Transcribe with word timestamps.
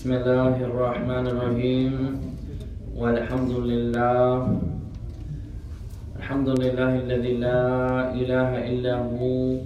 بسم 0.00 0.16
الله 0.16 0.56
الرحمن 0.64 1.26
الرحيم. 1.28 1.94
والحمد 2.96 3.52
لله. 3.52 4.32
الحمد 6.16 6.48
لله 6.48 6.92
الذي 7.04 7.32
لا 7.36 7.64
إله 8.16 8.50
إلا 8.64 8.94
هو. 8.96 9.60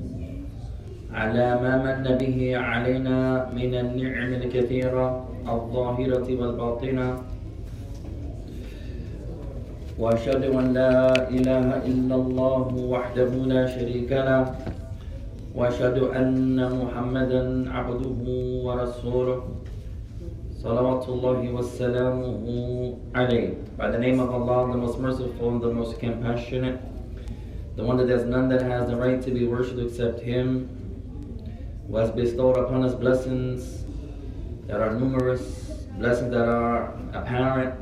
على 1.15 1.49
ما 1.63 1.75
من 1.87 2.19
به 2.19 2.39
علينا 2.59 3.47
من 3.55 3.73
النعم 3.79 4.31
الكثيرة 4.43 5.07
الظاهرة 5.47 6.27
والباطنة. 6.27 7.09
وأشهد 10.03 10.43
أن 10.51 10.67
لا 10.75 11.15
إله 11.31 11.67
إلا 11.87 12.15
الله 12.15 12.67
وحده 12.75 13.31
لا 13.55 13.71
شريك 13.71 14.11
له. 14.11 14.51
وأشهد 15.55 16.11
أن 16.11 16.59
محمدا 16.59 17.71
عبده 17.71 18.19
ورسوله. 18.67 19.41
Salawatullahi 20.65 21.53
wassalamu 21.53 22.99
alayhi. 23.13 23.77
By 23.77 23.91
the 23.91 23.99
name 23.99 24.19
of 24.19 24.31
Allah, 24.31 24.73
the 24.73 24.79
most 24.79 24.99
merciful 24.99 25.51
and 25.51 25.61
the 25.61 25.71
most 25.71 26.01
compassionate, 26.01 26.81
the 27.77 27.85
one 27.85 27.99
that 27.99 28.09
has 28.09 28.25
none 28.25 28.49
that 28.49 28.63
has 28.63 28.89
the 28.89 28.97
right 28.97 29.21
to 29.21 29.31
be 29.31 29.47
worshipped 29.47 29.79
except 29.79 30.21
Him, 30.21 30.71
who 31.87 31.97
has 31.99 32.11
bestowed 32.13 32.57
upon 32.57 32.83
us 32.83 32.95
blessings 32.95 33.85
that 34.67 34.81
are 34.81 34.99
numerous, 34.99 35.43
blessings 35.99 36.31
that 36.31 36.49
are 36.49 36.95
apparent, 37.13 37.79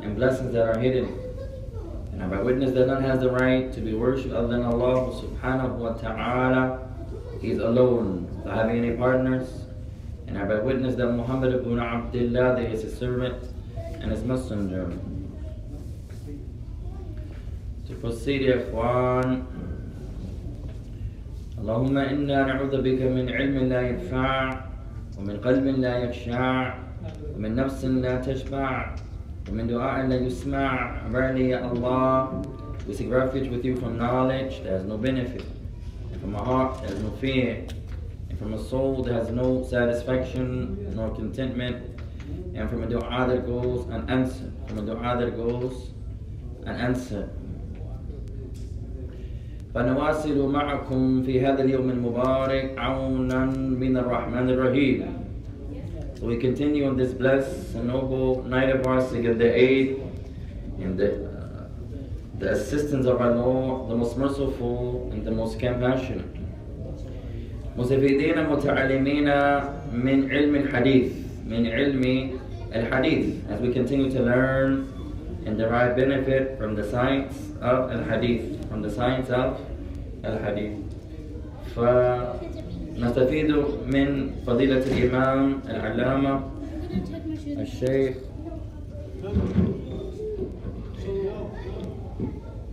and 0.00 0.16
blessings 0.16 0.54
that 0.54 0.66
are 0.66 0.78
hidden. 0.78 1.12
And 2.12 2.22
I 2.22 2.40
witness 2.40 2.72
that 2.72 2.86
none 2.86 3.02
has 3.02 3.20
the 3.20 3.32
right 3.32 3.70
to 3.74 3.82
be 3.82 3.92
worshipped 3.92 4.32
other 4.32 4.48
than 4.48 4.62
Allah 4.62 5.12
subhanahu 5.12 5.76
wa 5.76 5.92
ta'ala. 5.92 6.88
He's 7.42 7.58
alone, 7.58 8.30
without 8.38 8.56
having 8.56 8.82
any 8.82 8.96
partners, 8.96 9.63
And 10.27 10.37
I 10.37 10.45
bear 10.45 10.61
witness 10.61 10.95
that 10.95 11.07
Muhammad 11.07 11.53
ibn 11.53 11.79
Abdullah, 11.79 12.55
that 12.55 12.67
he 12.67 12.73
is 12.73 12.83
his 12.83 12.97
servant 12.97 13.43
and 14.01 14.11
his 14.11 14.23
messenger. 14.23 14.91
To 17.87 17.95
proceed, 17.95 18.41
يا 18.41 18.61
إخوان 18.61 19.43
اللهم 21.59 21.97
إنا 21.97 22.45
نعوذ 22.45 22.81
بك 22.81 23.01
من 23.01 23.29
علم 23.29 23.57
لا 23.69 23.81
ينفع 23.81 24.59
ومن 25.17 25.37
قلب 25.37 25.65
لا 25.65 25.97
يخشع 25.97 26.73
ومن 27.35 27.55
نفس 27.55 27.85
لا 27.85 28.21
تشبع 28.21 28.95
ومن 29.49 29.67
دعاء 29.67 30.07
لا 30.07 30.15
يسمع 30.15 31.09
Verily, 31.11 31.49
Ya 31.49 31.67
Allah, 31.69 32.41
we 32.87 32.93
seek 32.93 33.11
refuge 33.11 33.49
with 33.49 33.65
you 33.65 33.75
from 33.75 33.97
knowledge 33.97 34.63
that 34.63 34.71
has 34.71 34.85
no 34.85 34.97
benefit, 34.97 35.43
and 36.11 36.21
from 36.21 36.35
a 36.35 36.43
heart 36.43 36.81
that 36.81 36.91
has 36.91 37.01
no 37.01 37.11
fear, 37.19 37.65
and 37.65 37.73
from 38.43 38.53
a 38.53 38.63
soul 38.63 39.03
that 39.03 39.13
has 39.13 39.29
no 39.29 39.63
satisfaction 39.63 40.95
nor 40.95 41.13
contentment, 41.13 41.99
and 42.55 42.69
from 42.69 42.83
a 42.83 42.87
dua 42.87 43.25
that 43.27 43.45
goes 43.45 43.87
unanswered, 43.89 44.53
from 44.67 44.77
a 44.79 44.81
dua 44.81 45.17
that 45.19 45.35
goes 45.35 45.89
unanswered. 46.65 47.29
فنواصل 49.73 50.51
معكم 50.51 51.23
في 51.23 51.41
هذا 51.45 51.61
اليوم 51.63 51.89
المبارك 51.89 52.77
عونا 52.77 53.45
من 53.45 53.97
الرحمن 53.97 54.49
الرحيم. 54.49 55.05
So 56.19 56.25
we 56.25 56.37
continue 56.37 56.87
on 56.87 56.97
this 56.97 57.13
blessed 57.13 57.75
and 57.75 57.87
noble 57.87 58.43
night 58.43 58.69
of 58.69 58.85
ours 58.87 59.11
to 59.11 59.21
get 59.21 59.37
the 59.37 59.55
aid 59.55 60.01
and 60.79 60.97
the, 60.97 61.25
uh, 61.29 61.67
the 62.39 62.51
assistance 62.51 63.05
of 63.05 63.21
our 63.21 63.35
Lord, 63.35 63.89
the 63.89 63.95
most 63.95 64.17
merciful 64.17 65.09
and 65.13 65.25
the 65.25 65.31
most 65.31 65.59
compassionate. 65.59 66.25
مستفيدين 67.78 68.50
متعلمين 68.50 69.28
من 69.92 70.30
علم 70.30 70.54
الحديث 70.54 71.12
من 71.48 71.66
علم 71.66 72.30
الحديث. 72.74 73.24
As 73.50 73.60
we 73.60 73.72
continue 73.72 74.10
to 74.10 74.22
learn 74.22 74.86
and 75.46 75.58
derive 75.58 75.96
benefit 75.96 76.56
from 76.58 76.74
the 76.74 76.84
science 76.84 77.34
of 77.60 77.90
al-hadith. 77.90 78.70
From 78.70 78.82
the 78.82 78.90
science 78.90 79.28
of 79.30 79.60
al-hadith. 80.22 80.78
فنستفيد 81.74 83.50
من 83.90 84.30
فضيلة 84.46 84.82
الإمام 84.86 85.60
العلامة 85.70 86.40
الشيخ 87.58 88.14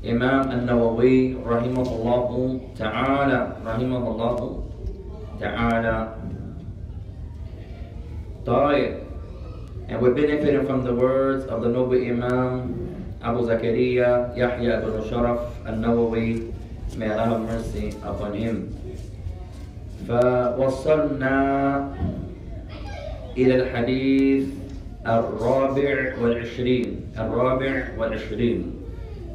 إمام 0.05 0.51
النووي 0.51 1.35
رحمه 1.45 1.87
الله 1.95 2.29
تعالى 2.77 3.41
رحمه 3.65 4.03
الله 4.11 4.63
تعالى 5.40 6.08
طيب 8.46 8.92
and 9.88 10.00
we're 10.00 10.14
benefiting 10.14 10.66
from 10.66 10.82
the 10.82 10.94
words 10.94 11.44
of 11.46 11.62
the 11.62 11.68
noble 11.68 11.94
Imam 11.94 12.74
Abu 13.22 13.46
Zakaria 13.46 14.34
Yahya 14.36 14.82
ibn 14.82 15.02
Sharaf 15.08 15.40
al-Nawawi 15.66 16.52
may 16.96 17.10
Allah 17.10 17.38
have 17.38 17.42
mercy 17.42 17.94
upon 18.02 18.32
him 18.34 18.72
فوصلنا 20.06 21.36
إلى 23.36 23.54
الحديث 23.56 24.44
الرابع 25.06 26.14
والعشرين 26.22 27.00
الرابع 27.18 27.74
والعشرين 27.98 28.72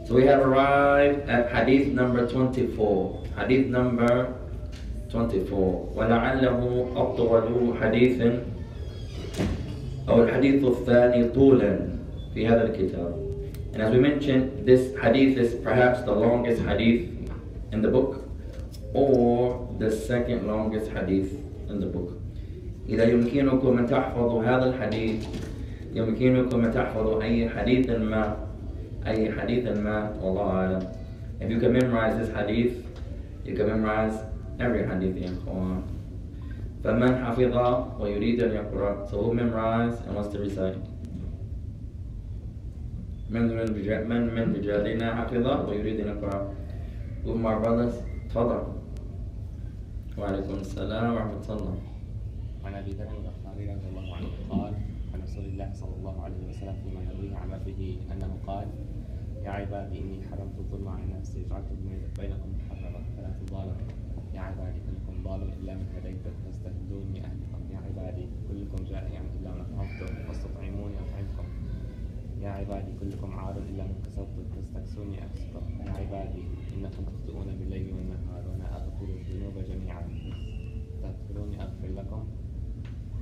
So 0.08 0.16
we 0.16 0.26
have 0.26 0.42
arrived 0.42 1.30
at 1.30 1.52
hadith 1.52 1.88
number 1.94 2.28
24 2.28 3.24
hadith 3.38 3.68
number 3.68 4.34
24 5.11 5.93
ولعله 5.97 6.87
أطول 6.97 7.75
حديث 7.81 8.23
أو 10.09 10.23
الحديث 10.23 10.65
الثاني 10.65 11.25
طولا 11.25 11.79
في 12.35 12.49
هذا 12.49 12.65
الكتاب 12.67 13.27
And 13.73 13.83
as 13.83 13.93
we 13.93 13.99
mentioned, 13.99 14.65
this 14.65 14.97
hadith 14.97 15.37
is 15.37 15.55
perhaps 15.63 16.01
the 16.03 16.13
longest 16.13 16.63
hadith 16.63 17.11
in 17.73 17.83
the 17.83 17.89
book 17.89 18.25
or 18.95 19.69
the 19.79 19.91
second 19.91 20.47
longest 20.47 20.91
hadith 20.93 21.31
in 21.69 21.81
the 21.81 21.87
book. 21.87 22.13
إذا 22.89 23.05
يمكنكم 23.05 23.79
أن 23.79 23.87
تحفظوا 23.87 24.45
هذا 24.45 24.65
الحديث 24.65 25.27
يمكنكم 25.95 26.65
أن 26.65 26.73
تحفظوا 26.73 27.23
أي 27.23 27.49
حديث 27.49 27.91
ما 27.91 28.37
أي 29.07 29.33
حديث 29.33 29.69
ما 29.69 30.17
والله 30.23 30.51
أعلم. 30.51 30.89
If 31.41 31.51
you 31.51 31.61
can 31.61 31.73
memorize 31.73 32.17
this 32.17 32.35
hadith, 32.35 32.73
you 33.45 33.55
can 33.55 33.67
memorize 33.67 34.17
every 34.59 34.87
hadith 34.87 35.17
in 35.17 35.37
Quran. 35.45 35.83
فمن 36.85 37.13
حفظ 37.25 37.57
ويريد 38.01 38.41
أن 38.43 38.53
يقرأ 38.55 39.11
so 39.11 39.23
who 39.23 39.35
memorize 39.35 39.99
and 40.07 40.15
wants 40.15 40.31
to 40.31 40.39
recite. 40.39 40.79
من 43.31 43.51
من 43.51 43.75
من 44.09 44.23
من 44.35 44.55
رجالنا 44.55 45.07
حفظ 45.15 45.47
ويريد 45.69 46.01
أن 46.01 46.09
يقرأ. 46.17 46.55
Who 47.25 47.35
my 47.35 47.59
brothers? 47.59 47.95
تفضل. 48.31 48.63
وعليكم 50.19 50.55
السلام 50.61 51.15
ورحمة 51.15 51.47
الله. 51.51 51.77
عن 52.65 52.75
أبي 52.75 52.93
ذر 52.99 53.11
الغفاري 53.11 53.65
رضي 53.71 53.87
الله 53.91 54.07
عنه 54.17 54.31
قال 54.51 54.73
عن 55.15 55.19
رسول 55.23 55.45
الله 55.45 55.69
صلى 55.75 55.95
الله 55.99 56.17
عليه 56.25 56.43
وسلم 56.51 56.77
فيما 56.83 57.01
يرويه 57.03 57.37
عن 57.37 57.49
ربه 57.51 57.99
أنه 58.13 58.31
قال 58.47 58.67
يا 59.45 59.51
عبادي 59.51 59.99
إني 59.99 60.19
حرمت 60.31 60.59
الظلم 60.59 60.89
على 60.89 61.03
نفسي 61.19 61.47
جعلت 61.51 61.71
بينكم 62.19 62.49
محرما 62.59 63.01
فلا 63.17 63.31
تظالموا 63.47 63.86
عبادي 64.41 64.79
كلكم 64.87 65.23
ضال 65.25 65.43
إلا 65.43 65.75
من 65.75 65.87
هديته 65.97 66.31
فاستهدوني 66.45 67.19
اهدكم 67.27 67.61
يا 67.73 67.79
عبادي 67.87 68.27
كلكم 68.49 68.85
جائع 68.91 69.21
إلا 69.41 69.51
من 69.55 69.61
اطعمته 69.61 70.07
فاستطعموني 70.27 70.95
أطعمكم. 71.05 71.47
يا 72.43 72.51
عبادي 72.51 72.93
كلكم 73.01 73.31
عار 73.39 73.57
إلا 73.59 73.85
من 73.85 74.03
كسوته 74.05 74.45
فاستكسوني 74.55 75.17
اكسكم 75.25 75.65
يا 75.87 75.91
عبادي 75.91 76.43
إنكم 76.77 77.03
تخطئون 77.11 77.47
بالليل 77.59 77.93
والنهار 77.95 78.43
وأنا 78.49 78.77
أغفر 78.77 79.05
الذنوب 79.19 79.55
جميعا. 79.71 80.03
تغفروني 81.03 81.63
أغفر 81.63 81.89
لكم. 81.97 82.23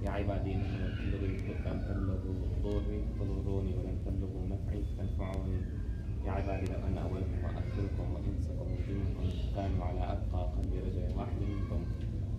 يا 0.04 0.10
عبادي 0.10 0.54
انكم 0.54 0.76
لم 0.84 0.92
تبلغوا 0.98 1.28
لم 1.66 1.78
تبلغوا 1.88 2.34
ضري 2.64 2.98
تضروني 3.18 3.72
ولم 3.76 3.96
تبلغوا 4.06 4.46
نفعي 4.52 4.82
تنفعوني 4.98 5.58
يا 6.26 6.30
عبادي 6.32 6.66
لو 6.72 6.78
ان 6.88 6.98
أولكم 6.98 7.38
واخركم 7.44 8.06
وإنسكم 8.14 8.66
وجنكم 8.72 9.26
كانوا 9.56 9.84
على 9.84 10.12
اتقى 10.12 10.33
قلب 10.64 10.74
رجل 10.86 11.18
واحد 11.18 11.36
منكم 11.48 11.80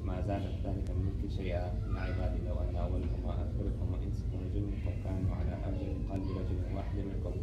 ما 0.05 0.21
زادت 0.27 0.53
ذلك 0.65 0.89
من 0.89 1.05
ملك 1.05 1.31
شيئا 1.37 1.65
يا 1.95 1.99
عبادي 2.01 2.39
لو 2.47 2.55
ان 2.55 2.75
اولكم 2.75 3.25
واخركم 3.25 3.87
وانسكم 3.93 4.37
وجنكم 4.45 4.93
كانوا 5.03 5.35
على 5.35 5.53
ارجل 5.65 5.93
قلب 6.11 6.29
رجل 6.37 6.75
واحد 6.75 6.95
منكم 6.97 7.33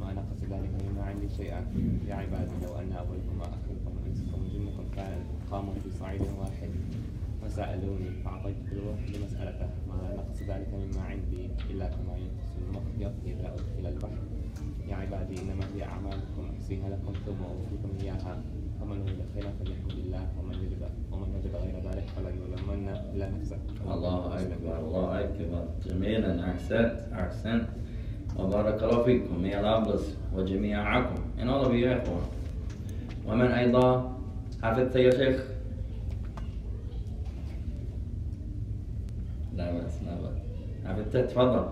ما 0.00 0.12
نقص 0.12 0.40
ذلك 0.50 0.70
مما 0.84 1.02
عندي 1.04 1.28
شيئا 1.28 1.60
يا 2.08 2.14
عبادي 2.14 2.52
لو 2.62 2.74
ان 2.78 2.92
اولكم 2.92 3.40
واخركم 3.40 3.92
وانسكم 4.04 4.38
وجنكم 4.44 4.84
كان 4.96 5.18
قاموا 5.50 5.74
في 5.84 5.90
صعيد 5.90 6.20
واحد 6.38 6.70
فسألوني 7.42 8.10
فأعطيت 8.24 8.56
كل 8.70 8.78
واحد 8.78 9.10
مسألته 9.24 9.68
ما 9.88 10.14
نقص 10.16 10.42
ذلك 10.42 10.68
مما 10.74 11.02
عندي 11.02 11.46
إلا 11.70 11.86
كما 11.88 12.16
ينقص 12.16 12.50
المخيط 12.62 13.12
إذا 13.26 13.54
أدخل 13.54 13.86
البحر 13.94 14.22
يا 14.88 14.96
عبادي 14.96 15.34
إنما 15.42 15.64
هي 15.74 15.84
أعمالكم 15.84 16.42
أحصيها 16.56 16.88
لكم 16.88 17.12
ثم 17.26 17.42
أوفيكم 17.44 17.90
إياها. 18.02 18.42
فمن 18.80 18.98
خيرا 19.34 19.50
فليحمد 19.60 19.92
الله 20.04 20.22
ومن 20.38 20.54
وجد 20.54 20.82
ومن 21.12 21.28
وجد 21.34 21.54
غير 21.56 21.76
ذلك 21.90 22.06
فلا 22.16 22.30
يلومن 22.30 22.88
إلا 23.14 23.30
نفسه. 23.30 23.58
الله 23.94 24.34
أكبر 24.40 24.78
الله 24.80 25.20
أكبر. 25.20 25.64
جميلا 25.86 26.50
أحسنت 26.50 26.96
أحسنت. 27.12 27.66
وبارك 28.38 28.82
الله 28.82 29.02
فيكم 29.04 29.46
يا 29.46 29.60
الأبلس 29.60 30.16
وجميعكم. 30.34 31.20
And 31.40 31.48
all 31.50 31.64
of 31.66 31.72
you 31.72 31.84
يا 31.86 32.02
إخوان. 32.02 32.24
ومن 33.26 33.46
أيضا؟ 33.50 34.16
حفظت 34.62 34.96
يا 34.96 35.10
شيخ. 35.10 35.38
لا 39.56 39.72
بأس 39.72 40.02
لا 40.02 40.14
بأس. 40.20 40.38
حفظت 40.86 41.16
تفضل. 41.16 41.66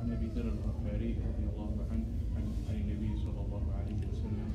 عن 0.00 0.10
ابي 0.12 0.26
ذر 0.36 0.44
الغفاري 0.54 1.10
رضي 1.28 1.44
الله 1.50 1.72
عنه 1.90 2.04
عن 2.36 2.44
عن 2.68 2.74
النبي 2.80 3.10
صلى 3.24 3.40
الله 3.46 3.64
عليه 3.78 4.00
وسلم 4.12 4.48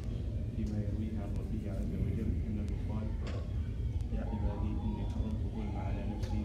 فيما 0.56 0.78
يرويه 0.86 1.14
عن 1.24 1.30
ربه 1.40 1.64
عز 1.72 1.92
وجل 2.06 2.30
انه 2.48 2.68
قال 2.90 3.08
يا 4.16 4.22
عبادي 4.22 4.72
اني 4.86 5.04
حرمت 5.14 5.42
الظلم 5.46 5.76
على 5.78 6.02
نفسي 6.14 6.42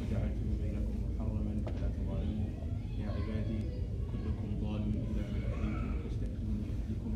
وجعلته 0.00 0.48
بينكم 0.62 0.94
محرما 1.06 1.52
فلا 1.66 1.88
تظالموا 1.98 2.50
يا 3.00 3.08
عبادي 3.16 3.60
كلكم 4.10 4.48
ضال 4.62 4.82
الا 4.82 5.22
من 5.32 5.42
هديتم 5.52 5.92
فاستهدوني 6.02 6.68
اهدكم 6.74 7.12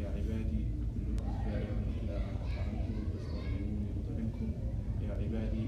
يا 0.00 0.06
عبادي 0.16 0.62
كلكم 0.94 1.32
جائع 1.46 1.68
الا 2.00 2.16
من 2.24 2.36
اطعمته 2.46 2.96
فاستطعموني 3.12 3.86
اطعمكم 4.00 4.48
يا 5.04 5.12
عبادي 5.20 5.64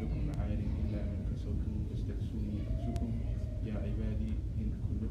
كلكم 0.00 0.22
عار 0.40 0.50
الا 0.52 1.00
من 1.10 1.20
كسوته 1.30 1.72
فاستكسوني 1.90 2.58
اكسكم 2.70 3.10
يا 3.66 3.74
عبادي 3.74 4.32
إن 4.60 4.68
كل 4.86 5.02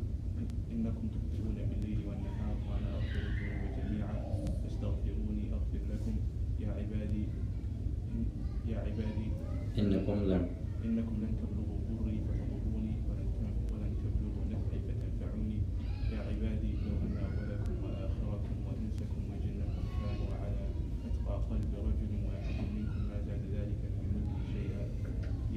إنكم 0.73 1.05
تخطئون 1.15 1.55
بالليل 1.69 1.99
والنهار 2.07 2.55
وأنا 2.67 2.89
أغفر 2.97 3.21
الذنوب 3.29 3.71
جميعا 3.79 4.15
فاستغفروني 4.63 5.43
أغفر 5.57 5.81
لكم 5.91 6.15
يا 6.59 6.69
عبادي 6.79 7.23
إن 8.13 8.25
يا 8.71 8.77
عبادي 8.79 9.27
إنكم 9.79 10.17
لم 10.31 10.43
إنكم 10.85 11.15
لن 11.23 11.31
تبلغوا 11.41 11.79
ضري 11.99 12.17
فتضروني 12.27 12.93
ولن 13.09 13.27
تن- 13.37 13.59
ولن 13.73 13.91
تبلغوا 14.03 14.43
نفعي 14.53 14.79
فتنفعوني 14.87 15.57
يا 16.13 16.19
عبادي 16.29 16.71
لو 16.85 16.95
أن 17.05 17.13
أولكم 17.17 17.73
وآخركم 17.83 18.55
وإنسكم 18.67 19.21
وجنكم 19.31 19.83
كانوا 20.01 20.29
على 20.41 20.63
أتقى 21.07 21.35
قلب 21.49 21.71
رجل 21.87 22.11
واحد 22.25 22.55
منكم 22.75 23.01
ما 23.09 23.17
زاد 23.27 23.43
ذلك 23.55 23.79
في 23.95 24.03
ملكي 24.13 24.41
شيئا 24.53 24.83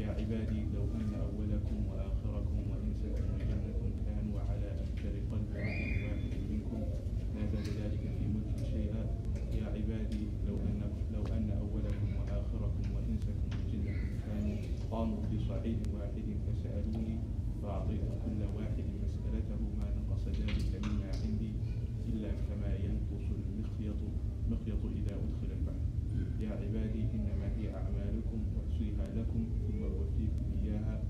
يا 0.00 0.08
عبادي 0.28 0.60
لو 0.76 0.84
أن 1.00 1.14
أولكم 1.14 1.76
وآخركم 1.88 2.58
وإنسكم 2.70 3.24
وجنكم 3.34 3.90
كانوا 4.06 4.40
على 4.40 4.68
أفجر 4.82 5.12
قلب 5.30 5.48
رجل 5.56 6.04
واحد 6.04 6.32
منكم. 6.50 6.80
ما 7.34 7.42
زاد 7.52 7.66
ذلك 7.80 8.00
في 8.18 8.24
ملكي 8.34 8.64
شيئا؟ 8.72 9.02
يا 9.58 9.66
عبادي 9.66 10.24
لو 10.48 10.56
أن 10.68 10.80
لو 11.14 11.22
أن 11.36 11.50
أولكم 11.50 12.08
وآخركم 12.20 12.84
وإنسكم 12.94 13.48
وجنكم 13.56 14.08
كانوا 14.26 14.56
قاموا 14.90 15.18
بصعيد 15.32 15.78
واحد 15.94 16.26
فسألوني 16.44 17.16
فأعطيت 17.62 18.00
كل 18.24 18.40
واحد 18.56 18.84
مسألته 19.04 19.60
ما 19.78 19.86
نقص 19.98 20.24
ذلك 20.28 20.72
مما 20.86 21.08
عندي 21.24 21.52
إلا 22.12 22.30
كما 22.48 22.70
ينقص 22.84 23.26
المخيط 23.38 24.00
مخيط 24.50 24.82
إذا 24.98 25.14
أدخل 25.24 25.50
البحر. 25.58 25.84
يا 26.40 26.50
عبادي 26.50 27.02
إنما 27.14 27.46
هي 27.58 27.74
أعمالكم 27.74 28.38
أحصيها 28.58 29.04
لكم 29.16 29.44
ثم 29.68 29.82
أوفيكم 29.84 30.44
إياها 30.62 31.02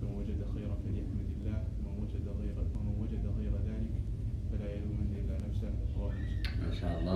فمن 0.00 0.12
وجد 0.18 0.40
خيرا 0.54 0.74
فليحمد 0.84 1.28
الله 1.36 1.64
ومن 1.86 2.02
وجد 2.02 2.26
غير 2.40 2.54
ومن 2.76 2.94
وجد 3.02 3.24
غير 3.38 3.52
ذلك 3.68 3.94
فلا 4.52 4.68
يلومن 4.74 5.08
إلا 5.20 5.34
نفسه 5.48 5.70
رواه 5.98 6.12
مسلم 6.12 6.68
ما 6.68 6.74
شاء 6.80 7.00
الله 7.00 7.12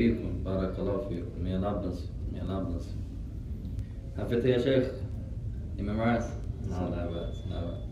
بارك 0.00 0.08
الله 0.08 0.16
فيكم. 0.16 0.44
بارك 0.44 0.78
الله 0.78 1.08
فيكم 1.08 1.46
يا 1.46 1.58
لابس 1.58 1.98
يا 2.32 2.44
لابس 2.44 2.86
حفظت 4.18 4.44
يا 4.44 4.58
شيخ؟ 4.58 4.86
You 5.78 5.82
memorize? 5.82 6.28
لا 6.70 6.90
لا 6.90 7.06
بأس 7.10 7.44
لا 7.50 7.60
بأس 7.64 7.82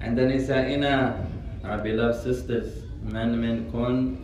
عند 0.00 0.20
نسائنا 0.20 1.24
our 1.64 1.78
beloved 1.84 2.14
sisters 2.14 2.68
من 3.14 3.38
منكن 3.40 4.14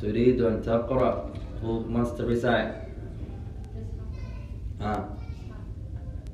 تريد 0.00 0.40
أن 0.40 0.62
تقرأ 0.62 1.30
who 1.62 1.84
must 1.90 2.18
recite. 2.20 2.74
ها 4.80 5.08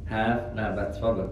have. 0.06 0.56
لا 0.56 0.75
بأس 0.77 0.99
تفضل 0.99 1.29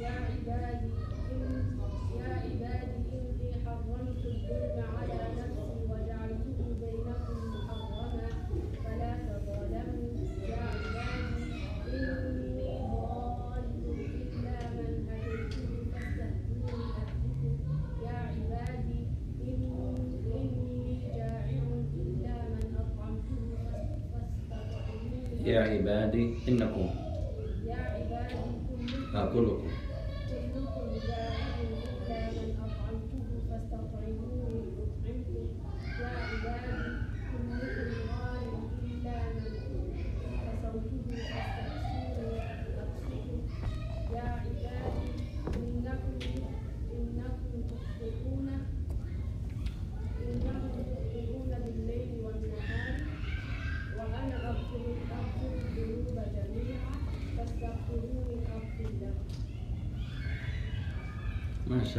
يا 0.00 0.08
عبادي 0.08 0.90
إن 1.32 1.78
يا 2.18 2.24
عبادي 2.24 2.96
إني 3.12 3.52
حرمت 3.66 4.24
الظلم 4.26 4.84
على 4.96 5.18
نفسي 5.38 5.84
وجعلته 5.90 6.58
بينكم 6.80 7.38
محرما 7.54 8.28
فلا 8.84 9.12
تظالموا 9.28 10.14
يا 10.48 10.62
عبادي 10.72 11.44
إني 11.88 12.78
ضال 12.92 13.64
إلا 13.98 14.58
من 14.76 15.08
هديته 15.08 15.68
فاستهدوني 15.92 16.84
أهدكم 17.00 17.58
يا 18.04 18.16
عبادي 18.30 19.00
إن 19.42 19.62
إني 20.34 21.00
جائع 21.14 21.62
إلا 21.94 22.36
من 22.48 22.76
أطعمته 22.82 23.42
فاستطعموني 24.50 25.29
يا 25.44 25.60
عبادي 25.60 26.34
إنكم 26.48 26.90
يا 27.66 27.74
عبادي 27.76 29.32
كلكم 29.32 29.68
آه، 29.68 29.79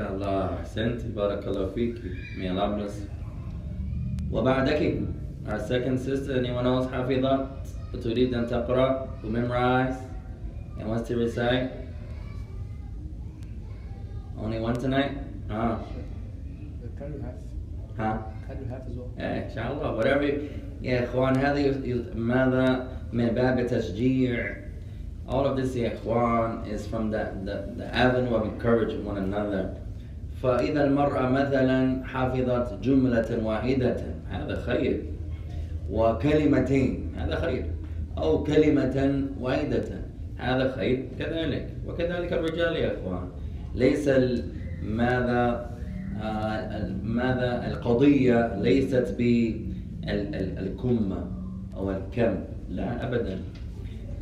شاء 0.00 0.12
الله 0.14 0.54
أحسنت 0.60 1.00
بارك 1.16 1.46
الله 1.46 1.66
فيك 1.74 1.94
May 2.38 2.48
Allah 2.48 2.68
bless 2.76 2.94
وبعدك 4.32 5.02
Our 5.48 5.58
second 5.60 5.98
sister 5.98 6.32
anyone 6.38 6.66
else 6.66 6.86
حافظة 6.92 7.46
تريد 8.04 8.34
أن 8.34 8.46
تقرأ 8.46 9.08
to 9.22 9.26
memorize 9.28 9.96
and 10.78 10.88
wants 10.88 11.08
to 11.08 11.16
recite 11.16 11.70
Only 14.38 14.60
one 14.60 14.74
tonight? 14.74 15.12
ها 15.50 15.78
Can 16.98 17.12
you 17.12 17.20
have? 17.22 17.38
ها 17.98 18.32
Can 18.48 18.56
you 18.58 18.68
have 18.70 18.82
as 18.88 18.96
well? 18.96 19.08
إيه، 19.18 19.44
إن 19.50 19.54
شاء 19.54 19.72
الله 19.72 20.00
whatever 20.00 20.32
يا 20.82 21.04
إخوان 21.04 21.36
هذه 21.36 21.58
يس- 21.66 21.84
يس- 21.84 22.16
ماذا 22.16 22.88
من 23.12 23.26
باب 23.28 23.66
تشجيع 23.66 24.56
all 25.28 25.44
of 25.46 25.56
this 25.56 25.76
يا 25.76 25.94
إخوان 25.94 26.64
is 26.66 26.86
from 26.86 27.10
the, 27.10 27.24
the, 27.44 27.74
the 27.78 27.94
avenue 27.94 28.34
of 28.34 28.44
encouraging 28.44 29.04
one 29.04 29.16
another 29.18 29.74
فإذا 30.43 30.83
المرأة 30.83 31.29
مثلا 31.29 32.05
حفظت 32.05 32.79
جملة 32.83 33.39
واحدة 33.43 33.97
هذا 34.29 34.61
خير. 34.65 35.03
وكلمتين 35.91 37.11
هذا 37.17 37.35
خير. 37.35 37.65
أو 38.17 38.43
كلمة 38.43 39.23
واحدة 39.39 39.83
هذا 40.37 40.75
خير. 40.75 41.07
كذلك. 41.19 41.67
وكذلك 41.87 42.33
الرجال 42.33 42.75
يا 42.75 42.93
إخوان. 42.97 43.27
ليس 43.75 44.09
ماذا 44.83 45.71
آه، 46.21 46.91
ماذا 47.03 47.67
القضية 47.67 48.55
ليست 48.61 49.15
بالكمة 50.07 51.27
أو 51.75 51.91
الكم. 51.91 52.35
لا 52.69 53.07
أبدا. 53.07 53.39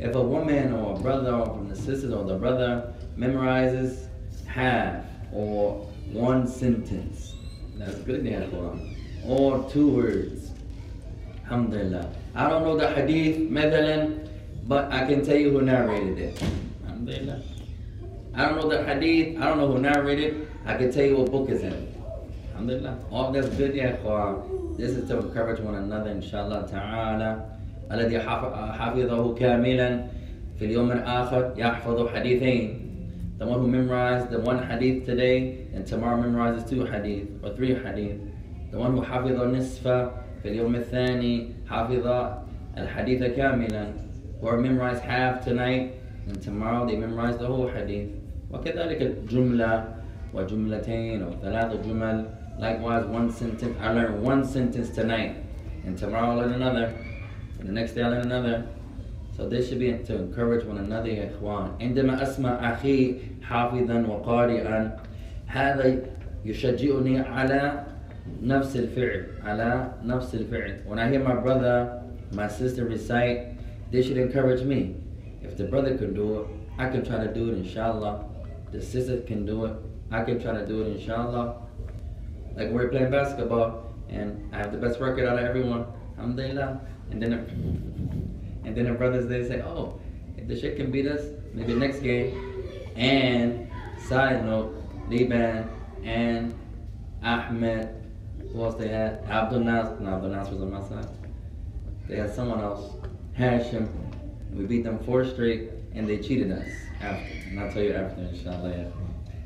If 0.00 0.14
a 0.14 0.22
woman 0.22 0.72
or 0.72 0.96
a 0.96 0.98
brother 0.98 1.34
or 1.34 1.60
the 1.68 1.76
sisters 1.76 2.12
or 2.12 2.24
the 2.24 2.38
brother 2.38 2.94
memorizes 3.18 4.06
half 4.46 5.04
or 5.34 5.86
one 6.13 6.47
sentence, 6.47 7.35
that's 7.77 7.99
good, 8.07 8.25
ya 8.25 8.39
ikhwan. 8.41 8.95
Or 9.27 9.67
two 9.69 9.89
words. 9.89 10.51
Alhamdulillah. 11.45 12.09
I 12.35 12.49
don't 12.49 12.63
know 12.63 12.77
the 12.77 12.89
hadith, 12.93 13.49
مثلا, 13.51 14.27
but 14.67 14.91
I 14.91 15.05
can 15.05 15.23
tell 15.23 15.37
you 15.37 15.51
who 15.51 15.61
narrated 15.61 16.17
it. 16.17 16.43
Alhamdulillah. 16.85 17.41
I 18.33 18.45
don't 18.45 18.57
know 18.57 18.69
the 18.69 18.83
hadith, 18.83 19.39
I 19.39 19.45
don't 19.45 19.57
know 19.57 19.71
who 19.71 19.79
narrated 19.79 20.33
it, 20.33 20.47
I 20.65 20.75
can 20.75 20.91
tell 20.91 21.05
you 21.05 21.17
what 21.17 21.31
book 21.31 21.49
is 21.49 21.61
in 21.63 21.71
it. 21.73 21.89
Alhamdulillah. 22.51 22.97
All 23.11 23.31
that's 23.31 23.49
good, 23.55 23.75
ya 23.75 23.91
ikhwan. 23.95 24.77
This 24.77 24.91
is 24.91 25.07
to 25.09 25.19
encourage 25.19 25.59
one 25.59 25.75
another, 25.75 26.09
inshallah 26.11 26.67
ta'ala. 26.69 27.51
الذي 27.91 28.17
حف- 28.19 28.53
حفظه 28.81 29.35
كاملا 29.35 29.89
في 30.59 30.65
اليوم 30.65 30.91
الآخر 30.91 31.53
يحفظ 31.57 32.07
حديثين. 32.09 32.78
The 33.39 33.45
one 33.45 33.59
who 33.59 33.67
memorized 33.67 34.29
the 34.29 34.39
one 34.39 34.65
hadith 34.65 35.05
today 35.05 35.67
and 35.73 35.85
tomorrow 35.85 36.21
memorizes 36.21 36.69
two 36.69 36.85
hadith 36.85 37.27
or 37.43 37.55
three 37.55 37.73
hadith. 37.73 38.19
The 38.71 38.77
one 38.77 38.95
who 38.95 39.01
حفظ 39.01 39.39
النصف 39.39 39.83
في 40.43 40.45
اليوم 40.45 40.75
الثاني 40.75 41.53
حفظ 41.67 42.05
الحديث 42.77 43.35
كاملا. 43.35 43.93
Or 44.41 44.57
memorized 44.57 45.03
half 45.03 45.43
tonight 45.43 45.93
and 46.27 46.41
tomorrow 46.41 46.85
they 46.87 46.95
memorize 46.95 47.37
the 47.37 47.47
whole 47.47 47.67
hadith. 47.67 48.09
وكذلك 48.51 49.01
الجملة 49.01 49.95
وجملتين 50.33 51.27
or 51.27 51.31
ثلاث 51.41 51.85
جمل. 51.85 52.25
Likewise, 52.57 53.05
one 53.07 53.29
sentence. 53.29 53.75
I 53.81 53.91
learned 53.91 54.23
one 54.23 54.45
sentence 54.45 54.89
tonight, 54.89 55.35
and 55.85 55.97
tomorrow 55.97 56.31
I 56.31 56.35
learn 56.35 56.53
another, 56.53 56.95
and 57.59 57.67
the 57.67 57.73
next 57.73 57.95
day 57.95 58.01
I 58.01 58.07
learn 58.07 58.31
another. 58.31 58.65
So 59.39 59.49
this 59.49 59.67
should 59.67 59.79
be 59.79 59.91
to 59.91 60.15
encourage 60.15 60.65
one 60.65 60.77
another 60.77 61.09
يا 61.09 61.29
إخوان. 61.31 61.79
عندما 61.81 62.21
أسمع 62.23 62.73
أخي 62.73 63.15
حافظا 63.41 64.07
وقارئا 64.07 64.97
هذا 65.47 66.01
يشجعني 66.45 67.19
على 67.19 67.83
نفس 68.41 68.75
الفعل 68.75 69.25
على 69.43 69.91
نفس 70.03 70.35
الفعل. 70.35 70.85
When 70.85 70.99
I 70.99 71.09
hear 71.09 71.23
my 71.23 71.35
brother, 71.35 72.01
my 72.31 72.47
sister 72.47 72.85
recite, 72.85 73.57
they 73.91 74.01
should 74.01 74.17
encourage 74.17 74.63
me. 74.63 74.95
If 75.43 75.57
the 75.57 75.65
brother 75.65 75.97
can 75.97 76.13
do 76.13 76.39
it, 76.39 76.47
I 76.77 76.89
can 76.89 77.03
try 77.03 77.17
to 77.23 77.33
do 77.33 77.49
it 77.51 77.57
inshallah. 77.57 78.25
The 78.71 78.81
sister 78.81 79.21
can 79.21 79.45
do 79.45 79.65
it, 79.65 79.73
I 80.11 80.23
can 80.23 80.39
try 80.41 80.53
to 80.53 80.65
do 80.65 80.81
it 80.81 80.97
inshallah. 80.97 81.61
Like 82.55 82.69
we're 82.71 82.87
playing 82.87 83.11
basketball 83.11 83.93
and 84.09 84.49
I 84.53 84.57
have 84.57 84.71
the 84.71 84.77
best 84.77 84.99
record 84.99 85.27
out 85.27 85.37
of 85.39 85.43
everyone. 85.45 85.85
Alhamdulillah. 86.17 86.79
And 87.11 87.21
then 87.21 88.28
and 88.64 88.76
then 88.76 88.84
the 88.84 88.92
brothers 88.92 89.26
they 89.26 89.46
say, 89.46 89.62
Oh, 89.62 90.00
if 90.36 90.48
the 90.48 90.58
sheikh 90.58 90.76
can 90.76 90.90
beat 90.90 91.06
us, 91.06 91.26
maybe 91.54 91.74
next 91.74 92.00
game. 92.00 92.64
And 92.96 93.70
side 94.08 94.44
note, 94.44 94.74
Liban 95.08 95.68
and 96.04 96.54
Ahmed, 97.22 97.88
who 98.52 98.64
else 98.64 98.74
they 98.76 98.88
had? 98.88 99.24
Abdul 99.28 99.60
Nas 99.60 100.00
no 100.00 100.14
Abdul 100.14 100.30
Nas 100.30 100.50
was 100.50 100.60
on 100.60 100.72
my 100.72 100.80
side. 100.80 101.08
They 102.08 102.16
had 102.16 102.34
someone 102.34 102.60
else. 102.60 102.92
Hashim. 103.38 103.88
We 104.52 104.64
beat 104.66 104.82
them 104.82 104.98
four 105.00 105.24
straight 105.24 105.70
and 105.94 106.08
they 106.08 106.18
cheated 106.18 106.50
us 106.50 106.68
after. 107.00 107.32
And 107.48 107.60
I'll 107.60 107.72
tell 107.72 107.82
you 107.82 107.94
after, 107.94 108.20
inshallah, 108.22 108.92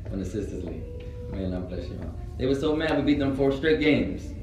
when 0.07 0.19
the 0.19 0.25
sisters 0.25 0.63
leave. 0.63 0.83
May 1.31 1.45
Allah 1.45 1.59
bless 1.61 1.87
you. 1.87 1.99
They 2.37 2.45
were 2.45 2.55
so 2.55 2.75
mad 2.75 2.97
we 2.97 3.13
beat 3.13 3.19
them 3.19 3.35
four 3.35 3.51
straight 3.51 3.79
games. 3.79 4.33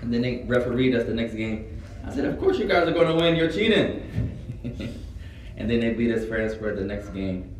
And 0.00 0.12
then 0.12 0.22
they 0.22 0.44
refereed 0.46 0.94
us 0.94 1.06
the 1.06 1.14
next 1.14 1.34
game. 1.34 1.75
I 2.06 2.14
said, 2.14 2.24
Of 2.24 2.38
course 2.38 2.58
you 2.58 2.66
guys 2.66 2.88
are 2.88 2.92
going 2.92 3.08
to 3.08 3.14
win, 3.14 3.34
you're 3.34 3.50
cheating. 3.50 4.02
and 5.56 5.70
then 5.70 5.80
they 5.80 5.92
beat 5.92 6.12
us 6.12 6.24
fair 6.28 6.38
and 6.38 6.50
square 6.50 6.74
the 6.74 6.84
next 6.84 7.08
game. 7.08 7.54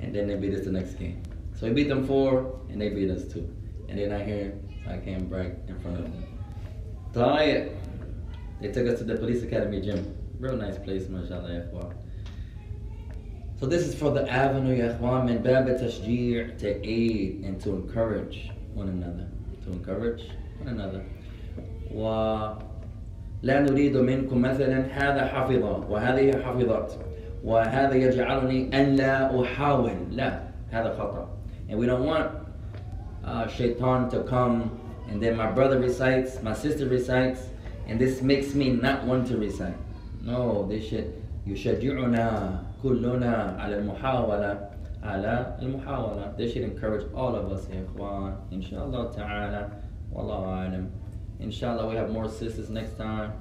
And 0.00 0.14
then 0.14 0.26
they 0.26 0.36
beat 0.36 0.54
us 0.54 0.64
the 0.64 0.72
next 0.72 0.94
game. 0.94 1.22
So 1.54 1.66
we 1.66 1.74
beat 1.74 1.88
them 1.88 2.06
four 2.06 2.60
and 2.70 2.80
they 2.80 2.88
beat 2.88 3.10
us 3.10 3.30
two. 3.30 3.54
And 3.88 3.98
they're 3.98 4.08
not 4.08 4.22
here, 4.22 4.58
so 4.84 4.90
I 4.90 4.96
can't 4.96 5.28
brag 5.28 5.54
in 5.68 5.78
front 5.80 5.98
of 5.98 6.04
them. 6.04 6.26
Tayyip. 7.12 7.76
They 8.60 8.72
took 8.72 8.86
us 8.88 8.98
to 8.98 9.04
the 9.04 9.16
police 9.16 9.42
academy 9.42 9.80
gym. 9.80 10.16
Real 10.38 10.56
nice 10.56 10.78
place, 10.78 11.08
mashallah, 11.08 11.50
ikhwan. 11.50 11.94
So 13.60 13.66
this 13.66 13.82
is 13.82 13.94
for 13.94 14.10
the 14.10 14.28
avenue, 14.28 14.74
ya 14.74 14.94
ikhwan, 14.94 15.26
min 15.26 15.42
bab 15.42 15.66
tashjir, 15.66 16.58
to 16.58 16.88
aid 16.88 17.42
and 17.44 17.60
to 17.62 17.74
encourage 17.74 18.50
one 18.72 18.88
another. 18.88 19.28
To 19.64 19.72
encourage 19.72 20.22
one 20.58 20.68
another. 20.68 21.04
ولا 23.42 23.60
نريد 23.60 23.96
منكم 23.96 24.42
مثلا 24.42 24.78
هذا 24.86 25.26
حفظ 25.26 25.90
وهذه 25.90 26.42
حفظت 26.42 26.98
وهذا 27.44 27.94
يجعلني 27.94 28.80
أن 28.82 28.96
لا 28.96 29.42
أحاول 29.42 29.90
لا 30.10 30.40
هذا 30.70 30.94
خطأ 30.98 31.28
and 31.68 31.78
we 31.78 31.86
don't 31.86 32.04
want 32.04 32.30
uh, 33.24 33.46
shaitan 33.48 34.08
to 34.10 34.22
come 34.24 34.70
and 35.08 35.20
then 35.22 35.36
my 35.36 35.50
brother 35.50 35.78
recites 35.80 36.42
my 36.42 36.52
sister 36.52 36.86
recites 36.88 37.40
and 37.88 37.98
this 38.00 38.22
makes 38.22 38.54
me 38.54 38.70
not 38.70 39.04
want 39.04 39.26
to 39.26 39.36
recite 39.36 39.74
no 40.22 40.66
this 40.68 40.84
should 40.84 41.12
يشجعنا 41.46 42.62
كلنا 42.82 43.56
على 43.58 43.78
المحاولة 43.78 44.68
على 45.02 45.56
المحاولة 45.62 46.36
they 46.38 46.48
should 46.48 46.62
encourage 46.62 47.04
all 47.14 47.34
of 47.34 47.50
us 47.52 47.68
يا 47.70 47.84
إخوان 47.90 48.34
إن 48.52 48.62
شاء 48.62 48.86
الله 48.86 49.10
تعالى 49.10 49.68
والله 50.12 50.44
أعلم 50.44 51.01
Inshallah, 51.41 51.87
we 51.87 51.95
have 51.95 52.09
more 52.09 52.27
sisters 52.27 52.69
next 52.69 52.97
time. 52.97 53.33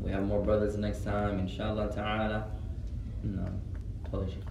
We 0.00 0.10
have 0.12 0.22
more 0.22 0.42
brothers 0.42 0.76
next 0.76 1.04
time. 1.04 1.38
Inshallah 1.40 1.90
ta'ala. 1.92 2.50
No. 3.24 3.48
تفضل 4.04 4.28
شيخ. 4.30 4.44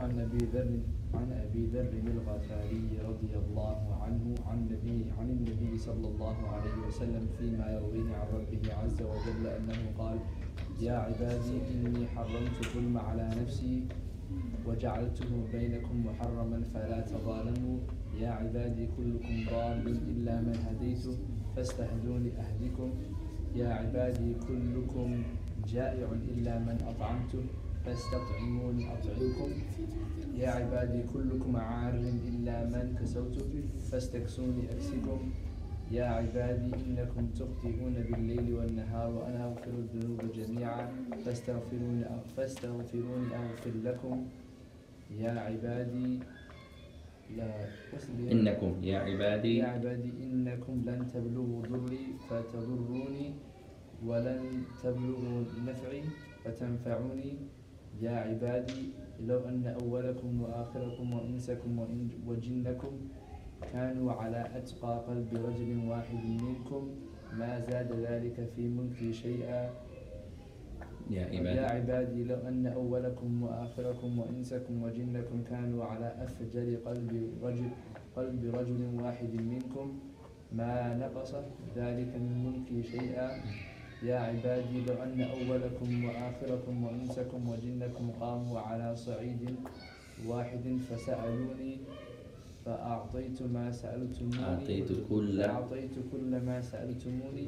عن 0.00 0.10
ابي 0.20 0.38
ذر 0.52 0.66
عن 1.14 1.28
ابي 1.32 1.66
ذر 1.66 1.92
الغفاري 2.06 2.98
رضي 3.08 3.32
الله 3.36 3.78
عنه 4.02 4.34
عن 4.50 4.58
النبي 4.58 5.04
عن 5.18 5.30
النبي 5.30 5.78
صلى 5.78 6.06
الله 6.08 6.36
عليه 6.48 6.76
وسلم 6.88 7.28
فيما 7.38 7.66
يرويه 7.70 8.08
عن 8.16 8.26
ربه 8.34 8.74
عز 8.74 9.02
وجل 9.02 9.46
انه 9.46 9.80
قال 9.98 10.18
يا 10.80 10.92
عبادي 10.92 11.56
اني 11.70 12.06
حرمت 12.06 12.56
الظلم 12.64 12.98
على 12.98 13.30
نفسي 13.42 13.82
وجعلته 14.67 15.29
بينكم 15.53 16.05
محرما 16.05 16.61
فلا 16.73 16.99
تظالموا. 17.01 17.79
يا 18.21 18.29
عبادي 18.29 18.87
كلكم 18.97 19.33
ضال 19.51 19.87
إلا 19.87 20.41
من 20.41 20.57
هديت 20.65 21.05
فاستهدوني 21.55 22.31
اهدكم 22.39 22.89
يا 23.55 23.69
عبادي 23.69 24.33
كلكم 24.47 25.23
جائع 25.67 26.07
إلا 26.31 26.59
من 26.59 26.77
اطعمته 26.89 27.43
فاستطعموني 27.85 28.83
أطعمكم. 28.93 29.51
يا 30.35 30.49
عبادي 30.49 31.01
كلكم 31.13 31.55
عار 31.55 31.95
إلا 32.29 32.65
من 32.65 32.95
كسوته 33.01 33.51
فاستكسوني 33.91 34.71
أكسكم 34.71 35.19
يا 35.91 36.05
عبادي 36.05 36.71
إنكم 36.85 37.27
تخطئون 37.39 37.95
بالليل 38.11 38.53
والنهار 38.53 39.09
وأنا 39.13 39.45
أغفر 39.45 39.71
الذنوب 39.71 40.19
جميعا 40.35 40.87
فاستغفروني 41.25 42.03
فاستغفروني 42.37 43.27
أغفر 43.35 43.71
لكم. 43.83 44.25
يا 45.19 45.31
عبادي 45.31 46.19
لا 47.37 47.51
إنكم 48.31 48.71
يا 48.83 48.99
عبادي. 48.99 49.57
يا 49.57 49.67
عبادي 49.67 50.11
إنكم 50.23 50.75
لن 50.87 51.07
تبلغوا 51.13 51.61
ضري 51.71 52.05
فتضروني 52.29 53.27
ولن 54.05 54.41
تبلغوا 54.83 55.43
نفعي 55.67 56.03
فتنفعوني. 56.43 57.33
يا 58.01 58.11
عبادي 58.11 58.81
لو 59.27 59.39
أن 59.49 59.65
أولكم 59.81 60.41
وآخركم 60.41 61.13
وإنسكم 61.13 61.71
وإن- 61.79 62.27
وجنكم 62.27 62.93
كانوا 63.73 64.13
على 64.13 64.41
أتقى 64.55 65.03
قلب 65.07 65.29
رجل 65.33 65.89
واحد 65.89 66.23
منكم 66.25 66.89
ما 67.33 67.59
زاد 67.59 67.91
ذلك 67.91 68.49
في 68.55 68.67
ملكي 68.67 69.13
شيئا. 69.13 69.69
يا 71.09 71.21
يا 71.27 71.39
عبادي. 71.39 71.59
عبادي 71.59 72.23
لو 72.23 72.35
أن 72.47 72.67
أولكم 72.67 73.43
وآخركم 73.43 74.19
وإنسكم 74.19 74.83
وجنكم 74.83 75.43
كانوا 75.49 75.85
على 75.85 76.15
أفجر 76.23 76.75
قلب 76.85 77.11
رجل 77.43 77.69
قلب 78.15 78.55
رجل 78.55 78.81
واحد 79.03 79.33
منكم 79.33 79.99
ما 80.51 80.97
نقص 80.97 81.35
ذلك 81.75 82.11
من 82.15 82.33
ملكي 82.45 82.83
شيئا. 82.83 83.29
يا 84.03 84.19
عبادي 84.19 84.85
لو 84.85 84.93
أن 84.93 85.21
أولكم 85.21 86.05
وآخركم 86.05 86.83
وإنسكم 86.83 87.49
وجنكم 87.49 88.11
قاموا 88.19 88.59
على 88.59 88.95
صعيد 88.95 89.55
واحد 90.27 90.77
فسألوني 90.89 91.77
فأعطيت 92.67 93.41
ما 93.47 93.71
سألتموني 93.71 94.43
أعطيت 94.43 94.89
كل 95.09 95.43
فأعطيت 95.43 95.95
كل 96.11 96.31
ما 96.43 96.61
سألتموني. 96.61 97.47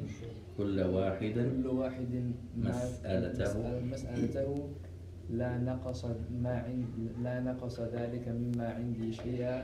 كل 0.58 0.80
واحد 0.80 1.34
كل 1.36 1.66
واحد 1.66 2.32
مسألته. 2.56 3.44
مسأل- 3.44 3.84
مسألته. 3.92 4.68
لا 5.30 5.58
نقص 5.58 6.04
ما 6.32 6.54
عند 6.64 6.86
لا 7.22 7.40
نقص 7.40 7.80
ذلك 7.80 8.28
مما 8.28 8.68
عندي 8.68 9.12
شيئا. 9.12 9.62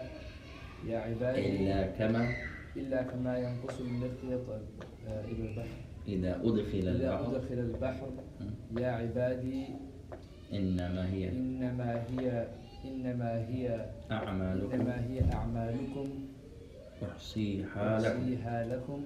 يا 0.86 0.98
عبادي. 0.98 1.40
إلا 1.56 1.86
كما 1.96 2.28
إلا 2.76 3.02
كما 3.02 3.38
ينقص 3.38 3.80
المخيط 3.80 4.44
آه، 5.08 5.24
إلى 5.24 5.42
البحر. 5.50 5.78
إذا 6.08 6.32
أدخل 6.44 6.78
إذا 6.78 6.90
البحر. 6.92 7.36
أدخل 7.36 7.58
البحر. 7.58 8.08
يا 8.78 8.88
عبادي. 8.88 9.64
إنما 10.52 11.12
هي 11.12 11.28
إنما 11.32 12.04
هي 12.10 12.46
إنما 12.86 13.32
هي 13.48 13.86
أعمالكم. 14.10 14.72
إنما 14.72 15.04
هي 15.10 15.32
أعمالكم. 15.32 16.08
أحصيها 17.12 17.98
لكم. 17.98 18.20
أحصيها 18.20 18.64
لكم. 18.64 19.04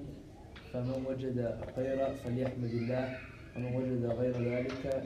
فمن 0.73 1.05
وجد 1.09 1.55
خيرا 1.77 2.09
فليحمد 2.25 2.71
الله. 2.71 3.17
ومن 3.57 3.75
وجد 3.77 4.07
غير 4.07 4.35
ذلك 4.53 5.03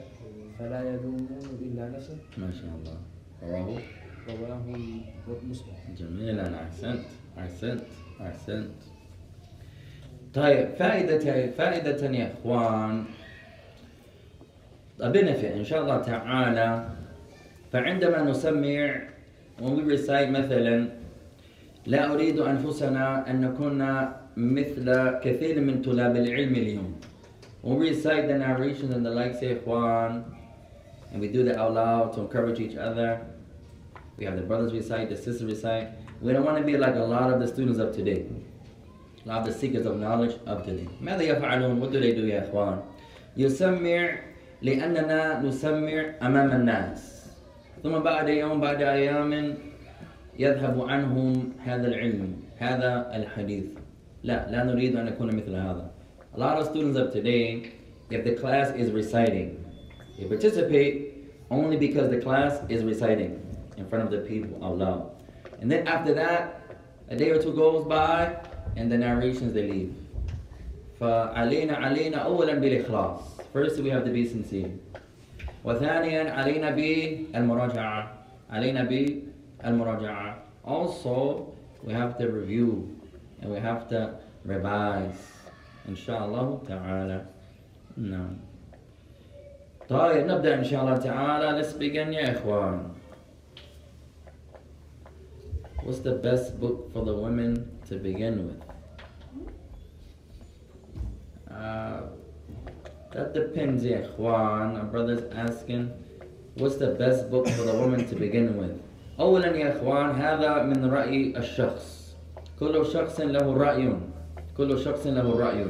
فلا 0.59 0.89
يلومون 0.89 1.59
إلا 1.61 1.89
نفسه. 1.89 2.17
ما 2.37 2.51
شاء 2.51 2.71
الله. 2.75 2.97
رواه. 3.43 3.81
رواه 4.29 4.63
مسلم. 5.49 5.75
جميلا. 5.97 6.63
أحسنت. 6.63 7.05
أحسنت. 7.37 7.81
أحسنت. 8.21 8.71
طيب 10.33 10.69
فائدة 10.69 11.51
فائدة 11.51 12.09
يا 12.09 12.33
إخوان. 12.33 13.05
benefit 14.99 15.55
إن 15.55 15.63
شاء 15.63 15.81
الله 15.81 16.01
تعالى 16.01 16.94
فعندما 17.75 18.23
نسمع 18.23 18.99
when 19.59 19.75
we 19.75 19.83
recite 19.83 20.29
مثلا 20.29 20.87
لا 21.85 22.13
أريد 22.13 22.39
أنفسنا 22.39 23.29
أن 23.29 23.41
نكون 23.41 24.07
مثل 24.37 25.19
كثير 25.19 25.61
من 25.61 25.81
طلاب 25.81 26.15
العلم 26.15 26.55
اليوم 26.55 26.93
when 27.63 27.79
we 27.79 27.89
recite 27.89 28.27
the 28.27 28.37
narrations 28.37 28.93
and 28.95 29.05
the 29.05 29.09
likes 29.09 29.43
يا 29.43 29.57
إخوان 29.59 30.23
and 31.11 31.19
we 31.19 31.27
do 31.27 31.43
that 31.43 31.57
out 31.57 31.73
loud 31.73 32.13
to 32.13 32.21
encourage 32.21 32.59
each 32.61 32.77
other 32.77 33.19
we 34.17 34.23
have 34.23 34.37
the 34.37 34.43
brothers 34.43 34.71
recite, 34.71 35.09
the 35.09 35.17
sisters 35.17 35.43
recite. 35.43 35.89
We 36.21 36.31
don't 36.31 36.45
want 36.45 36.57
to 36.57 36.63
be 36.63 36.77
like 36.77 36.95
a 36.95 37.03
lot 37.03 37.33
of 37.33 37.41
the 37.41 37.47
students 37.47 37.79
of 37.79 37.93
today. 37.93 38.25
A 39.25 39.27
lot 39.27 39.39
of 39.41 39.47
the 39.47 39.53
seekers 39.59 39.85
of 39.85 39.99
knowledge 39.99 40.35
of 40.45 40.63
today. 40.63 40.87
ماذا 41.03 41.21
يفعلون? 41.21 41.79
What 41.81 41.91
do 41.91 41.99
they 41.99 42.13
do 42.13 42.23
يا 42.23 42.49
إخوان? 42.49 42.79
يسمع 43.37 44.17
لأننا 44.61 45.41
نسمع 45.41 46.15
أمام 46.21 46.51
الناس. 46.51 47.14
ثم 47.85 47.99
بعد 47.99 48.29
يوم 48.29 48.61
بعد 48.61 48.81
أيام 48.81 49.57
يذهب 50.39 50.81
عنهم 50.81 51.53
هذا 51.65 51.87
العلم 51.87 52.33
هذا 52.57 53.11
الحديث. 53.15 53.65
لا 54.23 54.51
لا 54.51 54.63
نريد 54.63 54.95
أن 54.95 55.05
نكون 55.05 55.35
مثل 55.35 55.55
هذا. 55.55 55.91
A 56.33 56.39
lot 56.39 56.57
of 56.57 56.65
students 56.65 56.97
of 56.97 57.13
today, 57.13 57.73
if 58.09 58.23
the 58.23 58.33
class 58.41 58.71
is 58.71 58.89
reciting, 58.91 59.63
they 60.17 60.25
participate 60.25 61.29
only 61.51 61.77
because 61.77 62.09
the 62.09 62.17
class 62.17 62.59
is 62.69 62.83
reciting 62.83 63.39
in 63.77 63.85
front 63.85 64.03
of 64.05 64.09
the 64.09 64.21
people 64.29 64.65
out 64.65 64.79
loud. 64.79 65.11
And 65.61 65.71
then 65.71 65.87
after 65.87 66.11
that, 66.15 66.61
a 67.09 67.15
day 67.15 67.29
or 67.29 67.39
two 67.39 67.53
goes 67.53 67.85
by, 67.85 68.35
and 68.77 68.91
the 68.91 68.97
narrations 68.97 69.53
they 69.53 69.69
leave. 69.69 69.93
فعلينا 70.99 71.75
علينا 71.77 72.17
أولا 72.17 72.53
بالإخلاص. 72.59 73.19
First 73.53 73.79
we 73.79 73.89
have 73.91 74.03
to 74.05 74.11
be 74.11 74.25
sincere. 74.25 74.71
وثانيا 75.64 76.30
علينا 76.30 76.70
بالمراجعة. 76.70 78.00
علينا 78.50 78.84
بالمراجعة. 78.84 80.34
Also, 80.64 81.46
we 81.84 81.92
have 81.92 82.18
to 82.18 82.28
review 82.28 82.96
and 83.40 83.50
we 83.50 83.58
have 83.58 83.88
to 83.88 84.14
revise. 84.44 85.40
إن 85.88 85.96
شاء 85.96 86.24
الله 86.26 86.60
تعالى. 86.68 87.24
نعم. 87.96 88.36
طيب 89.88 90.26
نبدأ 90.26 90.54
إن 90.54 90.64
شاء 90.64 90.80
الله 90.82 90.96
تعالى. 90.96 91.62
Let's 91.62 91.72
begin 91.72 92.12
يا 92.12 92.32
إخوان. 92.38 92.94
What's 95.82 96.00
the 96.00 96.12
best 96.12 96.60
book 96.60 96.92
for 96.92 97.04
the 97.04 97.14
women 97.14 97.80
to 97.88 97.96
begin 97.96 98.46
with? 98.46 98.62
Uh, 101.50 102.02
that 103.14 103.34
depends, 103.34 103.84
ya 103.84 103.98
ikhwan. 103.98 104.78
Our 104.78 104.84
brother's 104.84 105.24
asking, 105.34 105.92
what's 106.54 106.76
the 106.76 106.94
best 106.94 107.30
book 107.30 107.48
for 107.48 107.62
the 107.62 107.74
woman 107.74 108.06
to 108.08 108.14
begin 108.14 108.56
with? 108.56 108.78
أولا 109.20 109.56
يا 109.56 109.76
إخوان 109.76 110.10
هذا 110.16 110.62
من 110.62 110.84
رأي 110.84 111.36
الشخص 111.36 112.16
كل 112.60 112.86
شخص 112.86 113.20
له 113.20 113.52
رأي 113.52 113.92
كل 114.56 114.78
شخص 114.78 115.06
له 115.06 115.38
رأي 115.38 115.66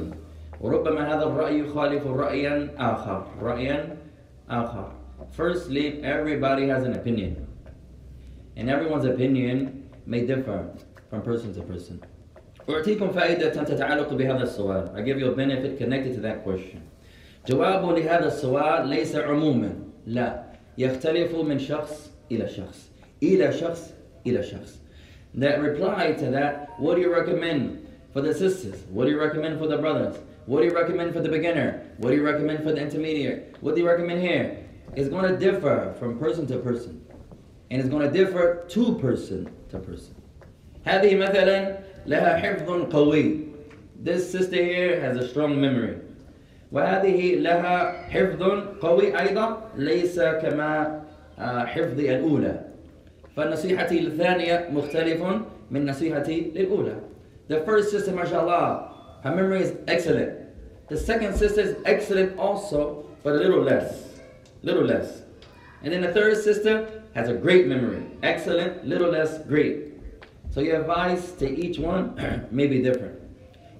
وربما 0.61 1.13
هذا 1.13 1.23
الرأي 1.23 1.59
يخالف 1.59 2.07
رأيا 2.07 2.69
آخر 2.77 3.27
رأيا 3.41 3.97
آخر 4.49 4.91
Firstly, 5.31 6.03
everybody 6.03 6.67
has 6.67 6.83
an 6.83 6.93
opinion 6.93 7.47
and 8.55 8.69
everyone's 8.69 9.05
opinion 9.05 9.89
may 10.05 10.25
differ 10.25 10.71
from 11.09 11.21
person 11.21 11.53
to 11.53 11.61
person. 11.61 11.99
أعطيكم 12.69 13.07
فائدة 13.09 13.63
تتعلق 13.63 14.13
بهذا 14.13 14.43
السؤال. 14.43 14.95
I 14.95 15.01
give 15.01 15.19
you 15.19 15.31
a 15.31 15.35
benefit 15.35 15.77
connected 15.77 16.15
to 16.15 16.21
that 16.21 16.43
question. 16.43 16.81
جواب 17.46 17.98
لهذا 17.98 18.26
السؤال 18.26 18.88
ليس 18.88 19.16
عموما 19.16 19.72
لا 20.06 20.42
يختلف 20.78 21.34
من 21.34 21.58
شخص 21.58 22.10
إلى 22.32 22.48
شخص 22.48 22.90
إلى 23.22 23.52
شخص 23.52 23.94
إلى 24.26 24.42
شخص. 24.42 24.78
That 25.34 25.60
reply 25.60 26.12
to 26.12 26.30
that, 26.30 26.70
what 26.78 26.96
do 26.96 27.02
you 27.02 27.12
recommend 27.12 27.86
for 28.12 28.20
the 28.20 28.34
sisters? 28.34 28.82
What 28.90 29.04
do 29.04 29.10
you 29.10 29.20
recommend 29.20 29.58
for 29.58 29.68
the 29.68 29.78
brothers? 29.78 30.16
What 30.46 30.60
do 30.60 30.66
you 30.66 30.74
recommend 30.74 31.12
for 31.12 31.20
the 31.20 31.28
beginner? 31.28 31.82
What 31.98 32.10
do 32.10 32.16
you 32.16 32.24
recommend 32.24 32.64
for 32.64 32.72
the 32.72 32.80
intermediate? 32.80 33.56
What 33.60 33.74
do 33.74 33.82
you 33.82 33.86
recommend 33.86 34.22
here? 34.22 34.58
It's 34.94 35.08
going 35.08 35.30
to 35.30 35.36
differ 35.36 35.94
from 35.98 36.18
person 36.18 36.46
to 36.48 36.58
person. 36.58 37.04
And 37.70 37.80
it's 37.80 37.90
going 37.90 38.10
to 38.10 38.12
differ 38.24 38.64
to 38.68 38.94
person 38.98 39.50
to 39.70 39.78
person. 39.78 40.14
هذه 40.86 41.16
مثلا 41.16 41.78
لها 42.06 42.36
حفظ 42.36 42.92
قوي. 42.92 43.46
This 44.02 44.30
sister 44.30 44.56
here 44.56 45.00
has 45.00 45.16
a 45.16 45.28
strong 45.28 45.60
memory. 45.60 45.98
وهذه 46.72 47.34
لها 47.34 48.02
حفظ 48.10 48.42
قوي 48.80 49.20
أيضا 49.20 49.70
ليس 49.76 50.20
كما 50.20 51.02
حفظي 51.38 52.16
الأولى. 52.16 52.60
فنصيحتي 53.36 53.98
الثانية 54.00 54.68
مختلف 54.72 55.22
من 55.70 55.86
نصيحتي 55.86 56.52
للأولى. 56.54 56.96
The 57.48 57.60
first 57.60 57.90
sister, 57.90 58.12
mashallah, 58.12 58.90
her 59.22 59.34
memory 59.34 59.62
is 59.62 59.74
excellent. 59.86 60.32
The 60.88 60.96
second 60.96 61.36
sister 61.36 61.60
is 61.60 61.76
excellent 61.84 62.38
also, 62.38 63.04
but 63.22 63.34
a 63.34 63.38
little 63.38 63.62
less. 63.62 64.20
Little 64.62 64.84
less. 64.84 65.22
And 65.82 65.92
then 65.92 66.00
the 66.00 66.12
third 66.12 66.36
sister 66.36 66.88
has 67.14 67.28
a 67.28 67.34
great 67.34 67.66
memory. 67.66 68.02
Excellent, 68.22 68.86
little 68.86 69.10
less 69.10 69.38
great. 69.46 69.94
So 70.50 70.60
your 70.60 70.80
advice 70.80 71.32
to 71.32 71.46
each 71.48 71.78
one 71.78 72.16
may 72.50 72.66
be 72.66 72.82
different. 72.82 73.20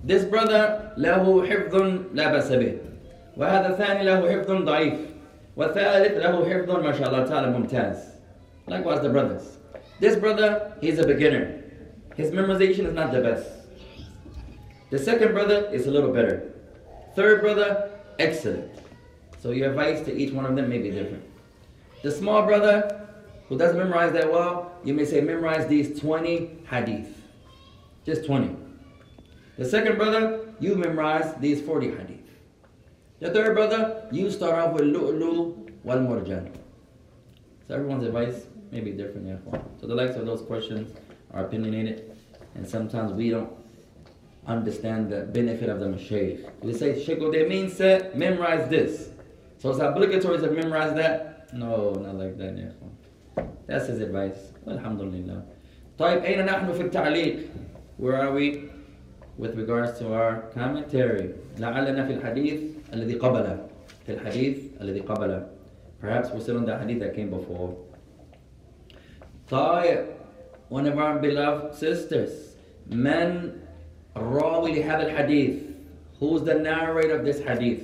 This 0.06 0.26
brother 0.26 0.92
له 0.98 1.46
حفظ 1.48 1.76
لا 2.14 2.32
بأس 2.32 2.52
به. 2.52 2.78
وهذا 3.38 3.70
الثاني 3.70 4.04
له 4.04 4.22
حفظ 4.22 4.52
ضعيف. 4.66 5.00
والثالث 5.58 6.18
له 6.18 6.46
حفظ 6.50 6.72
ما 6.72 6.92
شاء 6.92 7.08
الله 7.08 7.26
تعالى 7.26 7.48
ممتاز. 7.58 7.98
Likewise 8.68 9.02
the 9.02 9.10
brothers. 9.10 9.58
This 10.00 10.16
brother, 10.16 10.74
he's 10.82 11.00
a 11.00 11.06
beginner. 11.06 11.62
His 12.16 12.32
memorization 12.32 12.86
is 12.88 12.94
not 12.94 13.12
the 13.12 13.22
best. 13.22 13.48
The 14.90 15.00
second 15.00 15.34
brother 15.34 15.70
is 15.72 15.88
a 15.88 15.92
little 15.92 16.12
better. 16.12 16.54
Third 17.16 17.42
brother, 17.42 17.92
excellent. 18.20 18.72
So 19.40 19.52
your 19.52 19.70
advice 19.70 20.02
to 20.06 20.16
each 20.16 20.34
one 20.34 20.46
of 20.46 20.56
them 20.56 20.70
may 20.70 20.80
be 20.80 20.92
different. 20.92 21.24
The 22.04 22.12
small 22.12 22.44
brother 22.44 23.08
who 23.48 23.58
doesn't 23.58 23.78
memorize 23.78 24.14
that 24.14 24.32
well, 24.32 24.72
you 24.84 24.94
may 24.94 25.06
say 25.06 25.22
memorize 25.22 25.68
these 25.68 26.00
20 26.00 26.64
hadith. 26.70 27.10
Just 28.06 28.26
20. 28.26 28.56
The 29.58 29.66
second 29.66 29.98
brother, 29.98 30.54
you 30.60 30.76
memorize 30.76 31.36
these 31.36 31.62
40 31.62 31.92
hadith. 31.92 32.18
The 33.20 33.32
third 33.32 33.56
brother, 33.56 34.08
you 34.12 34.32
start 34.32 34.56
off 34.56 34.74
with 34.74 34.84
lu'lu 34.84 35.72
wal 35.84 36.00
murjan. 36.00 36.52
So 37.68 37.76
everyone's 37.76 38.04
advice 38.06 38.48
may 38.72 38.80
be 38.80 38.92
different, 38.92 39.28
yeah. 39.28 39.62
So 39.80 39.88
the 39.88 39.96
likes 39.96 40.16
of 40.16 40.26
those 40.26 40.42
questions 40.42 40.92
are 41.32 41.46
opinionated, 41.46 42.18
and 42.56 42.68
sometimes 42.68 43.14
we 43.14 43.30
don't 43.30 43.52
understand 44.48 45.12
the 45.12 45.22
benefit 45.22 45.70
of 45.70 45.80
the 45.80 45.86
mashaykh. 45.86 46.50
We 46.62 46.74
say, 46.74 47.04
Sheikh 47.04 47.20
they 47.32 47.48
means 47.48 47.78
that 47.78 48.18
memorize 48.18 48.70
this. 48.70 49.10
So 49.60 49.70
it's 49.70 49.80
obligatory 49.80 50.40
to 50.40 50.50
memorize 50.50 50.96
that? 50.96 51.54
No, 51.54 51.94
not 51.94 52.16
like 52.16 52.38
that, 52.40 52.58
yeah. 52.58 53.44
That's 53.68 53.88
his 53.88 54.00
advice. 54.00 54.52
Alhamdulillah. 54.68 55.44
طيب 56.00 56.24
أين 56.24 56.46
نحن 56.46 56.74
في 56.74 56.82
التعليق? 56.82 57.48
Where 57.98 58.18
are 58.18 58.32
we 58.34 58.70
with 59.38 59.56
regards 59.56 59.98
to 60.00 60.14
our 60.14 60.42
commentary? 60.54 61.34
لعلنا 61.58 62.08
في 62.08 62.14
الحديث 62.14 62.62
الذي 62.94 63.20
قبله. 63.20 63.58
في 64.06 64.14
الحديث 64.14 64.58
الذي 64.82 65.02
قبله. 65.02 65.48
Perhaps 66.02 66.30
we're 66.32 66.40
still 66.40 66.58
on 66.58 66.66
the 66.66 66.78
hadith 66.78 67.00
that 67.00 67.16
came 67.16 67.30
before. 67.30 67.76
طيب 69.50 70.06
one 70.70 70.88
of 70.88 70.98
our 70.98 71.20
beloved 71.20 71.76
sisters 71.76 72.56
من 72.90 73.52
الراوي 74.16 74.72
لهذا 74.72 75.08
الحديث 75.08 75.56
who's 76.20 76.42
the 76.44 76.54
narrator 76.54 77.20
of 77.20 77.26
this 77.26 77.40
hadith 77.42 77.84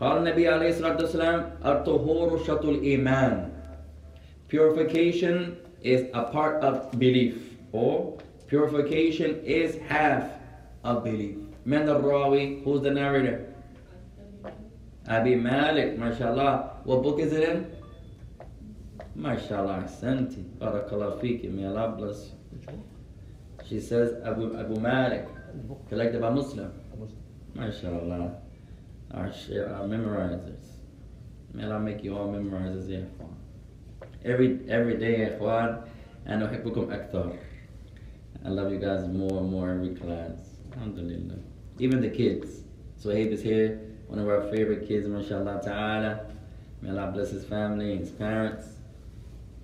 قال 0.00 0.18
النبي 0.18 0.48
عليه 0.48 0.68
الصلاة 0.68 0.96
والسلام 0.96 1.50
الطهور 1.64 2.44
شط 2.44 2.64
الإيمان 2.64 3.50
purification 4.48 5.56
is 5.82 6.02
a 6.14 6.24
part 6.24 6.62
of 6.62 6.98
belief 6.98 7.56
or 7.72 8.16
purification 8.46 9.40
is 9.44 9.76
half 9.88 10.24
of 10.84 11.04
belief 11.04 11.36
من 11.66 11.88
الراوي 11.88 12.62
who's 12.64 12.82
the 12.82 12.90
narrator 12.90 13.46
Abi 15.08 15.34
Malik 15.36 15.98
mashallah 15.98 16.80
what 16.84 17.02
book 17.02 17.18
is 17.20 17.32
it 17.32 17.48
in 17.48 17.66
mashallah 19.14 19.84
ahsanti 19.84 20.42
barakallah 20.58 21.20
fiki 21.20 21.50
may 21.50 21.66
Allah 21.66 21.94
bless 21.96 22.30
you 22.52 22.82
she 23.64 23.80
says 23.80 24.14
Abu, 24.24 24.56
Abu 24.58 24.78
Malik 24.80 25.26
collected 25.88 26.20
by 26.20 26.30
Muslim 26.30 26.72
mashallah 27.54 28.36
our, 29.12 29.26
our 29.26 29.86
memorizers 29.88 30.64
may 31.52 31.64
Allah 31.64 31.80
make 31.80 32.02
you 32.02 32.16
all 32.16 32.28
memorizers 32.28 32.88
yeah 32.88 33.04
every 34.24 34.60
every 34.68 34.96
day 34.98 35.30
ikhwan 35.30 35.84
أنا 36.28 36.46
أحبكم 36.46 36.90
أكثر 36.92 37.32
I 38.44 38.48
love 38.48 38.72
you 38.72 38.78
guys 38.78 39.06
more 39.08 39.38
and 39.38 39.50
more 39.50 39.70
every 39.70 39.94
class 39.94 40.47
Alhamdulillah. 40.79 41.35
Even 41.77 41.99
the 41.99 42.09
kids. 42.09 42.63
Suhaib 43.03 43.31
is 43.31 43.41
here 43.41 43.81
one 44.07 44.17
of 44.17 44.27
our 44.27 44.41
favorite 44.49 44.87
kids 44.87 45.07
mashallah 45.07 45.61
ta'ala. 45.63 46.21
May 46.81 46.89
Allah 46.91 47.11
bless 47.11 47.31
his 47.31 47.43
family 47.43 47.97
his 47.97 48.11
parents. 48.11 48.67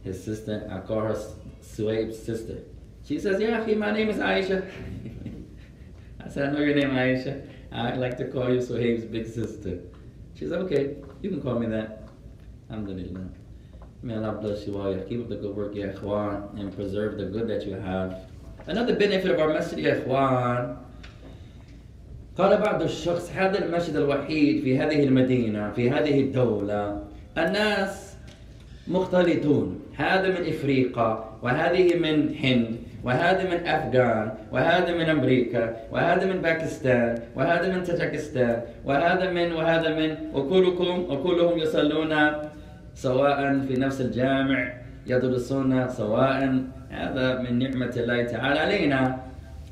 His 0.04 0.22
sister 0.22 0.70
I 0.70 0.86
call 0.86 1.00
her 1.02 1.18
Suhaib's 1.62 2.22
sister. 2.22 2.60
She 3.06 3.18
says 3.18 3.42
yeah 3.42 3.66
my 3.76 3.92
name 3.92 4.10
is 4.10 4.18
Aisha. 4.18 4.70
I 6.24 6.28
said 6.28 6.50
I 6.50 6.52
know 6.52 6.60
your 6.60 6.76
name 6.76 6.92
Aisha. 6.92 7.48
I 7.72 7.96
like 7.96 8.18
to 8.18 8.26
call 8.28 8.54
you 8.54 8.60
Suhaib's 8.60 9.06
big 9.06 9.26
sister. 9.26 9.80
She 10.34 10.48
said 10.48 10.60
okay 10.64 10.98
you 11.22 11.30
can 11.30 11.42
call 11.42 11.58
me 11.58 11.68
that. 11.68 12.10
Alhamdulillah. 12.70 13.30
May 14.04 14.18
Allah 14.18 14.34
bless 14.34 14.68
you 14.68 14.78
all. 14.80 14.94
Keep 15.10 15.22
up 15.22 15.30
the 15.30 15.38
good 15.38 15.56
work, 15.56 15.76
ya 15.76 15.88
ikhwan, 15.88 16.60
and 16.60 16.76
preserve 16.76 17.18
the 17.18 17.26
good 17.26 17.48
that 17.48 17.66
you 17.66 17.74
have. 17.74 18.30
Another 18.68 18.96
benefit 18.96 19.32
of 19.32 19.40
our 19.40 19.54
masjid, 19.54 19.80
ya 19.80 20.85
قال 22.38 22.58
بعض 22.58 22.82
الشخص 22.82 23.32
هذا 23.36 23.66
المسجد 23.66 23.96
الوحيد 23.96 24.64
في 24.64 24.80
هذه 24.80 25.04
المدينة 25.04 25.72
في 25.72 25.90
هذه 25.92 26.20
الدولة 26.20 27.00
الناس 27.38 28.16
مختلطون. 28.88 29.80
هذا 29.98 30.28
من 30.28 30.44
إفريقيا 30.48 31.24
وهذه 31.44 31.96
من 31.96 32.36
هند 32.44 32.76
وهذا 33.04 33.44
من 33.44 33.68
أفغان 33.68 34.32
وهذا 34.52 34.92
من 34.94 35.10
أمريكا 35.10 35.76
وهذا 35.92 36.26
من 36.26 36.42
باكستان 36.42 37.20
وهذا 37.36 37.76
من 37.76 37.84
تاجكستان 37.84 38.62
وهذا 38.86 39.32
من 39.32 39.52
وهذا 39.54 39.90
من. 39.96 40.12
وكلكم 40.34 41.06
وكلهم 41.10 41.58
يصلون 41.58 42.14
سواء 42.96 43.60
في 43.68 43.74
نفس 43.80 44.02
الجامع 44.02 44.74
يدرسون 45.08 45.90
سواء. 45.90 46.64
هذا 46.90 47.40
من 47.40 47.60
نعمة 47.60 47.94
الله 47.98 48.24
تعالى 48.24 48.60
علينا. 48.60 49.02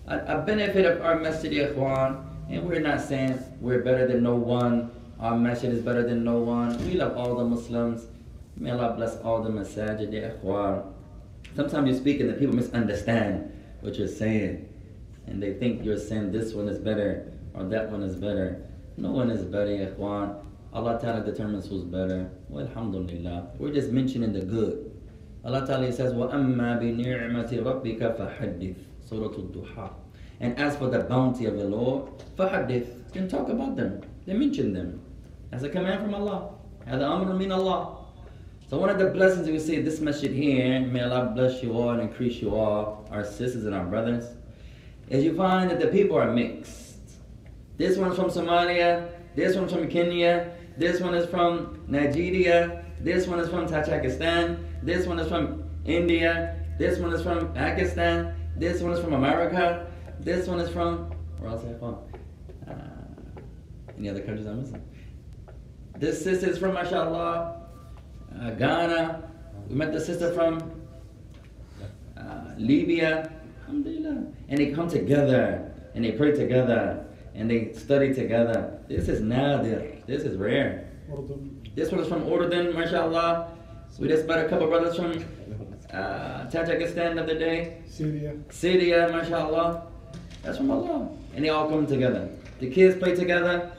A 0.08 0.38
benefit 0.48 0.86
of 0.86 1.02
our 1.02 1.20
masjid 1.20 1.52
يا 1.54 1.72
إخوان 1.72 2.33
and 2.49 2.67
we're 2.67 2.81
not 2.81 3.01
saying 3.01 3.39
we're 3.61 3.83
better 3.83 4.07
than 4.07 4.23
no 4.23 4.35
one 4.35 4.91
our 5.21 5.37
masjid 5.37 5.73
is 5.73 5.83
better 5.83 6.03
than 6.07 6.25
no 6.25 6.39
one 6.39 6.77
we 6.87 6.95
love 6.95 7.17
all 7.17 7.37
the 7.37 7.45
Muslims 7.45 8.07
may 8.57 8.71
Allah 8.71 8.95
bless 8.97 9.17
all 9.19 9.43
the 9.43 9.51
masajid 9.51 10.13
يا 10.13 10.41
إخوان 10.41 10.83
sometimes 11.57 11.89
you 11.89 11.97
speak 11.97 12.21
and 12.21 12.31
the 12.31 12.35
people 12.35 12.55
misunderstand 12.55 13.53
what 13.81 13.95
you're 13.97 14.09
saying 14.09 14.69
and 15.27 15.43
they 15.43 15.55
think 15.55 15.85
you're 15.85 15.99
saying 15.99 16.33
this 16.33 16.55
one 16.55 16.69
is 16.69 16.79
better 16.79 17.33
or 17.55 17.65
that 17.65 17.91
one 17.91 18.03
is 18.03 18.17
better 18.17 18.63
no 18.97 19.11
one 19.11 19.31
is 19.31 19.45
better 19.45 19.71
يا 19.71 19.95
إخوان 19.95 20.45
Allah 20.73 21.01
Ta'ala 21.01 21.25
determines 21.25 21.67
who's 21.67 21.85
better. 21.85 22.31
Well, 22.49 22.67
alhamdulillah. 22.67 23.53
We're 23.59 23.73
just 23.73 23.91
mentioning 23.91 24.33
the 24.35 24.43
good. 24.43 24.91
Allah 25.45 25.67
Ta'ala 25.67 25.91
says, 25.91 26.13
وَأَمَّا 26.13 26.79
بِنِعْمَةِ 26.83 27.51
رَبِّكَ 27.63 28.01
فَحَدِّثْ 28.19 28.77
Surah 29.09 29.33
Al-Duha. 29.33 29.91
And 30.43 30.59
as 30.59 30.77
for 30.77 30.89
the 30.89 31.01
bounty 31.01 31.47
of 31.47 31.59
the 31.59 31.65
Lord, 31.65 32.11
فَحَدِّثْ 32.37 33.13
Then 33.13 33.29
talk 33.29 33.49
about 33.49 33.77
them. 33.77 34.03
Then 34.27 34.39
mention 34.39 34.73
them. 34.73 35.01
As 35.53 35.63
a 35.63 35.69
command 35.69 36.03
from 36.03 36.15
Allah. 36.15 36.51
هذا 36.87 37.03
أمر 37.03 37.39
من 37.39 37.53
Allah. 37.53 37.97
So 38.69 38.79
one 38.79 38.91
of 38.91 38.99
the 38.99 39.07
blessings 39.07 39.49
we 39.49 39.59
see 39.59 39.81
this 39.81 40.01
masjid 40.01 40.31
here, 40.31 40.81
may 40.81 41.03
Allah 41.03 41.33
bless 41.35 41.63
you 41.63 41.73
all 41.73 41.91
and 41.91 42.03
increase 42.03 42.43
you 42.43 42.55
all, 42.55 43.09
our 43.11 43.25
sisters 43.25 43.65
and 43.65 43.75
our 43.75 43.87
brothers, 43.87 44.35
is 45.09 45.25
you 45.25 45.35
find 45.35 45.71
that 45.71 45.81
the 45.81 45.87
people 45.87 46.19
are 46.19 46.31
mixed. 46.31 46.99
This 47.79 47.97
one's 47.97 48.17
from 48.17 48.27
Somalia, 48.27 49.09
this 49.35 49.57
one's 49.57 49.73
from 49.73 49.89
Kenya, 49.89 50.53
this 50.79 51.01
one 51.01 51.15
is 51.15 51.29
from 51.29 51.83
Nigeria. 51.89 52.85
This 53.01 53.27
one 53.27 53.41
is 53.41 53.49
from 53.49 53.67
Tajikistan. 53.67 54.65
This 54.85 55.07
one 55.09 55.19
is 55.19 55.29
from 55.29 55.65
India. 55.85 56.55
This 56.79 57.01
one 57.01 57.13
is 57.13 57.21
from 57.21 57.53
Pakistan. 57.53 58.37
This 58.57 58.81
one 58.81 58.93
is 58.93 59.01
from 59.01 59.13
America. 59.13 59.91
this 60.24 60.48
one 60.48 60.62
is 60.62 60.70
from 60.70 61.12
where 61.40 61.52
else 61.52 61.66
is 61.66 61.78
from? 61.78 61.98
Uh, 62.66 62.74
any 63.98 64.10
other 64.10 64.22
countries 64.22 64.48
I'm 64.48 64.62
missing? 64.62 64.82
This 65.98 66.24
sister 66.24 66.50
is 66.50 66.58
from 66.58 66.76
mashallah, 66.76 67.62
uh, 68.40 68.52
Ghana. 68.52 69.30
We 69.68 69.76
met 69.76 69.92
the 69.92 70.00
sister 70.00 70.32
from 70.32 70.72
uh, 72.18 72.54
Libya. 72.58 73.34
Alhamdulillah. 73.64 74.28
And 74.48 74.58
they 74.60 74.72
come 74.72 74.88
together 74.88 75.74
and 75.94 76.06
they 76.06 76.14
pray 76.14 76.32
together 76.32 77.06
and 77.36 77.52
they 77.52 77.74
study 77.74 78.14
together. 78.14 78.80
This 78.88 79.10
is 79.10 79.20
nadir. 79.20 79.98
This 80.08 80.24
is 80.24 80.38
rare. 80.38 80.90
This 81.76 81.92
one 81.92 82.00
is 82.00 82.08
from 82.08 82.24
Urdun, 82.24 82.74
mashallah. 82.74 83.50
We 84.00 84.08
just 84.08 84.26
met 84.26 84.46
a 84.46 84.48
couple 84.48 84.68
brothers 84.68 84.96
from 84.96 85.12
uh, 85.92 86.46
Tajikistan 86.50 87.16
the 87.16 87.24
other 87.24 87.38
day. 87.38 87.82
Syria. 87.86 88.36
Syria, 88.50 89.10
mashallah. 89.12 89.88
That's 90.44 90.58
from 90.58 90.70
Allah. 90.72 91.10
And 91.36 91.44
they 91.44 91.50
all 91.50 91.70
come 91.70 91.88
together. 91.88 92.30
The 92.60 92.70
kids 92.70 92.98
play 92.98 93.16
together. 93.16 93.72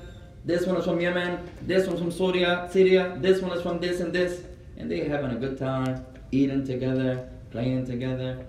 This 0.44 0.66
one 0.66 0.76
is 0.76 0.84
from 0.84 1.00
Yemen. 1.00 1.38
This 1.62 1.86
one's 1.86 2.00
from 2.00 2.10
Syria. 2.10 2.68
Syria. 2.70 3.16
This 3.20 3.40
one 3.40 3.56
is 3.56 3.62
from 3.62 3.80
this 3.80 4.00
and 4.00 4.12
this. 4.12 4.42
And 4.76 4.90
they 4.90 5.06
having 5.06 5.30
a 5.30 5.36
good 5.36 5.58
time, 5.58 6.04
eating 6.32 6.66
together, 6.66 7.28
playing 7.50 7.86
together. 7.86 8.44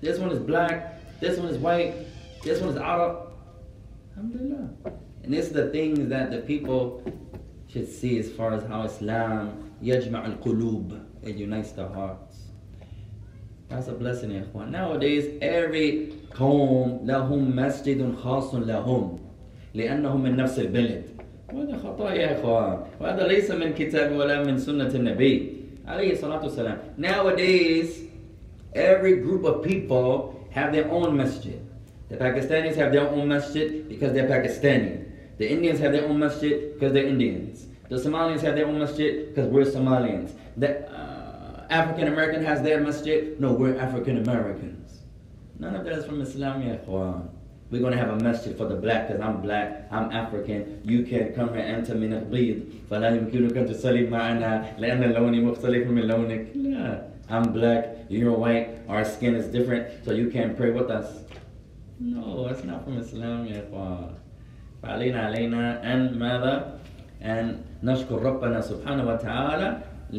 This 0.00 0.18
one 0.18 0.30
is 0.30 0.38
black. 0.38 1.20
This 1.20 1.38
one 1.38 1.48
is 1.48 1.58
white. 1.58 1.94
This 2.42 2.60
one 2.60 2.70
is 2.70 2.76
Arab. 2.76 3.32
Alhamdulillah. 4.16 4.70
And 5.22 5.34
this 5.34 5.46
is 5.46 5.52
the 5.52 5.68
things 5.70 6.08
that 6.08 6.30
the 6.30 6.38
people 6.38 7.02
should 7.68 7.88
see 7.88 8.18
as 8.18 8.30
far 8.30 8.54
as 8.54 8.64
how 8.64 8.82
Islam 8.84 9.72
yajma' 9.82 10.24
al-qulub, 10.24 11.04
it 11.22 11.36
unites 11.36 11.72
the 11.72 11.86
heart. 11.88 12.29
That's 13.69 13.87
a 13.87 13.93
blessing 13.93 14.31
يا 14.31 14.43
إخوان. 14.43 14.71
Nowadays 14.71 15.25
every 15.41 16.13
قوم 16.31 17.05
لهم 17.05 17.55
مسجد 17.55 18.15
خاص 18.15 18.55
لهم 18.55 19.19
لأنهم 19.73 20.23
من 20.23 20.35
نفس 20.35 20.59
البلد. 20.59 21.03
وهذا 21.53 21.77
خطأ 21.77 22.13
يا 22.13 22.39
إخوان. 22.39 22.79
وهذا 22.99 23.27
ليس 23.27 23.51
من 23.51 23.73
كتاب 23.73 24.11
ولا 24.15 24.43
من 24.43 24.57
سنة 24.57 24.89
النبي 24.95 25.53
عليه 25.87 26.11
الصلاة 26.11 26.43
والسلام. 26.43 26.77
Nowadays 26.97 28.03
every 28.73 29.17
group 29.17 29.43
of 29.45 29.63
people 29.63 30.35
have 30.51 30.73
their 30.73 30.89
own 30.91 31.15
masjid. 31.17 31.59
The 32.09 32.17
Pakistanis 32.17 32.75
have 32.75 32.91
their 32.91 33.09
own 33.09 33.27
masjid 33.27 33.87
because 33.89 34.13
they're 34.13 34.27
Pakistani. 34.27 35.05
The 35.37 35.51
Indians 35.51 35.79
have 35.79 35.91
their 35.91 36.05
own 36.05 36.19
masjid 36.19 36.73
because 36.73 36.93
they're 36.93 37.07
Indians. 37.07 37.67
The 37.89 37.97
Somalians 37.97 38.41
have 38.41 38.55
their 38.55 38.67
own 38.67 38.79
masjid 38.79 39.27
because 39.27 39.47
we're 39.49 39.65
Somalians. 39.65 40.31
The 40.57 40.87
uh, 40.89 40.98
African 41.69 42.07
American 42.07 42.43
has 42.43 42.61
their 42.61 42.79
masjid. 42.81 43.39
No, 43.39 43.53
we're 43.53 43.77
African 43.77 44.17
Americans. 44.17 45.01
None 45.59 45.75
of 45.75 45.83
that 45.85 45.93
is 45.99 46.05
from 46.05 46.21
Islam, 46.21 46.61
ya 46.61 46.75
ikhwan. 46.75 47.29
We're 47.71 47.81
going 47.81 47.93
to 47.93 47.97
have 47.97 48.09
a 48.09 48.23
masjid 48.23 48.55
for 48.55 48.65
the 48.65 48.75
black 48.75 49.07
because 49.07 49.21
I'm 49.21 49.41
black, 49.41 49.87
I'm 49.91 50.11
African. 50.11 50.81
You 50.83 51.03
can 51.03 51.33
come 51.33 51.53
here 51.53 51.63
أنت 51.63 51.91
من 51.91 52.13
البيض 52.13 52.63
فلا 52.89 53.09
يمكنك 53.09 53.57
أن 53.57 53.65
تصلي 53.65 54.09
معنا 54.09 54.65
لأن 54.79 55.03
لوني 55.11 55.41
مختلف 55.41 55.87
من 55.87 56.01
لونك. 56.01 56.47
لا. 56.55 57.01
I'm 57.27 57.51
black, 57.51 58.05
you're 58.07 58.31
white, 58.31 58.77
our 58.87 59.03
skin 59.03 59.33
is 59.33 59.47
different, 59.47 59.87
so 60.05 60.11
you 60.11 60.29
can't 60.29 60.55
pray 60.55 60.69
with 60.69 60.91
us. 60.91 61.07
No, 61.99 62.47
it's 62.47 62.63
not 62.63 62.83
from 62.83 62.99
Islam 62.99 63.47
يا 63.47 63.63
إخوان. 63.65 64.13
فعلينا 64.83 65.19
علينا 65.19 65.93
أن 65.93 66.19
ماذا؟ 66.19 66.79
أن 67.21 67.57
نشكر 67.83 68.21
ربنا 68.21 68.61
سبحانه 68.61 69.07
وتعالى 69.07 69.77
لهذا 69.98 69.98
لهذه 69.98 69.98
النعمة. 69.98 69.98
So 70.11 70.17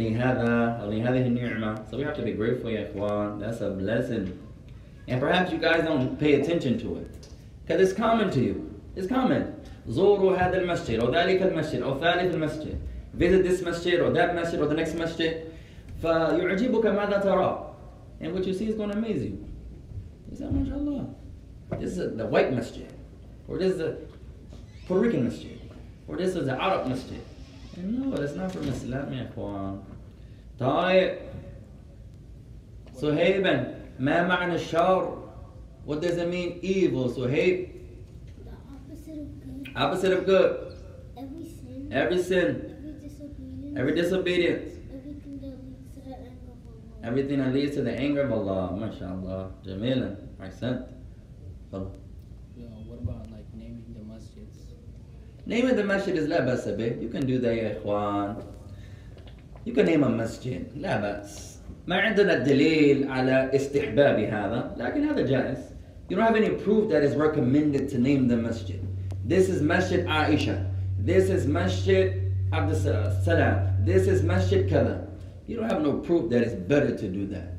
we 1.96 2.02
have 2.02 2.16
to 2.16 2.22
be 2.22 2.32
grateful 2.32 2.70
يا 2.70 2.92
إخوان. 2.92 3.40
That's 3.40 3.60
a 3.60 3.70
blessing. 3.70 4.38
And 5.08 5.20
perhaps 5.20 5.52
you 5.52 5.58
guys 5.58 5.84
don't 5.84 6.18
pay 6.18 6.40
attention 6.40 6.78
to 6.80 6.96
it. 6.96 7.28
Because 7.64 7.80
it's 7.80 7.98
common 7.98 8.30
to 8.30 8.40
you. 8.40 8.74
It's 8.96 9.06
common. 9.06 9.54
زوروا 9.88 10.36
هذا 10.36 10.62
المسجد 10.62 11.00
أو 11.00 11.12
ذلك 11.12 11.42
المسجد 11.42 11.82
أو 11.82 12.00
ثالث 12.00 12.34
المسجد. 12.34 12.76
Visit 13.14 13.44
this 13.44 13.62
masjid 13.62 14.00
or 14.00 14.10
that 14.10 14.34
masjid 14.34 14.60
or 14.60 14.66
the 14.66 14.74
next 14.74 14.94
masjid. 14.94 15.46
فيعجبك 16.02 16.86
ماذا 16.86 17.22
ترى. 17.22 17.66
And 18.20 18.32
what 18.32 18.46
you 18.46 18.52
see 18.52 18.68
is 18.68 18.74
going 18.74 18.90
to 18.90 18.96
amaze 18.96 19.22
you. 19.22 19.44
You 20.30 20.36
say, 20.36 20.44
MashaAllah. 20.44 21.14
This 21.78 21.98
is 21.98 22.16
the 22.16 22.26
white 22.26 22.52
masjid. 22.52 22.92
Or 23.48 23.58
this 23.58 23.72
is 23.72 23.78
the 23.78 23.98
Puerto 24.86 25.04
Rican 25.04 25.24
masjid. 25.24 25.60
Or 26.08 26.16
this 26.16 26.34
is 26.34 26.46
the 26.46 26.60
Arab 26.60 26.88
masjid. 26.88 27.20
And 27.76 27.98
no, 27.98 28.16
that's 28.16 28.34
not 28.34 28.52
from 28.52 28.68
Islam, 28.68 29.12
يا 29.12 29.28
إخوان. 29.30 29.82
طيب. 30.58 31.18
سهيبا 32.94 33.74
ما 33.98 34.26
معنى 34.26 34.54
الشر? 34.54 35.22
What 35.84 36.00
does 36.00 36.16
it 36.16 36.28
mean 36.28 36.58
evil, 36.62 37.08
Suhaib? 37.08 37.70
The 38.44 38.50
opposite 38.72 39.18
of 39.18 39.40
good. 39.44 39.72
Opposite 39.76 40.12
of 40.12 40.26
good. 40.26 40.72
Every 41.16 41.44
sin. 41.44 41.88
Every 41.92 42.22
sin. 42.22 43.74
Every 43.76 43.94
disobedience. 43.94 44.72
Every 44.92 45.12
disobedience. 45.14 45.26
Everything 45.26 45.38
that 45.38 45.62
leads 45.62 45.94
to 45.94 46.02
the 46.02 46.12
anger 46.16 46.32
of 46.32 46.42
Allah. 46.42 47.08
Everything 47.08 47.38
that 47.38 47.54
leads 47.54 47.74
to 47.76 47.82
the 47.82 47.92
anger 47.92 48.22
of 48.22 48.32
Allah. 48.32 48.72
MashaAllah. 48.72 49.50
Jamila. 49.64 50.16
Ahsant. 50.40 50.88
Follow. 51.70 51.92
Naming 55.50 55.76
the 55.76 55.84
masjid 55.84 56.16
is 56.16 56.28
la 56.28 56.38
basa 56.38 56.76
bih. 56.76 57.00
You 57.00 57.08
can 57.08 57.26
do 57.26 57.38
that, 57.38 57.54
ya 57.54 57.70
ikhwan. 57.74 58.44
You 59.64 59.72
can 59.72 59.86
name 59.86 60.02
a 60.02 60.08
masjid. 60.08 60.70
La 60.76 60.98
bas. 60.98 61.56
ما 61.86 61.96
عندنا 61.96 62.38
دليل 62.38 63.08
على 63.10 63.50
استحباب 63.54 64.18
هذا 64.18 64.74
لكن 64.78 65.04
هذا 65.04 65.20
جائز 65.20 65.58
you 66.08 66.16
don't 66.16 66.26
have 66.26 66.36
any 66.36 66.50
proof 66.50 66.88
that 66.90 67.02
is 67.04 67.14
recommended 67.14 67.88
to 67.88 67.98
name 67.98 68.26
the 68.28 68.36
masjid 68.36 68.80
this 69.24 69.48
is 69.48 69.62
masjid 69.62 70.04
Aisha 70.06 70.68
this 70.98 71.30
is 71.30 71.46
masjid 71.46 72.32
Abdul 72.52 72.76
Salam 72.76 73.84
this 73.84 74.08
is 74.08 74.22
masjid 74.24 74.68
كذا 74.68 75.06
you 75.46 75.56
don't 75.56 75.70
have 75.70 75.82
no 75.82 75.92
proof 75.98 76.28
that 76.30 76.42
it's 76.42 76.54
better 76.54 76.96
to 76.96 77.08
do 77.08 77.26
that 77.26 77.52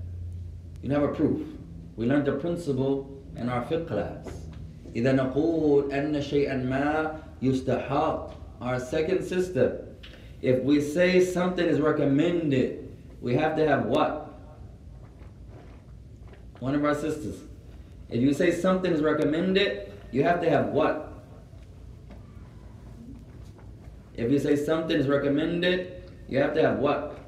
you 0.81 0.89
don't 0.89 0.99
have 1.01 1.09
a 1.09 1.13
proof 1.13 1.39
we 1.95 2.05
learned 2.05 2.25
the 2.25 2.33
principle 2.33 3.09
in 3.37 3.47
our 3.49 3.63
fiqh 3.63 3.87
class 3.87 4.27
إذا 4.95 5.11
نقول 5.11 5.91
أن 5.91 6.21
شيئا 6.21 6.57
ما 6.57 7.15
yustahab, 7.42 8.32
our 8.60 8.78
second 8.78 9.24
sister. 9.24 9.88
If 10.40 10.62
we 10.62 10.80
say 10.80 11.24
something 11.24 11.64
is 11.64 11.80
recommended, 11.80 12.90
we 13.20 13.34
have 13.34 13.56
to 13.56 13.66
have 13.66 13.86
what? 13.86 14.34
One 16.60 16.74
of 16.74 16.84
our 16.84 16.94
sisters. 16.94 17.40
If 18.08 18.20
you 18.20 18.32
say 18.32 18.50
something 18.52 18.92
is 18.92 19.02
recommended, 19.02 19.92
you 20.10 20.22
have 20.22 20.40
to 20.42 20.50
have 20.50 20.68
what? 20.68 21.24
If 24.14 24.30
you 24.30 24.38
say 24.38 24.56
something 24.56 24.96
is 24.96 25.08
recommended, 25.08 26.10
you 26.28 26.38
have 26.38 26.54
to 26.54 26.62
have 26.62 26.78
what? 26.78 27.18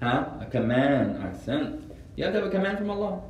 Huh? 0.00 0.26
A 0.40 0.46
command, 0.46 1.22
accent. 1.22 1.92
You 2.16 2.24
have 2.24 2.32
to 2.34 2.40
have 2.40 2.48
a 2.48 2.50
command 2.50 2.78
from 2.78 2.90
Allah. 2.90 3.22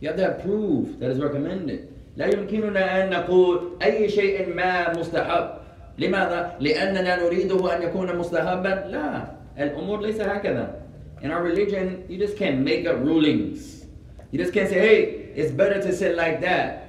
You 0.00 0.08
have 0.08 0.16
to 0.16 0.22
have 0.22 0.42
proof 0.42 0.98
that 0.98 1.10
is 1.10 1.18
recommended. 1.20 1.95
لا 2.16 2.26
يمكننا 2.26 3.04
أن 3.04 3.10
نقول 3.10 3.76
أي 3.82 4.08
شيء 4.08 4.54
ما 4.54 4.98
مستحب. 4.98 5.50
لماذا؟ 5.98 6.56
لأننا 6.60 7.24
نريده 7.24 7.76
أن 7.76 7.82
يكون 7.82 8.16
مستحبا؟ 8.18 8.88
لا. 8.90 9.36
الأمور 9.58 10.00
ليس 10.00 10.20
هكذا. 10.20 10.82
In 11.22 11.30
our 11.30 11.42
religion, 11.42 12.04
you 12.08 12.18
just 12.18 12.36
can't 12.36 12.60
make 12.60 12.86
up 12.86 12.96
rulings. 13.00 13.86
You 14.30 14.38
just 14.38 14.52
can't 14.52 14.68
say, 14.68 14.78
hey, 14.78 15.02
it's 15.34 15.50
better 15.50 15.80
to 15.80 15.92
sit 15.94 16.16
like 16.16 16.40
that. 16.42 16.88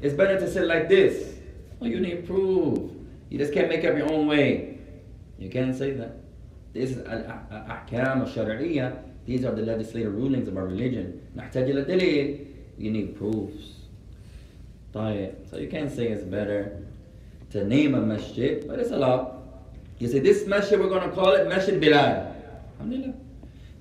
It's 0.00 0.14
better 0.14 0.38
to 0.38 0.50
sit 0.50 0.64
like 0.66 0.88
this. 0.88 1.34
Well, 1.78 1.90
you 1.90 2.00
need 2.00 2.26
proof. 2.26 2.90
You 3.30 3.38
just 3.38 3.52
can't 3.52 3.68
make 3.68 3.84
up 3.84 3.96
your 3.96 4.12
own 4.12 4.26
way. 4.26 4.78
You 5.38 5.48
can't 5.50 5.74
say 5.74 5.92
that. 5.92 6.12
This 6.72 6.90
is 6.90 6.98
الأحكام 6.98 8.22
الشرعية. 8.22 8.92
These 9.26 9.44
are 9.44 9.54
the 9.54 9.62
legislative 9.62 10.14
rulings 10.14 10.48
of 10.48 10.56
our 10.56 10.66
religion. 10.66 11.20
نحتاج 11.36 11.70
إلى 11.70 11.84
دليل. 11.84 12.46
You 12.78 12.90
need 12.90 13.16
proofs. 13.16 13.73
طيب. 14.93 15.33
So 15.49 15.57
you 15.57 15.67
can't 15.67 15.91
say 15.91 16.07
it's 16.07 16.23
better 16.23 16.77
to 17.51 17.63
name 17.65 17.95
a 17.95 18.01
masjid, 18.01 18.67
but 18.67 18.79
it's 18.79 18.91
allowed. 18.91 19.39
You 19.99 20.07
say, 20.07 20.19
this 20.19 20.47
masjid 20.47 20.79
we're 20.79 20.89
going 20.89 21.09
to 21.09 21.15
call 21.15 21.33
it 21.33 21.47
Masjid 21.47 21.79
Bilal. 21.79 22.33
Alhamdulillah. 22.79 23.13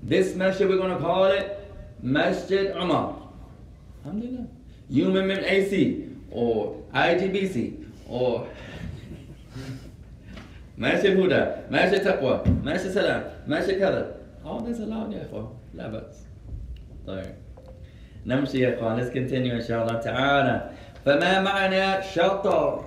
This 0.02 0.34
masjid 0.34 0.68
we're 0.68 0.76
going 0.76 0.96
to 0.96 0.98
call 0.98 1.24
it 1.24 1.72
Masjid 2.02 2.74
Umar. 2.76 3.16
Alhamdulillah. 4.04 4.46
UMMAC 4.90 6.10
or 6.30 6.82
IGBC 6.94 7.86
or 8.08 8.48
Masjid 10.76 11.16
Huda, 11.16 11.68
Masjid 11.70 12.00
Taqwa, 12.02 12.46
Masjid 12.62 12.92
Salam, 12.92 13.24
Masjid 13.46 13.78
Kada. 13.78 14.14
All 14.44 14.60
this 14.60 14.78
allowed, 14.78 15.12
يا 15.12 15.26
إخوان. 15.26 15.48
لا 15.74 15.88
بأس. 15.88 16.24
طيب. 17.06 17.34
نمشي 18.26 18.60
يا 18.60 18.78
إخوان. 18.78 18.96
Let's 18.96 19.10
continue 19.10 19.54
إن 19.54 19.62
شاء 19.62 19.82
الله 19.86 20.00
تعالى. 20.00 20.70
فما 21.04 21.40
معنى 21.42 22.02
شطر؟ 22.02 22.84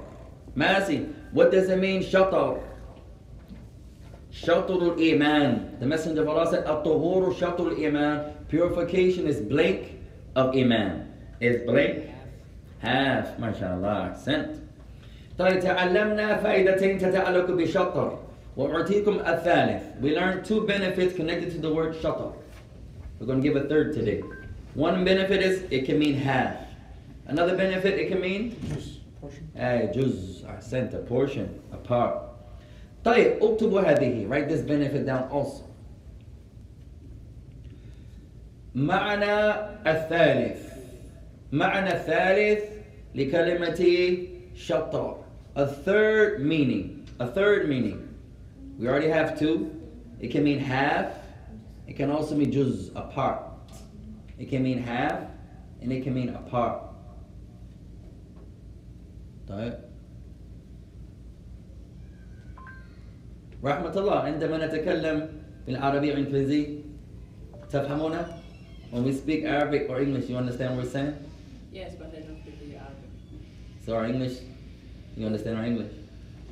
ماسي. 0.55 1.05
What 1.33 1.51
does 1.51 1.69
it 1.69 1.79
mean 1.79 2.01
شطر? 2.01 2.59
شطر 4.31 4.95
الإيمان. 4.95 5.79
The 5.79 5.85
Messenger 5.85 6.21
of 6.21 6.29
Allah 6.29 6.47
said, 6.49 6.65
الطهور 6.65 7.33
شطر 7.33 7.75
الإيمان. 7.75 8.33
Purification 8.47 9.27
is 9.27 9.41
blank 9.41 9.99
of 10.35 10.55
Iman. 10.55 11.07
Is 11.39 11.61
blank 11.65 12.09
half. 12.79 13.39
ما 13.39 13.53
شاء 13.53 13.75
الله. 13.75 14.13
Accent. 14.13 14.57
طيب 15.37 15.59
تعلمنا 15.59 16.37
فائدتين 16.37 16.99
تتعلق 16.99 17.51
بشطر 17.51 18.19
وأعطيكم 18.57 19.19
الثالث. 19.19 20.01
We 20.01 20.15
learned 20.15 20.45
two 20.45 20.67
benefits 20.67 21.15
connected 21.15 21.51
to 21.51 21.57
the 21.57 21.73
word 21.73 21.95
شطر. 22.01 22.33
We're 23.19 23.27
going 23.27 23.41
to 23.41 23.47
give 23.47 23.55
a 23.55 23.67
third 23.67 23.93
today. 23.93 24.21
One 24.73 25.03
benefit 25.03 25.41
is 25.41 25.63
it 25.69 25.85
can 25.85 25.99
mean 25.99 26.15
half. 26.15 26.55
Another 27.27 27.55
benefit 27.55 27.99
it 27.99 28.09
can 28.09 28.21
mean 28.21 28.55
uh, 29.55 29.91
جزء 29.93 30.45
أحسنت 30.45 30.93
a 30.93 30.99
portion, 30.99 31.47
a 31.71 31.77
part. 31.77 32.17
طيب 33.05 33.41
اكتبوا 33.41 33.81
هذه. 33.81 34.27
Write 34.27 34.49
this 34.49 34.61
benefit 34.61 35.05
down 35.05 35.29
also. 35.29 35.63
معنى 38.75 39.51
الثالث 39.85 40.71
معنى 41.51 41.93
الثالث 41.93 42.63
لكلمة 43.15 44.17
شطر 44.55 45.17
a 45.55 45.65
third 45.67 46.39
meaning 46.41 47.05
a 47.19 47.27
third 47.27 47.67
meaning 47.67 48.07
we 48.79 48.87
already 48.87 49.09
have 49.09 49.37
two 49.37 49.69
it 50.21 50.31
can 50.31 50.43
mean 50.45 50.59
half 50.59 51.07
it 51.87 51.97
can 51.97 52.09
also 52.09 52.33
mean 52.35 52.49
juz 52.49 52.91
a 52.95 53.01
part 53.01 53.43
it 54.39 54.49
can 54.49 54.63
mean 54.63 54.81
half 54.81 55.19
and 55.81 55.91
it 55.91 56.03
can 56.03 56.13
mean 56.13 56.29
a 56.29 56.41
part 56.49 56.81
طيب 59.47 59.73
رحمة 63.63 63.97
الله 63.97 64.19
عندما 64.19 64.65
نتكلم 64.67 65.29
بالعربية 65.67 66.13
والإنجليزية 66.13 66.67
تفهمون 67.69 68.15
when 68.91 69.03
we 69.05 69.13
speak 69.13 69.43
Arabic 69.45 69.87
or 69.89 70.01
English 70.01 70.29
you 70.29 70.35
understand 70.37 70.75
what 70.75 70.83
we're 70.85 70.91
saying 70.91 71.13
Yes, 71.71 71.93
but 71.99 72.07
I 72.13 72.19
don't 72.21 72.39
speak 72.41 72.59
the 72.59 72.75
Arabic. 72.75 73.09
so 73.85 73.95
our 73.95 74.05
English 74.05 74.37
you 75.15 75.25
understand 75.25 75.57
our 75.57 75.65
English 75.65 75.91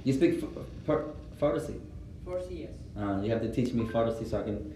you 0.05 0.13
speak 0.13 0.41
F- 0.43 0.65
F- 0.88 1.05
Farsi 1.41 1.75
Farsi, 2.25 2.59
yes. 2.63 2.73
uh, 2.97 3.19
you 3.23 3.29
have 3.31 3.41
to 3.41 3.51
teach 3.51 3.73
me 3.73 3.83
Farsi 3.85 4.25
so 4.29 4.39
I 4.39 4.43
can 4.43 4.73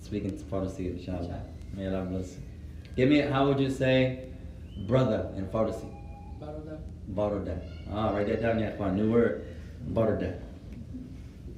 speak 0.00 0.24
in 0.24 0.30
Farsi 0.32 0.96
inshallah 0.96 1.20
Inshallah. 1.20 1.42
may 1.74 1.86
Allah 1.88 2.04
bless 2.04 2.34
you. 2.36 2.42
give 2.96 3.08
me 3.08 3.18
how 3.20 3.46
would 3.48 3.58
you 3.58 3.70
say 3.70 3.94
brother 4.86 5.20
in 5.36 5.46
Farsi 5.46 5.88
Baroda. 6.43 6.79
Baroda. 7.07 7.61
Ah, 7.91 8.11
write 8.11 8.27
that 8.27 8.41
down, 8.41 8.59
yeah. 8.59 8.91
New 8.91 9.11
word, 9.11 9.45
Baroda. 9.93 10.39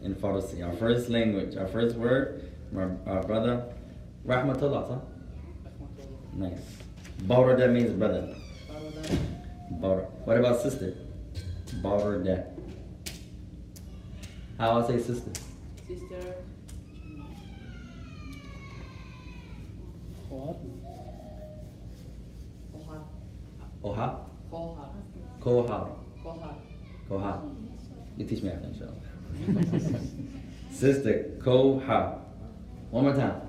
In 0.04 0.14
Farsi, 0.14 0.64
our 0.64 0.74
first 0.74 1.10
language, 1.10 1.56
our 1.58 1.68
first 1.68 1.96
word, 1.96 2.52
our, 2.76 2.96
our 3.08 3.24
brother, 3.24 3.66
Rahmatullah. 4.28 4.88
Huh? 4.88 5.00
Nice. 6.34 6.60
Baroda 7.24 7.72
means 7.72 7.92
brother. 7.94 8.36
Baroda. 8.70 9.82
Bar. 9.82 9.98
What 10.26 10.38
about 10.38 10.62
sister? 10.62 10.94
Baroda. 11.82 12.46
How 14.60 14.82
I 14.82 14.88
say 14.88 15.00
sister? 15.00 15.32
Sister. 15.88 16.36
Kohar. 20.30 20.56
Oha? 23.84 24.35
Kohar. 24.66 24.90
Kohar. 25.42 25.90
Kohar. 26.24 26.56
Kohar. 27.10 27.42
You 28.18 28.26
teach 28.26 28.42
me 28.42 28.50
after, 28.50 28.68
inshallah. 28.68 28.94
sister, 30.72 31.38
Koha. 31.40 32.20
One 32.90 33.04
more 33.04 33.14
time. 33.14 33.42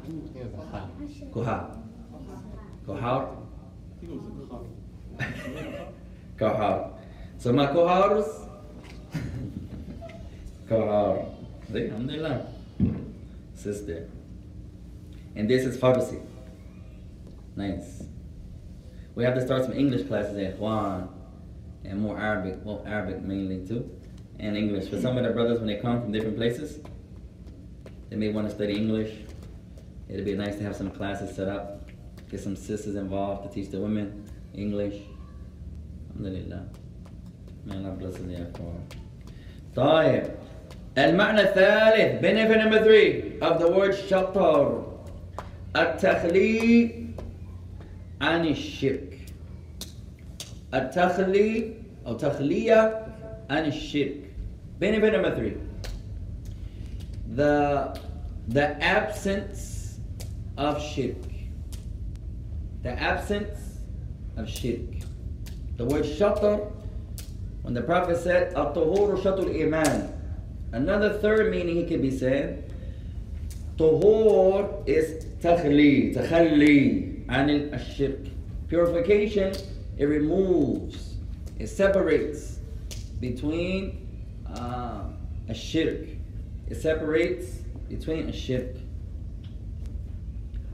Kohar. 1.33 1.77
Kohar. 2.87 3.29
He 4.01 4.07
goes 4.07 4.21
to 4.21 4.47
Khar. 4.51 4.61
Kahar. 6.37 6.91
So 7.39 7.53
my 7.53 7.67
Kohars. 7.67 8.49
Kahar. 10.69 11.25
See, 11.73 11.85
alhamdulillah. 11.87 12.47
Sister. 13.55 14.09
And 15.35 15.49
this 15.49 15.65
is 15.65 15.79
Farsi. 15.79 16.21
Nice 17.57 18.05
We 19.16 19.24
have 19.24 19.36
to 19.36 19.46
start 19.46 19.64
some 19.64 19.74
English 19.74 20.08
classes 20.08 20.38
at 20.38 20.58
Juan 20.58 21.10
and 21.84 22.00
more 22.00 22.18
Arabic, 22.18 22.60
well, 22.64 22.84
Arabic 22.86 23.22
mainly 23.22 23.66
too, 23.68 23.90
and 24.40 24.56
English. 24.56 24.90
For 24.90 25.00
some 25.00 25.18
of 25.18 25.24
the 25.24 25.32
brothers, 25.32 25.60
when 25.60 25.68
they 25.68 25.78
come 25.78 26.02
from 26.02 26.12
different 26.12 26.38
places, 26.38 26.80
they 28.10 28.16
may 28.16 28.30
want 28.30 28.48
to 28.50 28.54
study 28.56 28.74
English. 28.74 29.12
It'd 30.10 30.26
be 30.26 30.36
nice 30.36 30.56
to 30.58 30.64
have 30.64 30.76
some 30.76 30.92
classes 30.92 31.36
set 31.36 31.48
up, 31.48 31.90
get 32.30 32.40
some 32.40 32.56
sisters 32.56 32.96
involved 32.96 33.48
to 33.48 33.54
teach 33.54 33.72
the 33.72 33.80
women 33.80 34.24
English. 34.54 35.02
Alhamdulillah. 36.10 36.68
May 37.66 37.76
Allah 37.78 37.92
bless 37.92 38.16
them 38.16 38.32
there 38.32 38.48
for 38.56 38.74
طيب 39.76 40.24
المعنى 40.98 41.42
الثالث 41.42 42.22
benefit 42.22 42.58
number 42.58 42.84
three 42.84 43.40
of 43.42 43.60
the 43.60 43.72
word 43.72 43.94
شطر 43.94 44.84
التخلي 45.76 46.92
عن 48.22 48.48
الشرك 48.48 49.05
التخلي 50.74 51.74
أو 52.08 52.14
تخلية 52.14 53.06
عن 53.50 53.66
الشرك 53.66 54.18
benefit 54.80 55.14
number 55.14 55.36
three 55.36 55.54
the 57.36 58.00
the 58.48 58.84
absence 58.84 59.82
of 60.58 60.82
shirk. 60.82 61.16
The 62.84 62.92
absence 62.92 63.80
of 64.38 64.50
shirk. 64.50 64.80
The 65.78 65.86
word 65.86 66.04
shatar, 66.04 66.72
when 67.62 67.74
the 67.74 67.82
Prophet 67.82 68.18
said, 68.18 68.54
At-tuhuru 68.54 69.22
shatul 69.22 69.62
iman. 69.64 70.14
Another 70.72 71.20
third 71.20 71.52
meaning 71.52 71.76
he 71.76 71.86
could 71.86 72.02
be 72.02 72.12
said, 72.12 72.72
Tuhur 73.78 74.88
is 74.88 75.26
takhli, 75.42 76.16
takhalli, 76.16 77.26
anil 77.28 77.72
ashirk. 77.72 78.30
Purification, 78.68 79.54
it 79.98 80.06
removes, 80.06 81.16
it 81.60 81.68
separates 81.68 82.60
between 83.20 84.08
uh, 84.48 85.04
a 85.48 85.54
shirk. 85.54 86.08
It 86.70 86.76
separates 86.76 87.60
between 87.90 88.30
a 88.30 88.34
shirk. 88.34 88.76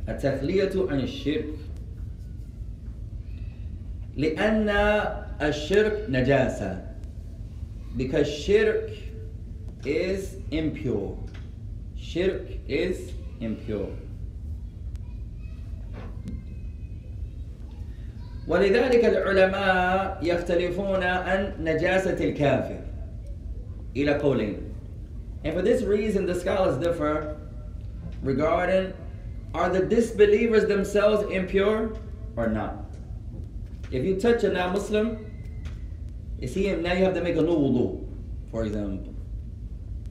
التخلية 0.07 0.71
عن 0.89 0.99
الشرك 0.99 1.53
لأن 4.17 4.69
الشرك 5.41 6.05
نجاسة 6.09 6.83
because 7.97 8.27
shirk 8.27 8.89
is 9.85 10.37
impure 10.51 11.17
shirk 11.97 12.47
is 12.69 13.11
impure 13.41 13.89
ولذلك 18.47 19.05
العلماء 19.05 20.19
يختلفون 20.21 21.03
عن 21.03 21.53
نجاسة 21.59 22.29
الكافر 22.29 22.79
إلى 23.95 24.13
قولين 24.13 24.57
and 25.43 25.53
for 25.53 25.61
this 25.61 25.83
reason 25.83 26.25
the 26.25 26.33
scholars 26.35 26.77
differ 26.77 27.37
regarding 28.23 28.93
are 29.53 29.69
the 29.69 29.81
disbelievers 29.81 30.65
themselves 30.65 31.29
impure 31.31 31.93
or 32.35 32.47
not 32.47 32.85
if 33.91 34.03
you 34.03 34.19
touch 34.19 34.43
a 34.43 34.49
non-Muslim 34.49 35.25
you 36.39 36.47
see 36.47 36.67
him 36.67 36.81
now 36.81 36.93
you 36.93 37.03
have 37.03 37.13
to 37.13 37.21
make 37.21 37.35
a 37.35 37.41
new 37.41 37.57
wudu 37.65 38.05
for 38.51 38.63
example 38.63 39.13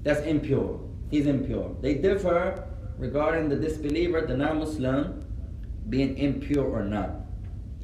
that's 0.03 0.21
impure 0.21 0.81
he's 1.11 1.27
impure 1.27 1.75
they 1.81 1.95
differ 1.95 2.65
regarding 2.99 3.49
the 3.49 3.57
disbeliever 3.57 4.21
the 4.23 4.37
non-Muslim 4.37 5.25
being 5.89 6.17
impure 6.19 6.65
or 6.65 6.83
not 6.83 7.20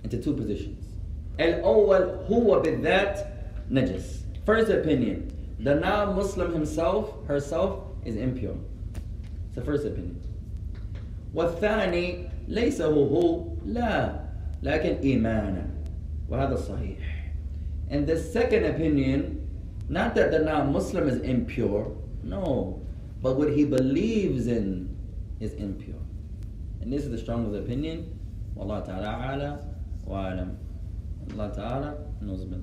into 0.04 0.18
two 0.18 0.35
positions. 0.35 0.85
الأول 1.40 2.26
هو 2.30 2.62
بالذات 2.62 3.18
نجس. 3.70 4.22
First 4.44 4.70
opinion, 4.70 5.30
the 5.61 5.74
non-Muslim 5.74 6.52
himself, 6.52 7.26
herself, 7.26 7.85
is 8.04 8.16
impure. 8.16 8.56
It's 9.46 9.54
the 9.54 9.62
first 9.62 9.87
opinion. 9.87 10.20
والثاني 11.35 12.28
ليس 12.48 12.82
هو 12.82 13.06
هو 13.06 13.44
لا 13.66 14.20
لكن 14.62 14.96
إيمانا 15.02 15.66
وهذا 16.28 16.56
صحيح. 16.56 16.98
And 17.90 18.06
the 18.06 18.16
second 18.18 18.64
opinion, 18.64 19.46
not 19.88 20.14
that 20.14 20.30
the 20.30 20.38
non-Muslim 20.38 21.08
is 21.08 21.20
impure, 21.20 21.94
no, 22.22 22.80
but 23.20 23.37
what 23.37 23.52
he 23.52 23.64
believes 23.64 24.46
in 24.46 24.96
is 25.40 25.52
impure. 25.54 25.94
And 26.80 26.92
this 26.92 27.04
is 27.04 27.11
the 27.11 27.18
strongest 27.18 27.54
opinion. 27.56 28.18
Wallah 28.54 28.82
ta'ala 28.85 29.35
ala 29.35 29.65
وعلم 30.09 30.49
الله 31.31 31.47
تعالى 31.49 31.97
نزبط 32.21 32.61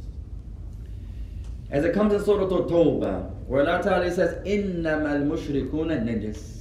As 1.71 1.85
it 1.85 1.95
comes 1.95 2.13
in 2.13 2.23
Surah 2.23 2.45
At-Tawbah, 2.45 3.31
where 3.49 3.63
Allah 3.63 3.83
Ta'ala 3.83 4.11
says, 4.11 4.35
إِنَّمَا 4.47 5.25
الْمُشْرِكُونَ 5.25 6.05
نَجِسِ 6.05 6.61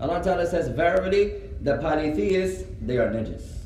Allah 0.00 0.22
تعالى 0.24 0.46
says, 0.46 0.68
Verily, 0.68 1.32
the 1.62 1.76
polytheists, 1.78 2.64
they 2.80 2.96
are 2.96 3.10
نجس 3.12 3.60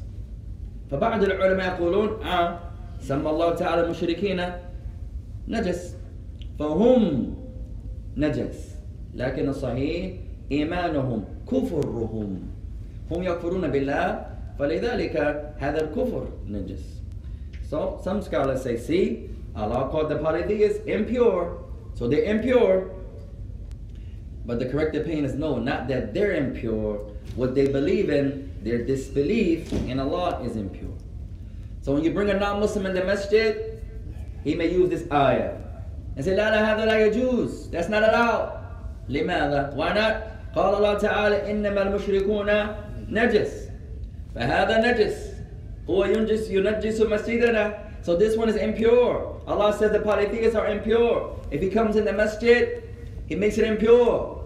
فبعض 0.90 1.22
العلماء 1.22 1.74
يقولون 1.74 2.22
آه 2.22 2.59
سمى 3.00 3.30
الله 3.30 3.54
تعالى 3.54 3.85
المشركين 3.85 4.42
نجس 5.48 5.96
فهم 6.59 7.35
نجس 8.16 8.74
لكن 9.14 9.48
الصحيح 9.48 10.12
إيمانهم 10.52 11.24
كفرهم 11.50 12.40
هم 13.11 13.22
يكفرون 13.22 13.70
بالله 13.70 14.26
فلذلك 14.60 15.15
هذا 15.60 15.82
الكفر 15.82 16.28
نجس. 16.48 17.00
So 17.69 18.00
some 18.04 18.22
scholars 18.22 18.63
say, 18.63 18.78
see, 18.78 19.30
Allah 19.56 19.89
called 19.89 20.10
the 20.10 20.17
polytheists 20.17 20.84
impure, 20.86 21.63
so 21.93 22.08
they're 22.08 22.24
impure. 22.24 22.91
But 24.45 24.60
the 24.60 24.65
correct 24.65 24.95
opinion 24.95 25.26
is 25.26 25.36
no, 25.36 25.58
not 25.60 25.88
that 25.89 26.13
they're 26.13 26.34
impure. 26.34 26.98
What 27.36 27.54
they 27.54 27.67
believe 27.67 28.10
in, 28.10 28.52
their 28.63 28.84
disbelief 28.84 29.72
in 29.72 30.00
Allah 30.00 30.41
is 30.43 30.56
impure. 30.56 30.98
So 31.82 31.93
when 31.93 32.04
you 32.04 32.12
bring 32.12 32.30
a 32.30 32.34
non-Muslim 32.34 32.86
in 32.88 32.93
the 32.95 33.04
masjid, 33.04 33.80
he 34.43 34.56
may 34.56 34.72
use 34.72 34.89
this 34.89 35.10
ayah 35.12 35.56
and 36.15 36.26
say, 36.26 36.36
لا 36.36 36.50
لا 36.52 36.76
هذا 36.76 36.86
لا 36.86 37.08
يجوز. 37.08 37.69
That's 37.72 37.88
not 37.89 38.04
allowed. 38.04 38.60
لماذا? 39.10 39.76
Why 39.76 39.93
not? 39.93 40.24
قال 40.56 40.76
الله 40.76 40.98
تعالى 40.98 41.52
إنما 41.52 41.82
المشركون 41.82 42.76
نجس. 43.12 43.62
فهذا 44.36 44.91
نجس 44.91 45.34
هو 45.89 46.06
ينجس 46.06 46.50
ينجس 46.50 47.02
مسجدنا 47.02 47.78
so 48.02 48.15
this 48.15 48.38
one 48.38 48.50
is 48.50 48.56
impure 48.56 49.41
Allah 49.48 49.74
says 49.74 49.91
the 49.91 50.00
polytheists 50.00 50.56
are 50.56 50.67
impure 50.67 51.36
if 51.52 51.62
he 51.62 51.69
comes 51.69 51.95
in 51.95 52.06
the 52.06 52.13
masjid 52.13 52.84
he 53.28 53.36
makes 53.36 53.58
it 53.58 53.65
impure 53.65 54.45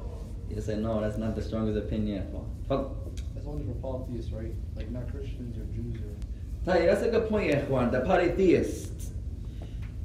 you 0.50 0.62
say 0.62 0.76
no 0.76 1.02
that's 1.02 1.18
not 1.18 1.36
the 1.36 1.42
strongest 1.42 1.78
opinion 1.78 2.24
فضل. 2.70 2.90
That's 3.36 3.48
only 3.48 3.66
for 3.66 3.74
polytheists, 3.82 4.32
right? 4.32 4.54
Like 4.78 4.90
not 4.92 5.12
Christians 5.12 5.58
or 5.58 5.66
Jews 5.76 6.00
or. 6.02 6.14
طيب 6.66 6.86
that's 6.90 7.04
a 7.04 7.10
good 7.10 7.30
point 7.30 7.52
يا 7.52 7.64
إخوان 7.64 7.92
the 7.92 8.02
polytheist 8.02 9.12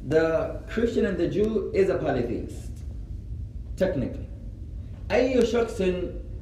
the 0.08 0.60
Christian 0.68 1.06
and 1.06 1.16
the 1.16 1.28
Jew 1.28 1.70
is 1.74 1.88
a 1.88 1.98
polytheist 1.98 2.72
technically 3.76 4.26
أي 5.10 5.46
شخص 5.46 5.82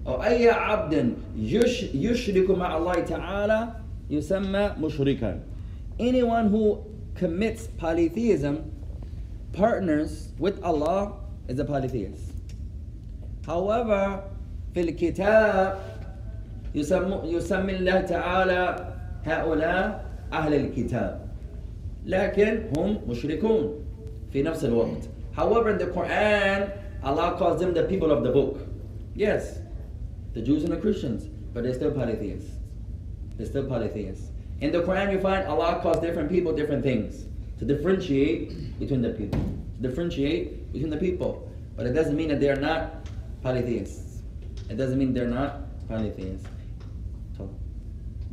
أو 0.08 0.24
أي 0.24 0.50
عبد 0.50 1.14
يش 1.38 1.84
يشرك 1.84 2.50
مع 2.50 2.78
الله 2.78 2.94
تعالى 2.94 3.68
يسمى 4.10 4.72
مشركا. 4.82 5.40
Anyone 6.00 6.50
who 6.50 6.80
commits 7.16 7.68
polytheism, 7.78 8.72
partners 9.54 10.30
with 10.40 10.64
Allah, 10.64 11.14
is 11.48 11.60
a 11.60 11.66
polytheist. 11.66 12.34
However, 13.46 14.24
في 14.74 14.82
الكتاب 14.82 15.80
يسمي 16.76 17.76
الله 17.76 18.02
تعالى 18.02 18.94
هؤلاء 19.26 20.06
أهل 20.34 20.54
الكتاب. 20.54 21.22
لكن 22.06 22.60
هم 22.78 22.98
مشركون 23.08 23.74
في 24.34 24.44
نفس 24.44 24.66
الوقت. 24.66 25.10
However, 25.36 25.70
in 25.70 25.78
the 25.78 25.86
Quran, 25.86 26.72
Allah 27.04 27.36
calls 27.38 27.60
them 27.60 27.74
the 27.74 27.84
people 27.84 28.12
of 28.12 28.24
the 28.24 28.32
book. 28.32 28.58
Yes, 29.16 29.61
the 30.34 30.42
Jews 30.42 30.64
and 30.64 30.72
the 30.72 30.78
Christians, 30.78 31.28
but 31.54 31.64
they're 31.64 31.74
still 31.74 31.92
polytheists. 31.92 32.52
They're 33.38 33.48
still 33.48 33.66
polytheists. 33.66 34.30
In 34.62 34.72
the 34.72 34.82
Quran, 34.82 35.12
you 35.12 35.20
find 35.20 35.48
Allah 35.48 35.80
calls 35.82 36.00
different 36.00 36.30
people 36.30 36.54
different 36.54 36.84
things 36.84 37.26
to 37.60 37.66
differentiate 37.66 38.80
between 38.80 39.02
the 39.02 39.10
people, 39.10 39.40
to 39.40 39.82
differentiate 39.82 40.72
between 40.72 40.90
the 40.90 40.98
people. 40.98 41.50
But 41.76 41.88
it 41.88 41.94
doesn't 41.94 42.16
mean 42.16 42.30
that 42.30 42.40
they 42.40 42.50
are 42.50 42.60
not 42.60 43.08
polytheists. 43.42 44.22
It 44.70 44.78
doesn't 44.78 44.98
mean 44.98 45.14
they're 45.14 45.28
not 45.28 45.88
polytheists. 45.88 46.48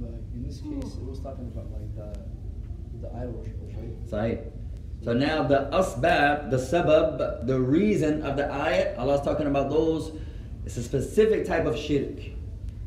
Like, 0.00 0.12
in 0.32 0.44
this 0.46 0.60
case, 0.60 0.94
it 0.94 1.02
was 1.02 1.18
talking 1.18 1.50
about 1.52 1.66
like 1.72 1.96
the 1.96 2.20
the 3.00 3.08
idol 3.16 3.32
worshippers, 3.32 3.74
right? 3.74 4.10
Sahih. 4.10 4.50
So 5.02 5.12
now 5.12 5.42
the 5.44 5.68
asbab, 5.72 6.50
the 6.50 6.56
sabab, 6.56 7.46
the 7.46 7.58
reason 7.58 8.22
of 8.22 8.36
the 8.36 8.44
ayat, 8.44 8.98
Allah's 8.98 9.22
talking 9.22 9.46
about 9.46 9.70
those, 9.70 10.12
it's 10.68 10.76
a 10.76 10.82
specific 10.82 11.46
type 11.46 11.64
of 11.64 11.78
shirk. 11.78 12.20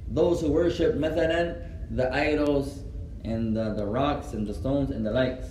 Those 0.10 0.40
who 0.40 0.52
worship 0.52 0.94
methanan, 0.98 1.58
the 1.90 2.14
idols 2.14 2.84
and 3.24 3.58
the, 3.58 3.74
the, 3.74 3.88
rocks 3.88 4.34
and 4.34 4.46
the 4.46 4.54
stones 4.54 4.92
and 4.92 5.04
the 5.04 5.10
likes. 5.10 5.48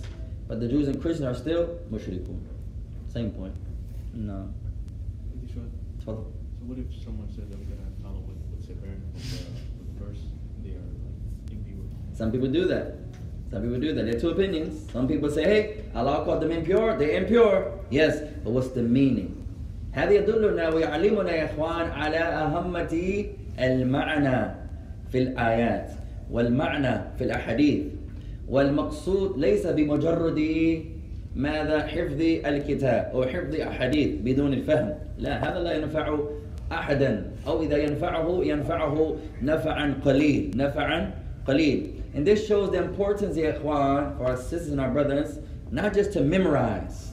But 0.47 0.61
the 0.61 0.69
Jews 0.69 0.87
and 0.87 1.01
Christians 1.01 1.27
are 1.27 1.37
still 1.37 1.77
mushrikun. 1.91 2.39
Same 3.11 3.31
point. 3.31 3.53
No. 4.13 4.47
Sure? 5.53 5.63
So 6.05 6.31
what 6.61 6.77
if 6.77 7.03
someone 7.03 7.27
says 7.27 7.49
that 7.49 7.59
we're 7.59 7.65
gonna 7.65 7.91
follow 8.01 8.23
what's 8.23 8.65
the, 8.65 8.75
verse? 10.01 10.19
They 10.63 10.69
are 10.69 11.51
impure. 11.51 11.83
Some 12.13 12.31
people 12.31 12.47
do 12.47 12.65
that. 12.67 12.95
Some 13.51 13.61
people 13.61 13.81
do 13.81 13.93
that. 13.93 14.05
There 14.05 14.15
are 14.15 14.19
two 14.21 14.29
opinions. 14.29 14.89
Some 14.93 15.05
people 15.05 15.29
say, 15.29 15.43
hey, 15.43 15.83
Allah 15.93 16.23
called 16.23 16.43
them 16.43 16.51
impure, 16.51 16.97
they're 16.97 17.21
impure. 17.21 17.77
Yes, 17.89 18.21
but 18.41 18.51
what's 18.51 18.69
the 18.69 18.83
meaning? 18.83 19.40
هذا 19.91 20.11
يدلنا 20.11 20.69
ويعلمنا 20.69 21.31
يا 21.31 21.45
إخوان 21.45 21.89
على 21.91 22.17
أهمة 22.17 23.25
المعنى 23.59 24.51
في 25.11 25.17
الآيات 25.17 25.89
والمعنى 26.31 27.01
في 27.17 27.23
الأحاديث. 27.23 27.83
والمقصود 28.49 29.39
ليس 29.39 29.67
بمجرد 29.67 30.39
ماذا 31.35 31.87
حفظ 31.87 32.21
الكتاب 32.21 33.11
أو 33.13 33.23
حفظ 33.23 33.55
أحاديث 33.55 34.09
بدون 34.23 34.53
الفهم. 34.53 34.93
لا 35.17 35.49
هذا 35.49 35.59
لا 35.59 35.71
ينفع 35.73 36.19
أحدا. 36.71 37.31
أو 37.47 37.63
إذا 37.63 37.77
ينفعه 37.77 38.39
ينفعه 38.43 39.15
نفعا 39.41 39.93
قليل 40.05 40.51
نفعا 40.55 41.11
قليل. 41.47 41.91
And 42.15 42.25
this 42.25 42.47
shows 42.47 42.71
the 42.71 42.77
importance 42.77 43.37
يا 43.37 43.57
إخوان 43.57 44.17
for 44.17 44.25
our 44.25 44.37
sisters 44.37 44.71
and 44.71 44.81
our 44.81 44.89
brothers 44.91 45.39
not 45.71 45.93
just 45.93 46.11
to 46.13 46.21
memorize 46.21 47.11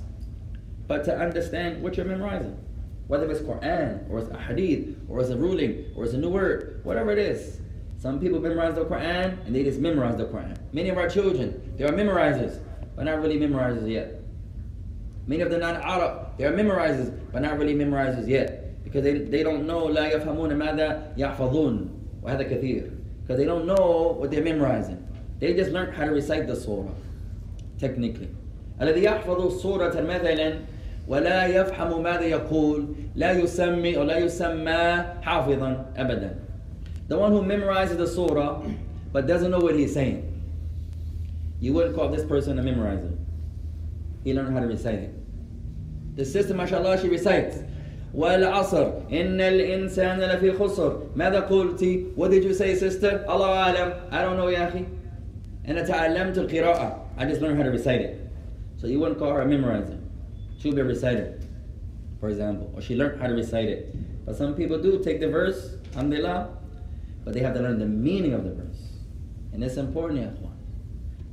but 0.88 1.04
to 1.04 1.16
understand 1.16 1.82
what 1.82 1.96
you're 1.96 2.06
memorizing. 2.06 2.56
whether 3.07 3.29
it's 3.29 3.41
Quran 3.41 4.09
or 4.09 4.19
it's 4.19 4.29
a 4.29 4.38
hadith 4.38 4.97
or 5.09 5.19
it's 5.19 5.29
a 5.29 5.38
ruling 5.38 5.86
or 5.95 6.05
it's 6.05 6.13
a 6.13 6.17
new 6.17 6.29
word 6.29 6.79
whatever 6.84 7.11
it 7.11 7.19
is 7.19 7.59
some 7.97 8.19
people 8.19 8.39
memorize 8.39 8.75
the 8.75 8.86
Quran 8.86 9.45
and 9.45 9.55
they 9.55 9.63
just 9.63 9.79
memorize 9.79 10.17
the 10.17 10.25
Quran 10.25 10.57
many 10.73 10.89
of 10.89 10.97
our 10.97 11.09
children 11.09 11.73
they 11.77 11.84
are 11.84 11.91
memorizers 11.91 12.59
but 12.95 13.05
not 13.05 13.21
really 13.21 13.39
memorizers 13.39 13.89
yet 13.89 14.23
Many 15.25 15.41
of 15.41 15.49
the 15.49 15.57
non-Arab, 15.57 16.38
they 16.38 16.43
are 16.43 16.51
memorizers, 16.51 17.17
but 17.31 17.41
not 17.41 17.57
really 17.57 17.75
memorizers 17.75 18.27
yet. 18.27 18.84
Because 18.84 19.03
they, 19.03 19.19
they 19.19 19.41
don't 19.41 19.65
know 19.65 19.88
لا 19.88 20.11
يفهمون 20.11 20.53
ماذا 20.55 21.13
يحفظون 21.17 21.89
وهذا 22.23 22.43
كثير. 22.43 22.91
Because 23.21 23.38
they 23.38 23.45
don't 23.45 23.65
know 23.65 24.17
what 24.19 24.31
they're 24.31 24.43
memorizing. 24.43 24.99
They 25.39 25.53
just 25.53 25.71
learned 25.71 25.93
how 25.95 26.05
to 26.05 26.11
recite 26.11 26.47
the 26.47 26.55
surah, 26.55 26.91
technically. 27.79 28.29
الذي 28.81 29.03
يحفظ 29.03 29.61
سورة 29.61 30.01
مثلا 30.01 30.59
ولا 31.07 31.45
يفهم 31.45 32.03
ماذا 32.03 32.21
يقول 32.21 32.86
لا 33.15 33.31
يسمي 33.31 33.97
أو 33.97 34.03
لا 34.03 34.17
يسمى 34.17 35.03
حافظا 35.21 35.86
أبدا. 35.97 36.36
The 37.09 37.17
one 37.17 37.31
who 37.31 37.41
memorizes 37.41 37.97
the 37.97 38.07
surah 38.07 38.61
but 39.11 39.27
doesn't 39.27 39.51
know 39.51 39.59
what 39.59 39.75
he's 39.75 39.93
saying. 39.93 40.29
You 41.59 41.73
wouldn't 41.73 41.95
call 41.95 42.09
this 42.09 42.25
person 42.25 42.57
a 42.59 42.63
memorizer. 42.63 43.15
He 44.23 44.34
learned 44.34 44.53
how 44.53 44.61
to 44.61 44.67
recite 44.67 44.95
it. 44.95 45.13
The 46.15 46.25
sister, 46.25 46.53
mashallah, 46.53 46.99
she 47.01 47.09
recites. 47.09 47.57
والعصر 48.15 48.91
إن 49.11 49.41
الإنسان 49.41 50.19
لفي 50.19 50.51
خسر 50.51 51.01
ماذا 51.15 51.39
قلتي 51.39 52.05
What 52.15 52.29
did 52.29 52.43
you 52.43 52.53
say 52.53 52.75
sister 52.75 53.25
الله 53.29 53.49
أعلم 53.49 53.93
I 54.11 54.21
don't 54.21 54.38
know 54.38 54.49
يا 54.49 54.67
أخي 54.69 54.86
أنا 55.67 55.81
تعلمت 55.81 56.38
القراءة 56.38 57.05
I 57.17 57.25
just 57.25 57.41
learned 57.41 57.57
how 57.57 57.63
to 57.63 57.71
recite 57.71 58.01
it 58.01 58.19
So 58.77 58.86
you 58.88 58.99
wouldn't 58.99 59.17
call 59.17 59.31
her 59.31 59.41
a 59.41 59.45
memorizer 59.45 59.96
She'll 60.57 60.73
be 60.73 60.81
a 60.81 60.86
reciter 60.86 61.39
For 62.19 62.29
example 62.29 62.71
Or 62.75 62.81
she 62.81 62.95
learned 62.95 63.21
how 63.21 63.27
to 63.27 63.34
recite 63.34 63.69
it 63.69 63.95
But 64.25 64.36
some 64.36 64.55
people 64.55 64.81
do 64.81 65.03
take 65.03 65.19
the 65.19 65.29
verse 65.29 65.75
Alhamdulillah 65.93 66.49
But 67.23 67.34
they 67.34 67.41
have 67.41 67.53
to 67.55 67.61
learn 67.61 67.79
the 67.79 67.86
meaning 67.86 68.34
of 68.34 68.43
the 68.43 68.51
verse 68.51 68.81
And 69.53 69.63
it's 69.63 69.77
important 69.77 70.19
يا 70.19 70.34
أخوان 70.34 70.53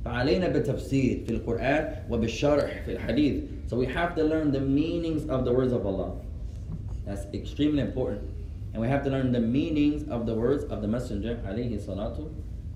فعلينا 0.05 0.47
بالتفسير 0.47 1.23
في 1.25 1.29
القرآن 1.29 1.95
وبالشرح 2.09 2.83
في 2.85 2.91
الحديث 2.91 3.43
So 3.67 3.77
we 3.77 3.85
have 3.85 4.15
to 4.15 4.23
learn 4.23 4.51
the 4.51 4.59
meanings 4.59 5.29
of 5.29 5.45
the 5.45 5.53
words 5.53 5.71
of 5.71 5.85
Allah. 5.85 6.11
That's 7.05 7.25
extremely 7.33 7.81
important. 7.81 8.21
And 8.73 8.81
we 8.81 8.87
have 8.89 9.03
to 9.05 9.09
learn 9.09 9.31
the 9.31 9.39
meanings 9.39 10.09
of 10.09 10.25
the 10.25 10.33
words 10.33 10.63
of 10.65 10.81
the 10.81 10.87
Messenger 10.87 11.39
عليه 11.45 11.77
الصلاة 11.77 12.17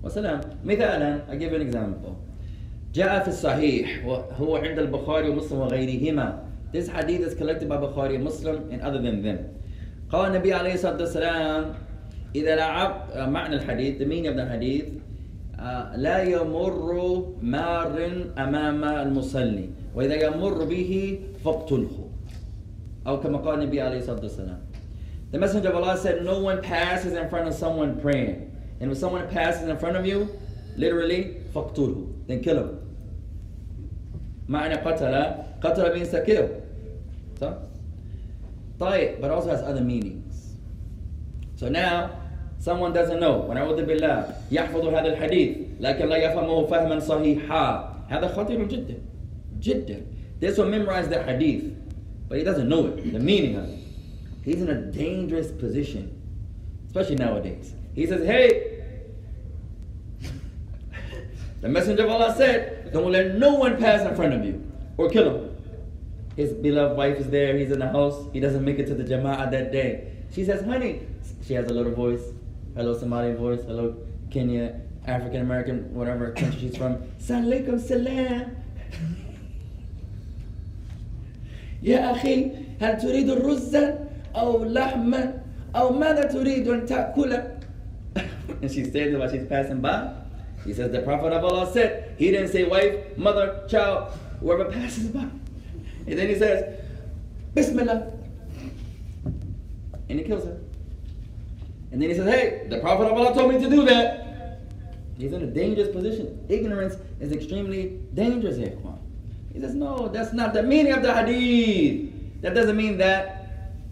والسلام. 0.02 0.40
مثالا, 0.64 1.28
I 1.28 1.36
give 1.36 1.52
you 1.52 1.56
an 1.56 1.62
example. 1.62 2.16
جاء 2.93 3.23
في 3.23 3.27
الصحيح 3.27 4.05
وهو 4.05 4.55
عند 4.57 4.79
البخاري 4.79 5.29
ومسلم 5.29 5.59
وغيرهما. 5.59 6.39
This 6.73 6.87
hadith 6.87 7.21
is 7.21 7.35
collected 7.35 7.67
by 7.69 7.77
Bukhari 7.77 8.15
and 8.15 8.23
Muslim 8.23 8.69
and 8.71 8.81
other 8.81 9.01
than 9.01 9.21
them. 9.21 9.39
قال 10.11 10.35
النبي 10.35 10.53
عليه 10.53 10.73
الصلاة 10.73 10.99
والسلام 10.99 11.73
إذا 12.35 12.55
لعب 12.55 12.93
معنى 13.29 13.55
الحديث 13.55 13.97
the 13.99 14.05
meaning 14.05 14.27
of 14.27 14.35
the 14.35 14.45
hadith 14.45 15.01
لا 15.95 16.23
يمر 16.23 17.25
مار 17.41 17.95
أمام 18.37 18.83
المصلي 18.83 19.69
وإذا 19.95 20.15
يمر 20.25 20.65
به 20.65 21.19
فاقتله 21.45 22.09
أو 23.07 23.19
كما 23.19 23.37
قال 23.37 23.61
النبي 23.61 23.81
عليه 23.81 23.97
الصلاة 23.97 24.21
والسلام 24.21 24.59
The 25.31 25.37
Messenger 25.37 25.69
of 25.69 25.75
Allah 25.75 25.97
said 25.97 26.25
no 26.25 26.39
one 26.39 26.61
passes 26.61 27.13
in 27.13 27.29
front 27.29 27.47
of 27.47 27.53
someone 27.53 28.01
praying 28.01 28.51
and 28.81 28.89
when 28.89 28.99
someone 28.99 29.29
passes 29.29 29.69
in 29.69 29.77
front 29.77 29.95
of 29.95 30.05
you 30.05 30.27
literally 30.77 31.37
فاقتله 31.55 32.07
then 32.26 32.42
kill 32.42 32.58
him 32.58 32.70
معنى 34.48 34.74
قتل 34.74 35.14
قتل 35.60 35.94
means 35.94 36.10
to 36.10 36.24
kill 36.24 36.48
صح 37.40 37.54
طيب 38.80 39.20
but 39.20 39.30
also 39.30 39.50
has 39.50 39.62
other 39.62 39.80
meanings 39.80 40.54
so 41.56 41.68
now 41.68 42.10
someone 42.58 42.92
doesn't 42.92 43.20
know 43.20 43.46
ونعوذ 43.48 43.84
بالله 43.84 44.24
يحفظ 44.52 44.84
هذا 44.86 45.06
الحديث 45.06 45.56
لكن 45.80 46.06
لا 46.08 46.16
يفهمه 46.16 46.66
فهما 46.66 47.00
صحيحا 47.00 47.94
هذا 48.08 48.28
خطير 48.28 48.64
جدا 48.64 48.94
جدا 49.60 50.00
this 50.40 50.58
will 50.58 50.68
memorize 50.68 51.08
the 51.08 51.22
hadith 51.22 51.64
but 52.28 52.38
he 52.38 52.44
doesn't 52.44 52.68
know 52.68 52.86
it 52.86 53.12
the 53.12 53.18
meaning 53.18 53.56
of 53.56 53.64
it 53.64 53.78
he's 54.44 54.60
in 54.60 54.68
a 54.68 54.80
dangerous 54.92 55.50
position 55.50 56.10
especially 56.86 57.16
nowadays 57.16 57.74
he 57.94 58.06
says 58.06 58.26
hey 58.26 58.69
the 61.60 61.68
messenger 61.68 62.04
of 62.04 62.10
Allah 62.10 62.34
said 62.36 62.92
don't 62.92 63.10
let 63.12 63.34
no 63.36 63.54
one 63.54 63.76
pass 63.76 64.06
in 64.08 64.14
front 64.14 64.34
of 64.34 64.44
you 64.44 64.62
or 64.96 65.08
kill 65.10 65.34
him 65.34 65.56
his 66.36 66.52
beloved 66.52 66.96
wife 66.96 67.18
is 67.18 67.28
there 67.30 67.56
he's 67.56 67.70
in 67.70 67.78
the 67.78 67.88
house 67.88 68.26
he 68.32 68.40
doesn't 68.40 68.64
make 68.64 68.78
it 68.78 68.86
to 68.86 68.94
the 68.94 69.04
jama'ah 69.04 69.50
that 69.50 69.72
day 69.72 70.12
she 70.32 70.44
says 70.44 70.64
honey 70.64 71.00
she 71.46 71.54
has 71.54 71.66
a 71.70 71.74
little 71.74 71.92
voice 71.92 72.22
hello 72.76 72.96
Somali 72.96 73.32
voice, 73.32 73.62
hello 73.64 73.96
Kenya, 74.30 74.78
African 75.06 75.40
American, 75.40 75.94
whatever 75.94 76.32
country 76.32 76.60
she's 76.60 76.76
from. 76.76 76.98
Salaikum 77.18 77.80
salam. 77.80 78.56
يا 81.82 82.12
أخي 82.12 82.50
هل 82.80 82.96
تريد 82.98 83.30
الرز 83.30 83.76
أو 84.36 84.64
لحما 84.64 85.34
أو 85.76 85.92
ماذا 85.92 86.22
تريد 86.22 86.68
أن 86.68 86.86
تأكل؟ 86.86 87.42
and 88.62 88.70
she 88.70 88.82
says 88.84 89.12
it 89.12 89.18
while 89.18 89.30
she's 89.30 89.46
passing 89.46 89.80
by. 89.80 90.12
He 90.65 90.73
says, 90.73 90.91
The 90.91 91.01
Prophet 91.01 91.33
of 91.33 91.43
Allah 91.43 91.71
said, 91.71 92.15
He 92.17 92.31
didn't 92.31 92.49
say 92.49 92.65
wife, 92.65 93.17
mother, 93.17 93.65
child, 93.69 94.13
whoever 94.39 94.65
passes 94.65 95.07
by. 95.07 95.27
And 96.07 96.19
then 96.19 96.27
he 96.27 96.35
says, 96.35 96.79
Bismillah. 97.53 98.11
And 100.09 100.19
he 100.19 100.23
kills 100.23 100.45
her. 100.45 100.57
And 101.91 102.01
then 102.01 102.09
he 102.09 102.15
says, 102.15 102.29
Hey, 102.29 102.67
the 102.69 102.79
Prophet 102.79 103.07
of 103.07 103.17
Allah 103.17 103.33
told 103.33 103.53
me 103.53 103.59
to 103.61 103.69
do 103.69 103.85
that. 103.85 104.59
He's 105.17 105.33
in 105.33 105.43
a 105.43 105.47
dangerous 105.47 105.89
position. 105.89 106.43
Ignorance 106.49 106.95
is 107.19 107.31
extremely 107.31 107.99
dangerous 108.13 108.57
here, 108.57 108.71
Quran. 108.71 108.97
He 109.53 109.59
says, 109.59 109.75
No, 109.75 110.07
that's 110.07 110.33
not 110.33 110.53
the 110.53 110.63
meaning 110.63 110.93
of 110.93 111.03
the 111.03 111.13
hadith. 111.13 112.41
That 112.41 112.55
doesn't 112.55 112.75
mean 112.75 112.97
that 112.97 113.41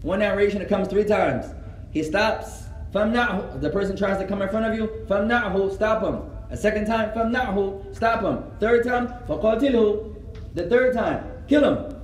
one 0.02 0.20
narration 0.20 0.62
it 0.62 0.68
comes 0.68 0.88
three 0.88 1.04
times. 1.04 1.46
He 1.92 2.02
stops. 2.02 2.64
Famnahu. 2.92 3.60
The 3.60 3.70
person 3.70 3.96
tries 3.96 4.18
to 4.18 4.26
come 4.26 4.42
in 4.42 4.48
front 4.48 4.66
of 4.66 4.74
you. 4.74 5.04
Famnahu. 5.06 5.72
Stop 5.74 6.02
him. 6.02 6.39
A 6.49 6.57
second 6.57 6.85
time, 6.85 7.11
فَمْنَعْهُ 7.11 7.95
Stop 7.95 8.21
him. 8.21 8.43
Third 8.59 8.85
time, 8.85 9.07
فَقَاتِلْهُ 9.27 10.15
The 10.53 10.69
third 10.69 10.93
time, 10.93 11.23
kill 11.47 11.63
him. 11.63 11.95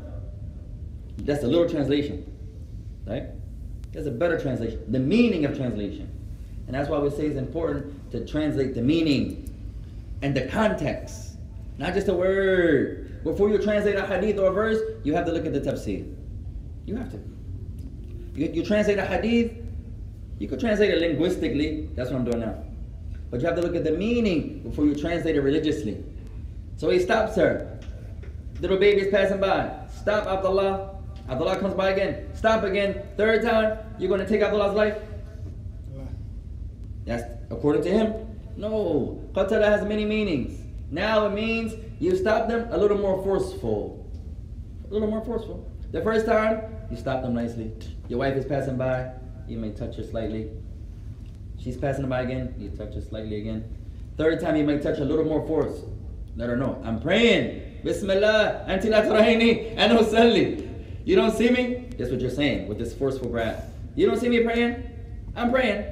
That's 1.17 1.43
a 1.43 1.47
little 1.47 1.69
translation. 1.69 2.25
Right? 3.05 3.25
There's 3.91 4.07
a 4.07 4.11
better 4.11 4.39
translation, 4.39 4.83
the 4.91 4.99
meaning 4.99 5.45
of 5.45 5.55
translation. 5.55 6.09
And 6.67 6.75
that's 6.75 6.89
why 6.89 6.99
we 6.99 7.09
say 7.09 7.25
it's 7.25 7.37
important 7.37 8.11
to 8.11 8.25
translate 8.25 8.73
the 8.73 8.81
meaning 8.81 9.47
and 10.21 10.35
the 10.35 10.47
context, 10.47 11.35
not 11.77 11.93
just 11.93 12.07
a 12.07 12.13
word. 12.13 13.23
Before 13.23 13.49
you 13.49 13.57
translate 13.57 13.95
a 13.95 14.05
hadith 14.05 14.39
or 14.39 14.47
a 14.47 14.51
verse, 14.51 14.79
you 15.03 15.13
have 15.13 15.25
to 15.25 15.31
look 15.31 15.45
at 15.45 15.53
the 15.53 15.59
tafsir. 15.59 16.15
You 16.85 16.95
have 16.95 17.11
to. 17.11 17.19
You, 18.33 18.51
you 18.53 18.65
translate 18.65 18.97
a 18.97 19.05
hadith, 19.05 19.51
you 20.39 20.47
could 20.47 20.59
translate 20.59 20.91
it 20.91 20.99
linguistically, 21.01 21.89
that's 21.95 22.09
what 22.09 22.19
I'm 22.19 22.25
doing 22.25 22.39
now. 22.39 22.63
But 23.30 23.40
you 23.40 23.46
have 23.46 23.56
to 23.56 23.62
look 23.62 23.74
at 23.74 23.84
the 23.84 23.92
meaning 23.92 24.60
before 24.62 24.84
you 24.84 24.94
translate 24.94 25.36
it 25.36 25.40
religiously. 25.40 26.02
So 26.76 26.90
he 26.90 27.00
stops 27.00 27.36
her. 27.36 27.78
Little 28.60 28.78
baby 28.78 29.02
is 29.02 29.10
passing 29.10 29.40
by. 29.40 29.70
Stop, 30.00 30.26
Abdullah. 30.26 30.96
Abdullah 31.28 31.58
comes 31.58 31.74
by 31.74 31.90
again. 31.90 32.28
Stop 32.34 32.62
again. 32.62 33.02
Third 33.16 33.42
time, 33.42 33.78
you're 33.98 34.08
going 34.08 34.20
to 34.20 34.28
take 34.28 34.42
Abdullah's 34.42 34.74
life? 34.74 34.96
That's 37.04 37.24
according 37.50 37.82
to 37.82 37.90
him. 37.90 38.14
No. 38.56 39.22
Qatala 39.32 39.64
has 39.64 39.84
many 39.84 40.04
meanings. 40.04 40.60
Now 40.90 41.26
it 41.26 41.34
means 41.34 41.74
you 41.98 42.16
stop 42.16 42.48
them 42.48 42.68
a 42.70 42.78
little 42.78 42.98
more 42.98 43.22
forceful. 43.22 44.08
A 44.88 44.92
little 44.92 45.08
more 45.08 45.24
forceful. 45.24 45.70
The 45.92 46.02
first 46.02 46.26
time, 46.26 46.62
you 46.90 46.96
stop 46.96 47.22
them 47.22 47.34
nicely. 47.34 47.72
Your 48.08 48.20
wife 48.20 48.36
is 48.36 48.44
passing 48.44 48.76
by, 48.76 49.10
you 49.48 49.58
may 49.58 49.70
touch 49.72 49.96
her 49.96 50.04
slightly. 50.04 50.50
She's 51.66 51.76
passing 51.76 52.08
by 52.08 52.22
again, 52.22 52.54
you 52.60 52.70
touch 52.70 52.94
her 52.94 53.00
slightly 53.00 53.40
again. 53.40 53.64
Third 54.16 54.40
time, 54.40 54.54
you 54.54 54.62
may 54.62 54.78
touch 54.78 55.00
a 55.00 55.04
little 55.04 55.24
more 55.24 55.44
force. 55.48 55.80
Let 56.36 56.48
her 56.48 56.56
know, 56.56 56.80
I'm 56.84 57.00
praying. 57.00 57.80
Bismillah, 57.82 58.66
anti 58.68 58.88
la 58.88 59.00
turahini, 59.00 59.74
and. 59.76 60.62
You 61.04 61.16
don't 61.16 61.34
see 61.34 61.50
me? 61.50 61.88
That's 61.98 62.12
what 62.12 62.20
you're 62.20 62.30
saying 62.30 62.68
with 62.68 62.78
this 62.78 62.94
forceful 62.94 63.30
grasp. 63.30 63.64
You 63.96 64.06
don't 64.06 64.16
see 64.16 64.28
me 64.28 64.44
praying? 64.44 64.88
I'm 65.34 65.50
praying. 65.50 65.86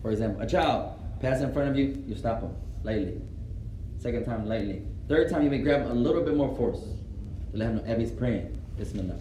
For 0.00 0.12
example, 0.12 0.42
a 0.42 0.46
child 0.46 0.94
passes 1.20 1.42
in 1.42 1.52
front 1.52 1.70
of 1.70 1.76
you, 1.76 2.04
you 2.06 2.14
stop 2.14 2.42
him 2.42 2.54
lightly. 2.84 3.20
Second 3.98 4.24
time, 4.24 4.46
lightly. 4.46 4.82
Third 5.08 5.28
time, 5.28 5.42
you 5.42 5.50
may 5.50 5.58
grab 5.58 5.86
him 5.86 5.90
a 5.90 5.94
little 5.94 6.22
bit 6.22 6.36
more 6.36 6.54
force 6.54 6.78
to 7.50 7.56
let 7.56 7.70
him 7.70 7.76
know 7.78 7.84
Abby's 7.84 8.12
praying. 8.12 8.56
Bismillah. 8.78 9.18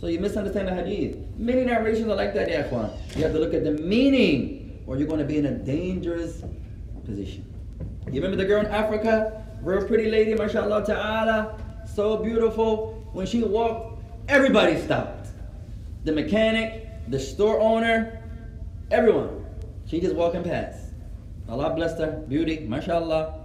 So 0.00 0.06
you 0.06 0.18
misunderstand 0.18 0.68
the 0.68 0.74
hadith. 0.74 1.18
Many 1.36 1.66
narrations 1.66 2.08
are 2.08 2.16
like 2.16 2.32
that, 2.32 2.48
ikhwan. 2.48 2.90
You 3.16 3.22
have 3.24 3.32
to 3.34 3.38
look 3.38 3.52
at 3.52 3.64
the 3.64 3.72
meaning, 3.72 4.63
or 4.86 4.96
you're 4.96 5.08
going 5.08 5.20
to 5.20 5.26
be 5.26 5.38
in 5.38 5.46
a 5.46 5.52
dangerous 5.52 6.42
position. 7.04 7.44
You 8.10 8.20
remember 8.20 8.36
the 8.36 8.44
girl 8.44 8.60
in 8.60 8.66
Africa? 8.66 9.44
Real 9.62 9.86
pretty 9.86 10.10
lady, 10.10 10.34
mashallah 10.34 10.84
ta'ala. 10.84 11.58
So 11.94 12.18
beautiful. 12.18 12.92
When 13.12 13.26
she 13.26 13.42
walked, 13.42 14.02
everybody 14.28 14.80
stopped. 14.80 15.28
The 16.04 16.12
mechanic, 16.12 16.88
the 17.08 17.18
store 17.18 17.60
owner, 17.60 18.22
everyone. 18.90 19.46
She 19.86 20.00
just 20.00 20.14
walking 20.14 20.42
past. 20.42 20.92
Allah 21.48 21.74
blessed 21.74 21.98
her. 21.98 22.24
Beauty, 22.28 22.60
mashallah. 22.60 23.40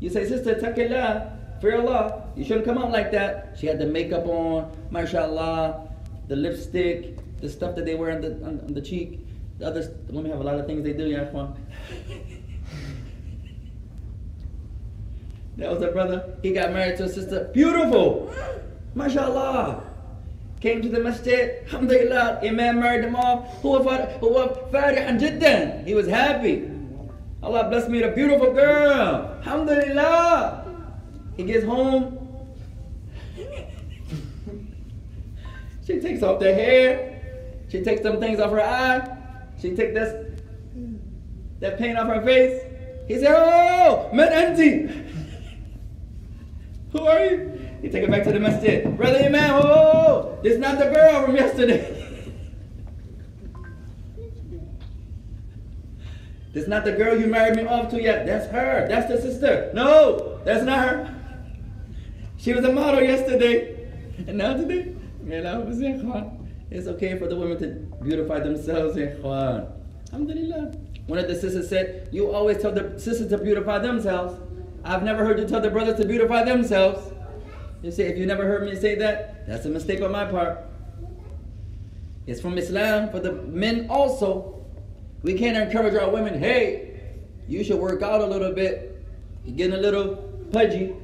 You 0.00 0.10
say, 0.10 0.26
sister, 0.26 0.54
taqillah, 0.54 1.60
fear 1.60 1.80
Allah. 1.80 2.24
You 2.36 2.44
shouldn't 2.44 2.64
come 2.64 2.78
out 2.78 2.90
like 2.90 3.12
that. 3.12 3.56
She 3.58 3.66
had 3.66 3.78
the 3.78 3.86
makeup 3.86 4.26
on, 4.26 4.70
mashallah, 4.90 5.88
the 6.28 6.36
lipstick, 6.36 7.18
the 7.40 7.48
stuff 7.48 7.74
that 7.76 7.84
they 7.84 7.94
wear 7.94 8.12
on 8.12 8.20
the, 8.20 8.32
on, 8.44 8.60
on 8.60 8.74
the 8.74 8.80
cheek. 8.80 9.21
The 9.58 9.66
others, 9.66 9.88
the 10.06 10.12
women 10.12 10.30
have 10.30 10.40
a 10.40 10.44
lot 10.44 10.58
of 10.58 10.66
things 10.66 10.82
they 10.82 10.92
do, 10.92 11.08
Yashwan. 11.08 11.56
that 15.56 15.70
was 15.70 15.82
a 15.82 15.88
brother. 15.92 16.36
He 16.42 16.52
got 16.52 16.72
married 16.72 16.96
to 16.98 17.04
a 17.04 17.08
sister. 17.08 17.50
Beautiful. 17.52 18.32
MashaAllah. 18.96 19.84
Came 20.60 20.80
to 20.82 20.88
the 20.88 21.00
masjid. 21.00 21.64
Alhamdulillah. 21.64 22.40
Imam 22.42 22.78
married 22.80 23.04
them 23.04 23.16
all. 23.16 23.48
and 23.52 25.20
jiddan. 25.20 25.86
He 25.86 25.94
was 25.94 26.06
happy. 26.06 26.70
Allah 27.42 27.68
bless 27.68 27.88
me 27.88 28.00
with 28.00 28.12
a 28.12 28.14
beautiful 28.14 28.52
girl. 28.52 29.36
Alhamdulillah. 29.38 30.64
He 31.36 31.42
gets 31.44 31.64
home. 31.64 32.18
she 35.86 35.98
takes 35.98 36.22
off 36.22 36.38
the 36.38 36.54
hair. 36.54 37.20
She 37.68 37.82
takes 37.82 38.02
some 38.02 38.20
things 38.20 38.38
off 38.38 38.52
her 38.52 38.60
eye. 38.60 39.11
She 39.62 39.74
takes 39.76 39.94
this, 39.94 40.26
that 41.60 41.78
paint 41.78 41.96
off 41.96 42.08
her 42.08 42.20
face. 42.22 42.60
He 43.06 43.20
said, 43.20 43.32
Oh, 43.32 44.10
man, 44.12 44.32
auntie. 44.32 44.88
Who 46.90 47.06
are 47.06 47.24
you? 47.24 47.60
He 47.80 47.88
take 47.88 48.02
it 48.02 48.10
back 48.10 48.24
to 48.24 48.32
the 48.32 48.40
masjid. 48.40 48.96
Brother 48.96 49.20
Imam, 49.20 49.60
oh, 49.62 50.36
this 50.42 50.54
is 50.54 50.58
not 50.58 50.80
the 50.80 50.86
girl 50.86 51.24
from 51.24 51.36
yesterday. 51.36 51.78
this 56.52 56.64
is 56.64 56.68
not 56.68 56.84
the 56.84 56.90
girl 56.92 57.16
you 57.16 57.28
married 57.28 57.54
me 57.54 57.64
off 57.64 57.88
to 57.90 58.02
yet. 58.02 58.26
That's 58.26 58.48
her. 58.48 58.88
That's 58.88 59.06
the 59.08 59.22
sister. 59.22 59.70
No, 59.74 60.40
that's 60.44 60.64
not 60.64 60.88
her. 60.88 61.14
She 62.36 62.52
was 62.52 62.64
a 62.64 62.72
model 62.72 63.00
yesterday. 63.00 63.78
And 64.26 64.38
now 64.38 64.56
today, 64.56 64.94
It's 66.70 66.86
okay 66.86 67.18
for 67.18 67.26
the 67.26 67.34
women 67.34 67.58
to 67.58 67.91
beautify 68.02 68.40
themselves 68.40 68.96
eh, 68.96 69.02
in 69.02 69.22
Khan. 69.22 69.66
Alhamdulillah. 70.12 70.72
One 71.06 71.18
of 71.18 71.28
the 71.28 71.34
sisters 71.34 71.68
said, 71.68 72.08
You 72.12 72.30
always 72.30 72.58
tell 72.58 72.72
the 72.72 72.98
sisters 72.98 73.28
to 73.28 73.38
beautify 73.38 73.78
themselves. 73.78 74.40
I've 74.84 75.02
never 75.02 75.24
heard 75.24 75.38
you 75.38 75.46
tell 75.46 75.60
the 75.60 75.70
brothers 75.70 75.98
to 76.00 76.06
beautify 76.06 76.44
themselves. 76.44 77.12
You 77.82 77.90
say, 77.90 78.04
if 78.04 78.16
you 78.16 78.26
never 78.26 78.46
heard 78.46 78.62
me 78.64 78.76
say 78.76 78.94
that, 78.96 79.46
that's 79.46 79.66
a 79.66 79.68
mistake 79.68 80.00
on 80.02 80.12
my 80.12 80.24
part. 80.24 80.58
It's 82.26 82.40
from 82.40 82.56
Islam 82.56 83.10
for 83.10 83.18
the 83.18 83.32
men 83.32 83.88
also. 83.90 84.64
We 85.22 85.34
can't 85.34 85.56
encourage 85.56 85.94
our 85.94 86.10
women, 86.10 86.38
hey, 86.38 87.00
you 87.48 87.64
should 87.64 87.78
work 87.78 88.02
out 88.02 88.20
a 88.20 88.26
little 88.26 88.52
bit. 88.52 89.04
You're 89.44 89.56
getting 89.56 89.74
a 89.74 89.80
little 89.80 90.16
pudgy. 90.52 90.94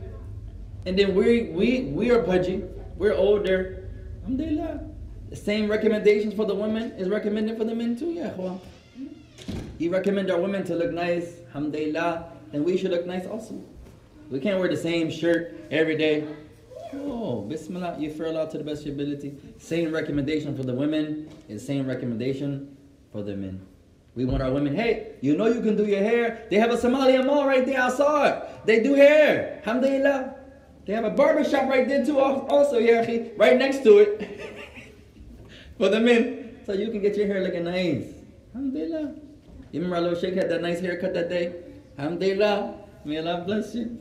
And 0.86 0.96
then 0.98 1.14
we 1.14 1.50
we 1.50 1.82
we 1.92 2.10
are 2.10 2.22
pudgy. 2.22 2.62
We're 2.96 3.14
older. 3.14 3.88
Alhamdulillah. 4.22 4.87
The 5.30 5.36
same 5.36 5.70
recommendations 5.70 6.32
for 6.32 6.46
the 6.46 6.54
women 6.54 6.92
is 6.92 7.08
recommended 7.08 7.58
for 7.58 7.64
the 7.64 7.74
men 7.74 7.96
too, 7.96 8.12
yeah. 8.12 8.30
ikhwan. 8.30 8.60
You 9.76 9.90
recommend 9.90 10.30
our 10.30 10.40
women 10.40 10.64
to 10.64 10.74
look 10.74 10.90
nice, 10.90 11.40
alhamdulillah, 11.48 12.32
then 12.50 12.64
we 12.64 12.78
should 12.78 12.90
look 12.90 13.06
nice 13.06 13.26
also. 13.26 13.62
We 14.30 14.40
can't 14.40 14.58
wear 14.58 14.68
the 14.68 14.76
same 14.76 15.10
shirt 15.10 15.54
every 15.70 15.96
day. 15.96 16.26
Oh, 16.94 17.42
bismillah, 17.42 17.96
you 17.98 18.10
furl 18.10 18.38
out 18.38 18.50
to 18.52 18.58
the 18.58 18.64
best 18.64 18.80
of 18.80 18.86
your 18.86 18.94
ability. 18.94 19.36
Same 19.58 19.92
recommendation 19.92 20.56
for 20.56 20.62
the 20.62 20.72
women 20.72 21.28
is 21.48 21.64
same 21.64 21.86
recommendation 21.86 22.74
for 23.12 23.22
the 23.22 23.36
men. 23.36 23.60
We 24.14 24.24
want 24.24 24.42
our 24.42 24.50
women, 24.50 24.74
hey, 24.74 25.12
you 25.20 25.36
know 25.36 25.46
you 25.46 25.60
can 25.60 25.76
do 25.76 25.84
your 25.84 26.02
hair. 26.02 26.46
They 26.50 26.56
have 26.56 26.70
a 26.70 26.76
Somalia 26.76 27.24
mall 27.24 27.46
right 27.46 27.64
there, 27.64 27.80
I 27.80 27.90
saw 27.90 28.24
it. 28.24 28.66
They 28.66 28.82
do 28.82 28.94
hair, 28.94 29.60
alhamdulillah. 29.64 30.34
They 30.86 30.94
have 30.94 31.04
a 31.04 31.10
barber 31.10 31.44
shop 31.44 31.68
right 31.68 31.86
there 31.86 32.04
too, 32.04 32.18
also, 32.18 32.78
yeah, 32.78 33.06
right 33.36 33.58
next 33.58 33.82
to 33.84 33.98
it. 33.98 34.40
for 35.77 35.89
the 35.89 35.99
men. 35.99 36.57
So 36.65 36.73
you 36.73 36.89
can 36.91 37.01
get 37.01 37.17
your 37.17 37.27
hair 37.27 37.41
looking 37.43 37.65
nice. 37.65 38.13
Alhamdulillah. 38.55 39.15
You 39.71 39.79
remember 39.81 39.95
our 39.97 40.01
little 40.01 40.19
sheikh 40.19 40.35
had 40.35 40.49
that 40.49 40.61
nice 40.61 40.79
haircut 40.79 41.13
that 41.13 41.29
day? 41.29 41.53
Alhamdulillah. 41.97 42.75
May 43.05 43.17
Allah 43.19 43.43
bless 43.45 43.75
you. 43.75 43.99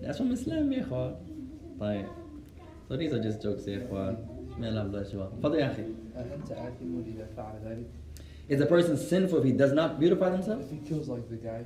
That's 0.00 0.18
from 0.18 0.32
Islam, 0.32 0.72
ya 0.72 0.82
ikhwan. 0.84 1.16
طيب. 1.78 2.08
So 2.88 2.96
these 2.96 3.12
are 3.12 3.22
just 3.22 3.40
jokes, 3.42 3.66
ya 3.66 3.78
ikhwan. 3.78 4.16
May 4.58 4.68
Allah 4.68 4.84
bless 4.84 5.12
you 5.12 5.20
all. 5.22 5.32
Father 5.42 5.58
ya 5.60 5.68
akhi. 5.70 5.94
أنت 6.16 6.52
آثم 6.52 7.00
إذا 7.06 7.26
فعل 7.36 7.54
ذلك 7.64 7.86
Is 8.48 8.60
a 8.60 8.66
person 8.66 8.96
sinful 8.96 9.38
if 9.38 9.44
he 9.44 9.52
does 9.52 9.72
not 9.72 10.00
beautify 10.00 10.32
himself? 10.32 10.60
If 10.62 10.70
he 10.70 10.78
kills 10.88 11.08
like 11.08 11.28
the 11.30 11.36
guy, 11.36 11.64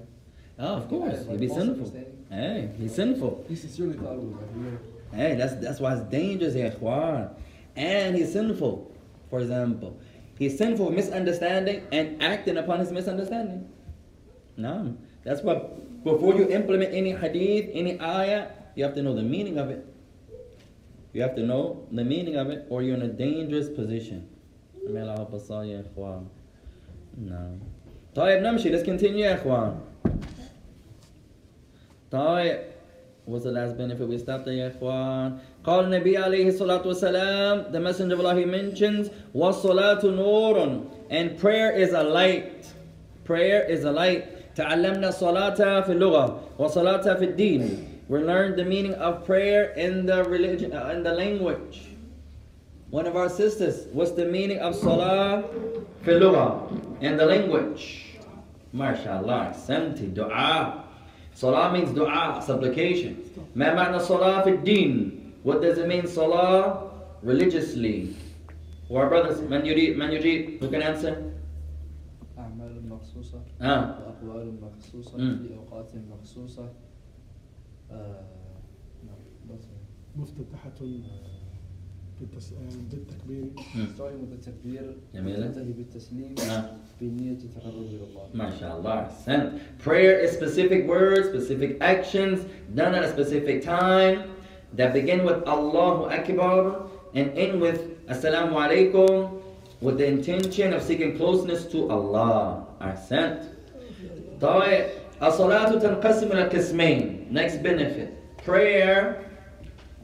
Oh, 0.59 0.75
of 0.77 0.89
course. 0.89 1.21
Like 1.27 1.31
He'd 1.31 1.41
be 1.41 1.47
false 1.49 1.61
sinful. 1.61 1.77
understanding. 1.87 2.27
Hey, 2.31 2.71
he's 2.79 2.95
sinful. 2.95 3.45
he 3.49 3.57
sincerely 3.57 3.95
thought 3.95 4.13
it 4.13 4.21
was 4.23 4.35
like 4.35 4.51
real. 4.55 4.79
Hey, 5.13 5.35
that's 5.37 5.55
that's 5.57 5.81
why 5.81 5.95
it's 5.97 6.03
dangerous, 6.11 6.55
ya 6.55 6.71
ikhwan. 6.71 7.31
And 7.75 8.15
he's 8.17 8.33
sinful. 8.33 8.88
For 9.31 9.41
example, 9.41 9.99
he's 10.39 10.57
sinful 10.57 10.87
with 10.87 10.95
misunderstanding 10.95 11.87
and 11.93 12.23
acting 12.23 12.57
upon 12.57 12.81
his 12.81 12.93
misunderstanding. 12.93 13.69
No. 14.57 14.97
That's 15.25 15.43
why 15.43 15.63
before 16.05 16.35
you 16.35 16.49
implement 16.49 16.95
any 16.95 17.13
hadith, 17.13 17.71
any 17.73 18.01
ayah, 18.01 18.49
you 18.75 18.85
have 18.85 18.95
to 18.95 19.03
know 19.03 19.15
the 19.15 19.23
meaning 19.23 19.59
of 19.59 19.71
it. 19.71 19.87
You 21.13 21.23
have 21.23 21.35
to 21.37 21.43
know 21.43 21.87
the 21.93 22.05
meaning 22.05 22.37
of 22.37 22.51
it, 22.51 22.67
or 22.69 22.83
you're 22.83 22.97
in 22.97 23.03
a 23.03 23.09
dangerous 23.09 23.69
position. 23.69 24.29
May 24.87 25.01
Allah 25.01 25.17
help 25.17 25.33
us 25.35 25.49
all, 25.49 25.65
ya 25.65 25.79
ikhwan. 25.83 26.27
No. 27.17 27.59
طيب 28.15 28.43
نمشي 28.43 28.71
let's 28.71 28.83
continue 28.87 29.27
يا 29.27 29.35
اخوان 29.35 29.79
طيب 32.11 32.59
What's 33.29 33.45
the 33.45 33.53
last 33.53 33.79
benefit 33.79 34.07
we 34.07 34.19
stopped 34.19 34.45
there 34.45 34.55
يا 34.55 34.69
اخوان 34.69 35.39
قال 35.65 35.85
النبي 35.85 36.17
عليه 36.19 36.49
الصلاة 36.49 36.87
والسلام 36.87 37.73
the 37.73 37.81
messenger 37.81 38.15
of 38.15 38.21
Allah 38.21 38.35
he 38.35 38.45
mentions 38.45 39.09
والصلاة 39.35 40.05
نور 40.05 40.83
and 41.11 41.39
prayer 41.39 41.73
is 41.73 41.93
a 41.95 42.03
light 42.03 42.67
prayer 43.25 43.63
is 43.65 43.85
a 43.85 43.91
light 43.91 44.25
تعلمنا 44.57 45.09
الصلاة 45.09 45.81
في 45.87 45.93
اللغة 45.93 46.41
وصلاة 46.59 47.15
في 47.19 47.25
الدين 47.25 47.89
we 48.11 48.19
learned 48.19 48.57
the 48.57 48.65
meaning 48.65 48.93
of 48.95 49.25
prayer 49.25 49.73
in 49.77 50.05
the 50.05 50.23
religion 50.25 50.73
uh, 50.75 50.93
in 50.95 51.03
the 51.03 51.13
language 51.13 51.89
one 52.91 53.07
of 53.07 53.17
our 53.17 53.29
sisters, 53.29 53.87
what's 53.93 54.13
the 54.13 54.27
meaning 54.27 54.59
of 54.59 54.75
salah 54.77 55.43
في 56.05 56.11
اللغة 56.13 57.01
in 57.01 57.17
the 57.17 57.25
language? 57.27 58.19
MashaAllah, 58.75 59.55
سمتي 59.55 60.15
دعاء. 60.15 60.85
Salah 61.40 61.72
means 61.72 61.96
dua, 61.96 62.42
supplication. 62.44 63.16
ما 63.56 63.72
معنى 63.74 64.00
صلاة 64.00 64.44
في 64.44 64.50
الدين? 64.50 64.92
What 65.46 65.62
does 65.62 65.78
it 65.78 65.88
mean 65.88 66.06
salah 66.06 66.92
religiously? 67.24 68.12
Or 68.90 69.04
our 69.04 69.10
brothers, 69.10 69.40
من 69.48 69.64
يريد, 69.66 69.96
من 69.96 70.12
يريد, 70.12 70.60
who 70.60 70.68
can 70.68 70.82
answer? 70.82 71.16
أعمال 72.38 72.90
مخصوصة 72.90 73.40
Ah, 73.62 73.64
وأقوال 74.04 74.54
مخصوصة 74.62 75.18
مم. 75.18 75.40
في 75.48 75.56
أوقات 75.56 75.92
مخصوصة 76.12 76.70
آه، 77.92 78.22
نعم 79.08 79.58
مفتتحة 80.16 80.72
بالتس... 82.21 82.53
بالتكبير 82.93 83.45
starting 83.97 84.21
with 84.21 84.31
the 84.31 84.51
takbir 84.51 84.95
جميلة. 85.15 85.47
تنتهي 85.47 85.73
بالتسليم 85.73 86.35
ah. 86.39 87.01
بنية 87.01 87.33
التقرب 87.33 87.87
إلى 87.91 88.05
الله 88.05 88.27
MashaAllah. 88.35 89.11
Sent. 89.25 89.79
Prayer 89.79 90.19
is 90.19 90.31
specific 90.33 90.87
words, 90.87 91.29
specific 91.29 91.77
actions 91.81 92.47
done 92.75 92.95
at 92.95 93.05
a 93.05 93.09
specific 93.11 93.63
time 93.63 94.31
that 94.75 94.93
begin 94.93 95.25
with 95.25 95.43
Allahu 95.47 96.05
Akbar 96.07 96.87
and 97.15 97.37
end 97.37 97.61
with 97.61 98.07
Assalamu 98.07 98.53
alaikum 98.53 99.43
with 99.81 99.99
the 99.99 100.07
intention 100.07 100.73
of 100.73 100.83
seeking 100.83 101.17
closeness 101.17 101.65
to 101.67 101.91
Allah. 101.91 102.67
Are 102.81 102.97
sent. 102.97 103.43
طيب 104.41 104.87
الصلاة 105.23 105.79
تنقسم 105.79 106.33
إلى 106.33 106.49
قسمين. 106.49 107.31
Next 107.31 107.63
benefit. 107.63 108.11
Prayer 108.45 109.25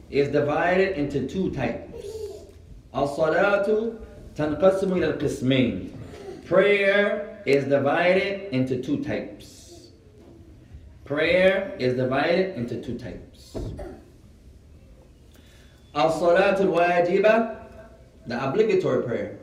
is 0.09 0.27
divided 0.29 0.97
into 0.97 1.27
two 1.27 1.51
types. 1.51 1.84
الصلاة 2.95 3.91
تنقسم 4.35 4.93
إلى 4.93 5.13
القسمين. 5.13 5.89
Prayer 6.45 7.41
is 7.45 7.65
divided 7.65 8.53
into 8.53 8.81
two 8.81 9.03
types. 9.03 9.89
Prayer 11.05 11.75
is 11.79 11.95
divided 11.95 12.55
into 12.55 12.81
two 12.81 12.97
types. 12.97 13.57
الصلاة 15.95 16.59
الواجبة 16.61 17.61
the 18.27 18.47
obligatory 18.47 19.03
prayer. 19.03 19.37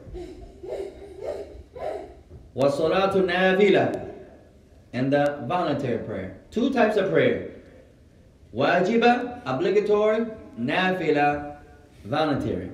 وَصَلَاةُ 2.57 3.15
نَافِلَةٌ 3.15 4.15
and 4.93 5.13
the 5.13 5.45
voluntary 5.47 5.99
prayer. 5.99 6.41
Two 6.51 6.73
types 6.73 6.97
of 6.97 7.11
prayer. 7.11 7.51
Wajiba, 8.55 9.43
obligatory, 9.45 10.27
nafila, 10.59 11.59
voluntary. 12.05 12.71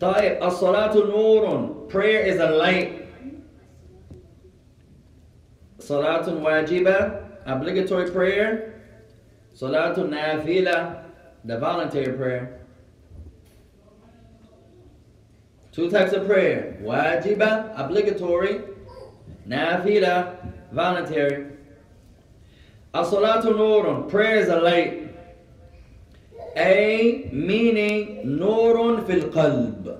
طيب 0.00 0.42
الصلاة 0.42 0.94
نور 0.96 1.68
prayer 1.88 2.26
is 2.26 2.38
a 2.40 2.50
light 2.50 2.88
صلاة 5.78 6.34
واجبة 6.42 7.20
obligatory 7.46 8.10
prayer 8.10 8.74
صلاة 9.54 9.98
نافلة 10.00 11.04
the 11.44 11.58
voluntary 11.58 12.12
prayer 12.16 12.60
two 15.72 15.90
types 15.90 16.12
of 16.12 16.26
prayer 16.26 16.76
واجبة 16.82 17.72
obligatory 17.76 18.60
نافلة 19.46 20.34
voluntary 20.72 21.44
الصلاة 22.96 23.44
نور 23.50 24.08
prayer 24.08 24.36
is 24.36 24.48
a 24.48 24.60
light 24.60 25.07
A 26.57 27.29
meaning 27.31 28.25
نور 28.25 29.01
في 29.01 29.13
القلب 29.13 29.97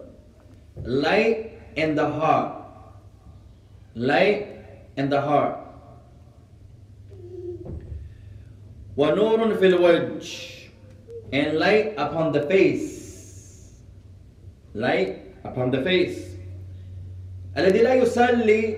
light 0.84 1.52
in 1.76 1.95
the 1.95 2.06
heart 2.10 2.52
light 3.95 4.47
in 4.97 5.10
the 5.10 5.22
heart 5.22 5.56
ونور 8.97 9.54
في 9.56 9.66
الوجه 9.66 10.50
and 11.34 11.58
light 11.60 11.93
upon 11.97 12.32
the 12.32 12.41
face 12.41 13.80
light 14.76 15.16
upon 15.43 15.72
the 15.72 15.82
face 15.84 16.20
الذي 17.58 17.82
لا 17.82 17.93
يصلي 17.93 18.78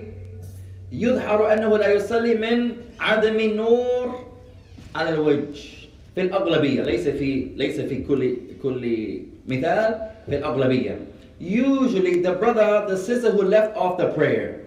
يظهر 0.92 1.52
أنه 1.52 1.78
لا 1.78 1.92
يصلي 1.92 2.34
من 2.34 2.72
عدم 3.00 3.40
النور 3.40 4.26
على 4.94 5.08
الوجه 5.08 5.81
في 6.15 6.21
الأغلبية 6.21 6.81
ليس 6.81 7.07
في 7.07 7.47
ليس 7.55 7.79
في 7.81 8.03
كل 8.03 8.37
كل 8.63 9.21
مثال 9.47 9.95
في 10.25 10.37
الأغلبية 10.37 10.97
usually 11.39 12.21
the 12.23 12.33
brother 12.33 12.85
the 12.87 12.97
sister 12.97 13.31
who 13.31 13.43
left 13.43 13.77
off 13.77 13.97
the 13.97 14.09
prayer 14.17 14.65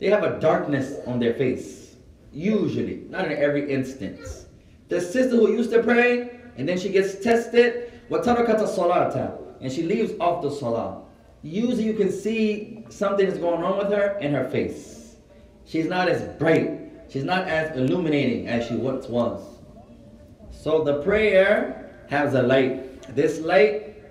they 0.00 0.08
have 0.08 0.24
a 0.24 0.40
darkness 0.40 0.94
on 1.06 1.18
their 1.20 1.34
face 1.34 1.96
usually 2.32 3.02
not 3.10 3.26
in 3.26 3.32
every 3.32 3.70
instance 3.70 4.46
the 4.88 5.00
sister 5.00 5.36
who 5.36 5.52
used 5.52 5.70
to 5.70 5.82
pray 5.82 6.30
and 6.56 6.68
then 6.68 6.78
she 6.78 6.88
gets 6.88 7.14
tested 7.16 7.90
وتركت 8.10 8.60
الصلاة 8.60 9.38
and 9.60 9.70
she 9.70 9.82
leaves 9.82 10.12
off 10.20 10.42
the 10.42 10.50
salah 10.50 11.02
usually 11.42 11.84
you 11.84 11.94
can 11.94 12.10
see 12.10 12.84
something 12.88 13.26
is 13.26 13.38
going 13.38 13.62
on 13.62 13.78
with 13.78 13.92
her 13.92 14.18
in 14.20 14.32
her 14.32 14.48
face 14.48 15.16
she's 15.66 15.86
not 15.86 16.08
as 16.08 16.22
bright 16.38 16.80
she's 17.10 17.24
not 17.24 17.46
as 17.46 17.76
illuminating 17.76 18.48
as 18.48 18.66
she 18.66 18.74
once 18.74 19.06
was 19.06 19.53
So 20.65 20.83
the 20.83 21.03
prayer 21.03 21.91
has 22.09 22.33
a 22.33 22.41
light. 22.41 23.15
This 23.15 23.39
light, 23.39 24.01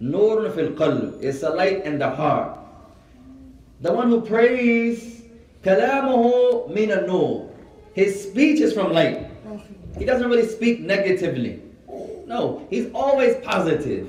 nur 0.00 0.48
fil 0.52 0.70
qalb, 0.70 1.20
is 1.20 1.42
a 1.42 1.50
light 1.50 1.84
in 1.84 1.98
the 1.98 2.08
heart. 2.08 2.58
The 3.82 3.92
one 3.92 4.08
who 4.08 4.22
prays, 4.22 5.20
kalamuhu 5.62 6.72
min 6.72 6.88
nur. 7.04 7.50
His 7.92 8.22
speech 8.22 8.62
is 8.62 8.72
from 8.72 8.94
light. 8.94 9.30
He 9.98 10.06
doesn't 10.06 10.30
really 10.30 10.48
speak 10.48 10.80
negatively. 10.80 11.60
No, 12.24 12.66
he's 12.70 12.90
always 12.94 13.36
positive. 13.44 14.08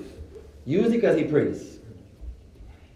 Usually 0.64 0.96
because 0.96 1.18
he 1.18 1.26
prays. 1.26 1.80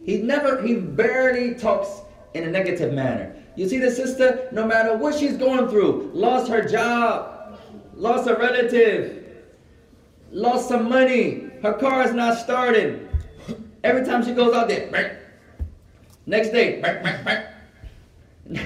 He 0.06 0.20
never, 0.20 0.62
he 0.62 0.76
barely 0.76 1.56
talks 1.56 1.90
in 2.36 2.46
a 2.46 2.50
negative 2.50 2.94
manner. 2.94 3.36
You 3.58 3.68
see 3.68 3.80
the 3.80 3.92
sister, 3.92 4.48
no 4.54 4.66
matter 4.66 4.96
what 4.96 5.14
she's 5.20 5.36
going 5.36 5.68
through, 5.68 6.12
lost 6.14 6.50
her 6.50 6.64
job, 6.64 7.34
lost 8.04 8.28
a 8.28 8.36
relative. 8.36 9.24
Lost 10.32 10.68
some 10.68 10.90
money. 10.90 11.50
Her 11.62 11.74
car 11.74 12.04
is 12.04 12.14
not 12.14 12.38
starting. 12.38 13.08
Every 13.84 14.06
time 14.06 14.24
she 14.26 14.34
goes 14.34 14.54
out 14.54 14.68
there 14.68 14.92
bang. 14.92 15.12
next 16.26 16.50
day 16.50 16.82
bang, 16.82 17.04
bang. 17.04 17.44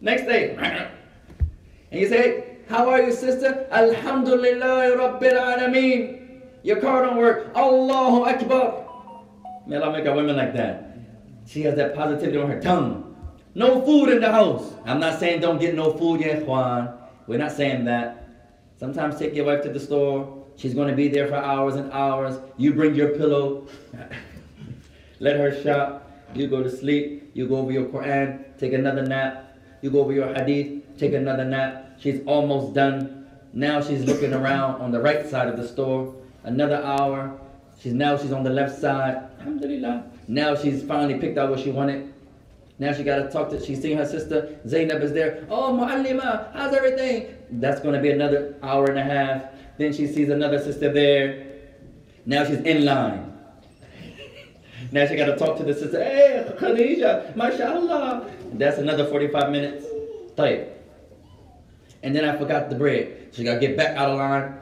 next 0.00 0.24
day 0.26 0.54
and 1.90 2.00
you 2.00 2.08
say 2.08 2.58
how 2.68 2.88
are 2.88 3.02
you 3.02 3.12
sister? 3.12 3.66
Alhamdulillah 3.70 4.96
rabbil 5.02 5.38
alameen. 5.38 6.40
Your 6.62 6.80
car 6.80 7.02
don't 7.02 7.16
work. 7.16 7.50
Allahu 7.56 8.24
akbar. 8.24 8.86
May 9.66 9.76
allah 9.76 9.92
make 9.92 10.06
a 10.06 10.14
woman 10.14 10.36
like 10.36 10.54
that. 10.54 10.96
She 11.46 11.62
has 11.62 11.74
that 11.74 11.94
positivity 11.94 12.38
on 12.38 12.50
her 12.50 12.60
tongue. 12.60 13.16
No 13.54 13.82
food 13.82 14.10
in 14.10 14.20
the 14.20 14.30
house. 14.30 14.74
I'm 14.86 15.00
not 15.00 15.18
saying 15.18 15.40
don't 15.40 15.58
get 15.58 15.74
no 15.74 15.92
food 15.98 16.20
yet 16.20 16.46
juan 16.46 17.01
we're 17.26 17.38
not 17.38 17.52
saying 17.52 17.84
that 17.86 18.28
sometimes 18.78 19.18
take 19.18 19.34
your 19.34 19.46
wife 19.46 19.62
to 19.62 19.70
the 19.70 19.80
store 19.80 20.42
She's 20.56 20.74
going 20.74 20.88
to 20.88 20.94
be 20.94 21.08
there 21.08 21.26
for 21.28 21.36
hours 21.36 21.74
and 21.76 21.90
hours. 21.92 22.38
You 22.56 22.72
bring 22.72 22.94
your 22.94 23.10
pillow. 23.10 23.66
Let 25.18 25.36
her 25.36 25.62
shop. 25.62 26.10
You 26.34 26.46
go 26.46 26.62
to 26.62 26.70
sleep. 26.70 27.30
You 27.34 27.48
go 27.48 27.56
over 27.56 27.72
your 27.72 27.86
Quran. 27.86 28.44
Take 28.58 28.72
another 28.72 29.02
nap. 29.02 29.56
You 29.80 29.90
go 29.90 30.00
over 30.00 30.12
your 30.12 30.32
hadith. 30.34 30.98
Take 30.98 31.14
another 31.14 31.44
nap. 31.44 31.96
She's 31.98 32.20
almost 32.26 32.74
done. 32.74 33.26
Now 33.52 33.80
she's 33.80 34.04
looking 34.04 34.32
around 34.32 34.80
on 34.80 34.92
the 34.92 35.00
right 35.00 35.28
side 35.28 35.48
of 35.48 35.56
the 35.56 35.66
store. 35.66 36.14
Another 36.44 36.82
hour. 36.82 37.38
She's 37.80 37.92
now 37.92 38.16
she's 38.16 38.32
on 38.32 38.44
the 38.44 38.50
left 38.50 38.78
side. 38.80 39.16
Alhamdulillah. 39.40 40.04
Now 40.28 40.54
she's 40.54 40.82
finally 40.82 41.18
picked 41.18 41.38
out 41.38 41.50
what 41.50 41.60
she 41.60 41.70
wanted. 41.70 42.11
Now 42.82 42.92
she 42.92 43.04
got 43.04 43.18
to 43.18 43.30
talk 43.30 43.48
to, 43.50 43.64
she's 43.64 43.80
seeing 43.80 43.96
her 43.98 44.04
sister. 44.04 44.58
Zainab 44.66 45.02
is 45.02 45.12
there. 45.12 45.46
Oh, 45.48 45.72
Mu'allima, 45.72 46.52
how's 46.52 46.74
everything? 46.74 47.32
That's 47.48 47.80
going 47.80 47.94
to 47.94 48.00
be 48.00 48.10
another 48.10 48.56
hour 48.60 48.86
and 48.86 48.98
a 48.98 49.04
half. 49.04 49.44
Then 49.78 49.92
she 49.92 50.08
sees 50.08 50.28
another 50.30 50.60
sister 50.60 50.92
there. 50.92 51.46
Now 52.26 52.44
she's 52.44 52.58
in 52.58 52.84
line. 52.84 53.28
Now 54.90 55.06
she 55.06 55.14
got 55.14 55.26
to 55.26 55.36
talk 55.36 55.56
to 55.58 55.62
the 55.62 55.74
sister. 55.74 56.02
Hey, 56.02 56.44
Khadija, 56.58 57.36
mashallah. 57.36 58.28
That's 58.54 58.78
another 58.78 59.06
45 59.06 59.52
minutes. 59.52 59.86
Type. 60.36 60.84
And 62.02 62.16
then 62.16 62.24
I 62.24 62.36
forgot 62.36 62.68
the 62.68 62.74
bread. 62.74 63.28
She 63.32 63.44
got 63.44 63.54
to 63.54 63.60
get 63.60 63.76
back 63.76 63.96
out 63.96 64.10
of 64.10 64.18
line. 64.18 64.58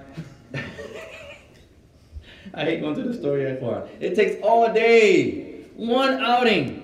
I 2.52 2.64
hate 2.64 2.82
going 2.82 2.96
to 2.96 3.02
the 3.02 3.14
story 3.14 3.44
yet 3.44 3.60
for 3.60 3.88
It 3.98 4.14
takes 4.14 4.36
all 4.42 4.70
day. 4.70 5.64
One 5.74 6.22
outing. 6.22 6.79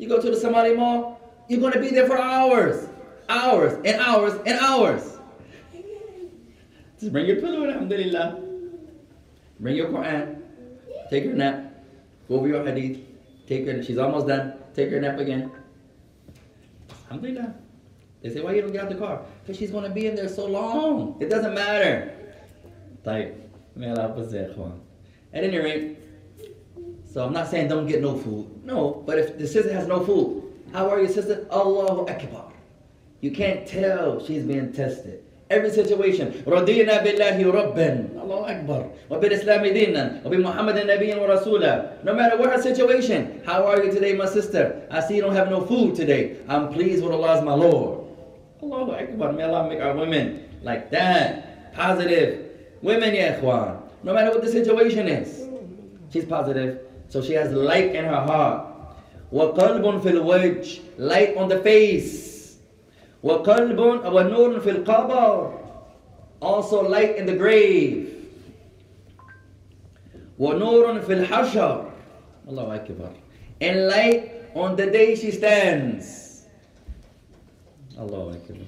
You 0.00 0.08
go 0.08 0.18
to 0.18 0.30
the 0.30 0.36
Somali 0.36 0.74
mall, 0.74 1.20
you're 1.46 1.60
going 1.60 1.74
to 1.74 1.78
be 1.78 1.90
there 1.90 2.06
for 2.06 2.16
hours. 2.16 2.88
Hours 3.28 3.74
and 3.84 4.00
hours 4.00 4.32
and 4.46 4.58
hours. 4.58 5.18
Just 6.98 7.12
bring 7.12 7.26
your 7.26 7.36
pillow, 7.36 7.68
alhamdulillah. 7.68 8.40
Bring 9.60 9.76
your 9.76 9.88
Quran. 9.88 10.40
Take 11.10 11.24
your 11.24 11.34
nap. 11.34 11.84
Go 12.28 12.36
over 12.36 12.48
your 12.48 12.64
hadith. 12.64 13.04
Take 13.46 13.66
her, 13.66 13.82
she's 13.82 13.98
almost 13.98 14.26
done. 14.26 14.54
Take 14.74 14.88
her 14.90 15.00
nap 15.02 15.18
again. 15.18 15.52
Alhamdulillah. 17.04 17.54
They 18.22 18.30
say, 18.30 18.40
why 18.40 18.54
you 18.54 18.62
don't 18.62 18.72
get 18.72 18.84
out 18.84 18.88
the 18.88 18.96
car? 18.96 19.20
Because 19.42 19.58
she's 19.58 19.70
going 19.70 19.84
to 19.84 19.90
be 19.90 20.06
in 20.06 20.14
there 20.14 20.28
so 20.30 20.46
long. 20.46 21.20
It 21.20 21.28
doesn't 21.28 21.52
matter. 21.52 22.10
May 23.04 23.90
Allah 23.90 24.14
At 25.34 25.44
any 25.44 25.58
rate, 25.58 25.99
so 27.15 27.25
I'm 27.25 27.33
not 27.33 27.47
saying 27.47 27.69
don't 27.69 27.87
get 27.87 28.01
no 28.01 28.17
food. 28.17 28.65
No, 28.65 29.03
but 29.05 29.17
if 29.17 29.37
the 29.37 29.47
sister 29.47 29.71
has 29.73 29.87
no 29.87 30.03
food, 30.03 30.43
how 30.73 30.89
are 30.89 31.01
you, 31.01 31.07
sister? 31.07 31.47
Allahu 31.49 32.07
Akbar. 32.07 32.51
You 33.21 33.31
can't 33.31 33.65
tell 33.65 34.19
she's 34.25 34.43
being 34.43 34.73
tested. 34.73 35.23
Every 35.49 35.69
situation. 35.69 36.43
رضينا 36.45 37.03
بالله 37.03 37.51
ربا 37.51 38.07
الله 38.23 38.51
أكبر 38.51 38.85
وبالإسلام 39.09 39.65
دينا 39.67 40.21
وبمحمد 40.25 40.77
نبيا 40.89 41.15
ورسولا 41.15 42.03
No 42.03 42.13
matter 42.13 42.35
what 42.37 42.51
her 42.51 42.61
situation. 42.61 43.41
How 43.45 43.63
are 43.65 43.83
you 43.83 43.91
today, 43.91 44.13
my 44.13 44.25
sister? 44.25 44.81
I 44.91 44.99
see 45.01 45.15
you 45.15 45.21
don't 45.21 45.35
have 45.35 45.49
no 45.49 45.61
food 45.61 45.95
today. 45.95 46.37
I'm 46.49 46.73
pleased 46.73 47.03
with 47.03 47.13
Allah 47.13 47.37
as 47.37 47.43
my 47.43 47.53
Lord. 47.53 48.05
Allahu 48.63 48.91
Akbar. 48.91 49.31
May 49.33 49.43
Allah 49.43 49.69
make 49.69 49.79
our 49.79 49.95
women 49.95 50.49
like 50.63 50.89
that. 50.91 51.73
Positive. 51.73 52.49
Women, 52.81 53.13
ya 53.13 53.37
ikhwan. 53.37 53.77
No 54.03 54.13
matter 54.13 54.31
what 54.31 54.41
the 54.41 54.51
situation 54.51 55.07
is. 55.07 55.45
She's 56.11 56.25
positive. 56.25 56.79
So 57.09 57.21
she 57.21 57.33
has 57.33 57.51
light 57.51 57.95
in 57.95 58.05
her 58.05 58.21
heart. 58.21 58.65
وقلب 59.31 60.01
في 60.01 60.09
الوجه. 60.09 60.79
Light 60.99 61.35
on 61.37 61.49
the 61.49 61.59
face. 61.59 62.57
وقلب 63.23 63.79
ونور 63.79 64.59
في 64.59 64.69
القبر 64.69 65.51
also 66.41 66.83
light 66.87 67.17
in 67.17 67.25
the 67.25 67.33
grave 67.35 68.05
ونور 70.39 70.99
في 71.01 71.13
الحشر 71.13 71.91
الله 72.49 72.75
أكبر 72.75 73.09
and 73.61 73.87
light 73.89 74.29
on 74.55 74.75
the 74.75 74.85
day 74.85 75.15
she 75.15 75.31
stands 75.31 76.45
Allah 77.97 78.35
Akbar 78.35 78.67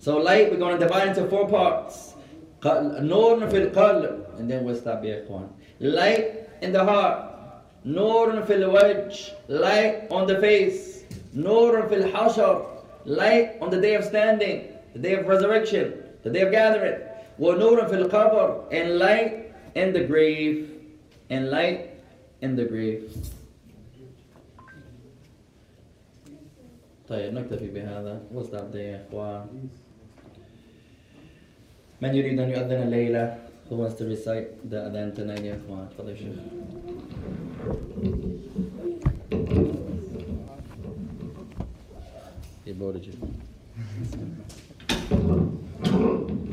so 0.00 0.18
light 0.18 0.50
we're 0.50 0.58
going 0.58 0.78
to 0.78 0.84
divide 0.86 1.08
into 1.08 1.24
four 1.28 1.48
parts 1.48 2.14
قل- 2.60 3.00
نور 3.02 3.46
في 3.46 3.56
القلب 3.56 4.24
and 4.38 4.50
then 4.50 4.64
we'll 4.64 4.76
stop 4.76 5.02
يا 5.04 5.24
إخوان 5.24 5.48
light 5.80 6.43
in 6.62 6.72
the 6.72 6.84
heart 6.84 7.30
نور 7.86 8.42
في 8.42 8.54
الوجه 8.54 9.32
light 9.48 10.10
on 10.10 10.26
the 10.26 10.36
face 10.40 11.04
نور 11.34 11.88
في 11.88 11.94
الحشر 11.94 12.66
light 13.06 13.48
on 13.62 13.70
the 13.70 13.80
day 13.80 13.94
of 13.96 14.04
standing 14.04 14.60
the 14.94 14.98
day 14.98 15.14
of 15.14 15.26
resurrection 15.28 15.92
the 16.24 16.30
day 16.30 16.42
of 16.42 16.50
gathering 16.52 16.98
ونور 17.38 17.86
في 17.86 17.94
القبر 17.94 18.64
and 18.72 18.98
light 18.98 19.32
in 19.76 19.92
the 19.92 20.04
grave 20.04 20.68
and 21.30 21.50
light 21.50 21.80
in 22.42 22.56
the 22.56 22.64
grave 22.64 23.02
طيب 27.08 27.34
نكتفي 27.34 27.66
بهذا 27.68 28.20
we'll 28.34 28.44
stop 28.44 28.72
there 28.72 28.76
يا 28.76 29.00
إخوان 29.08 29.46
من 32.00 32.14
يريد 32.14 32.40
أن 32.40 32.50
يؤذن 32.50 32.82
الليلة 32.82 33.38
who 33.69 33.75
wants 33.77 33.95
to 33.95 34.05
recite 34.05 34.69
the 34.69 34.77
Adhan 34.77 35.15
to 35.15 35.21
90th 35.23 35.65
one? 35.65 35.89
Fellowship. 35.89 36.37
He 42.63 42.71
voted 42.73 43.05
you. 43.05 43.13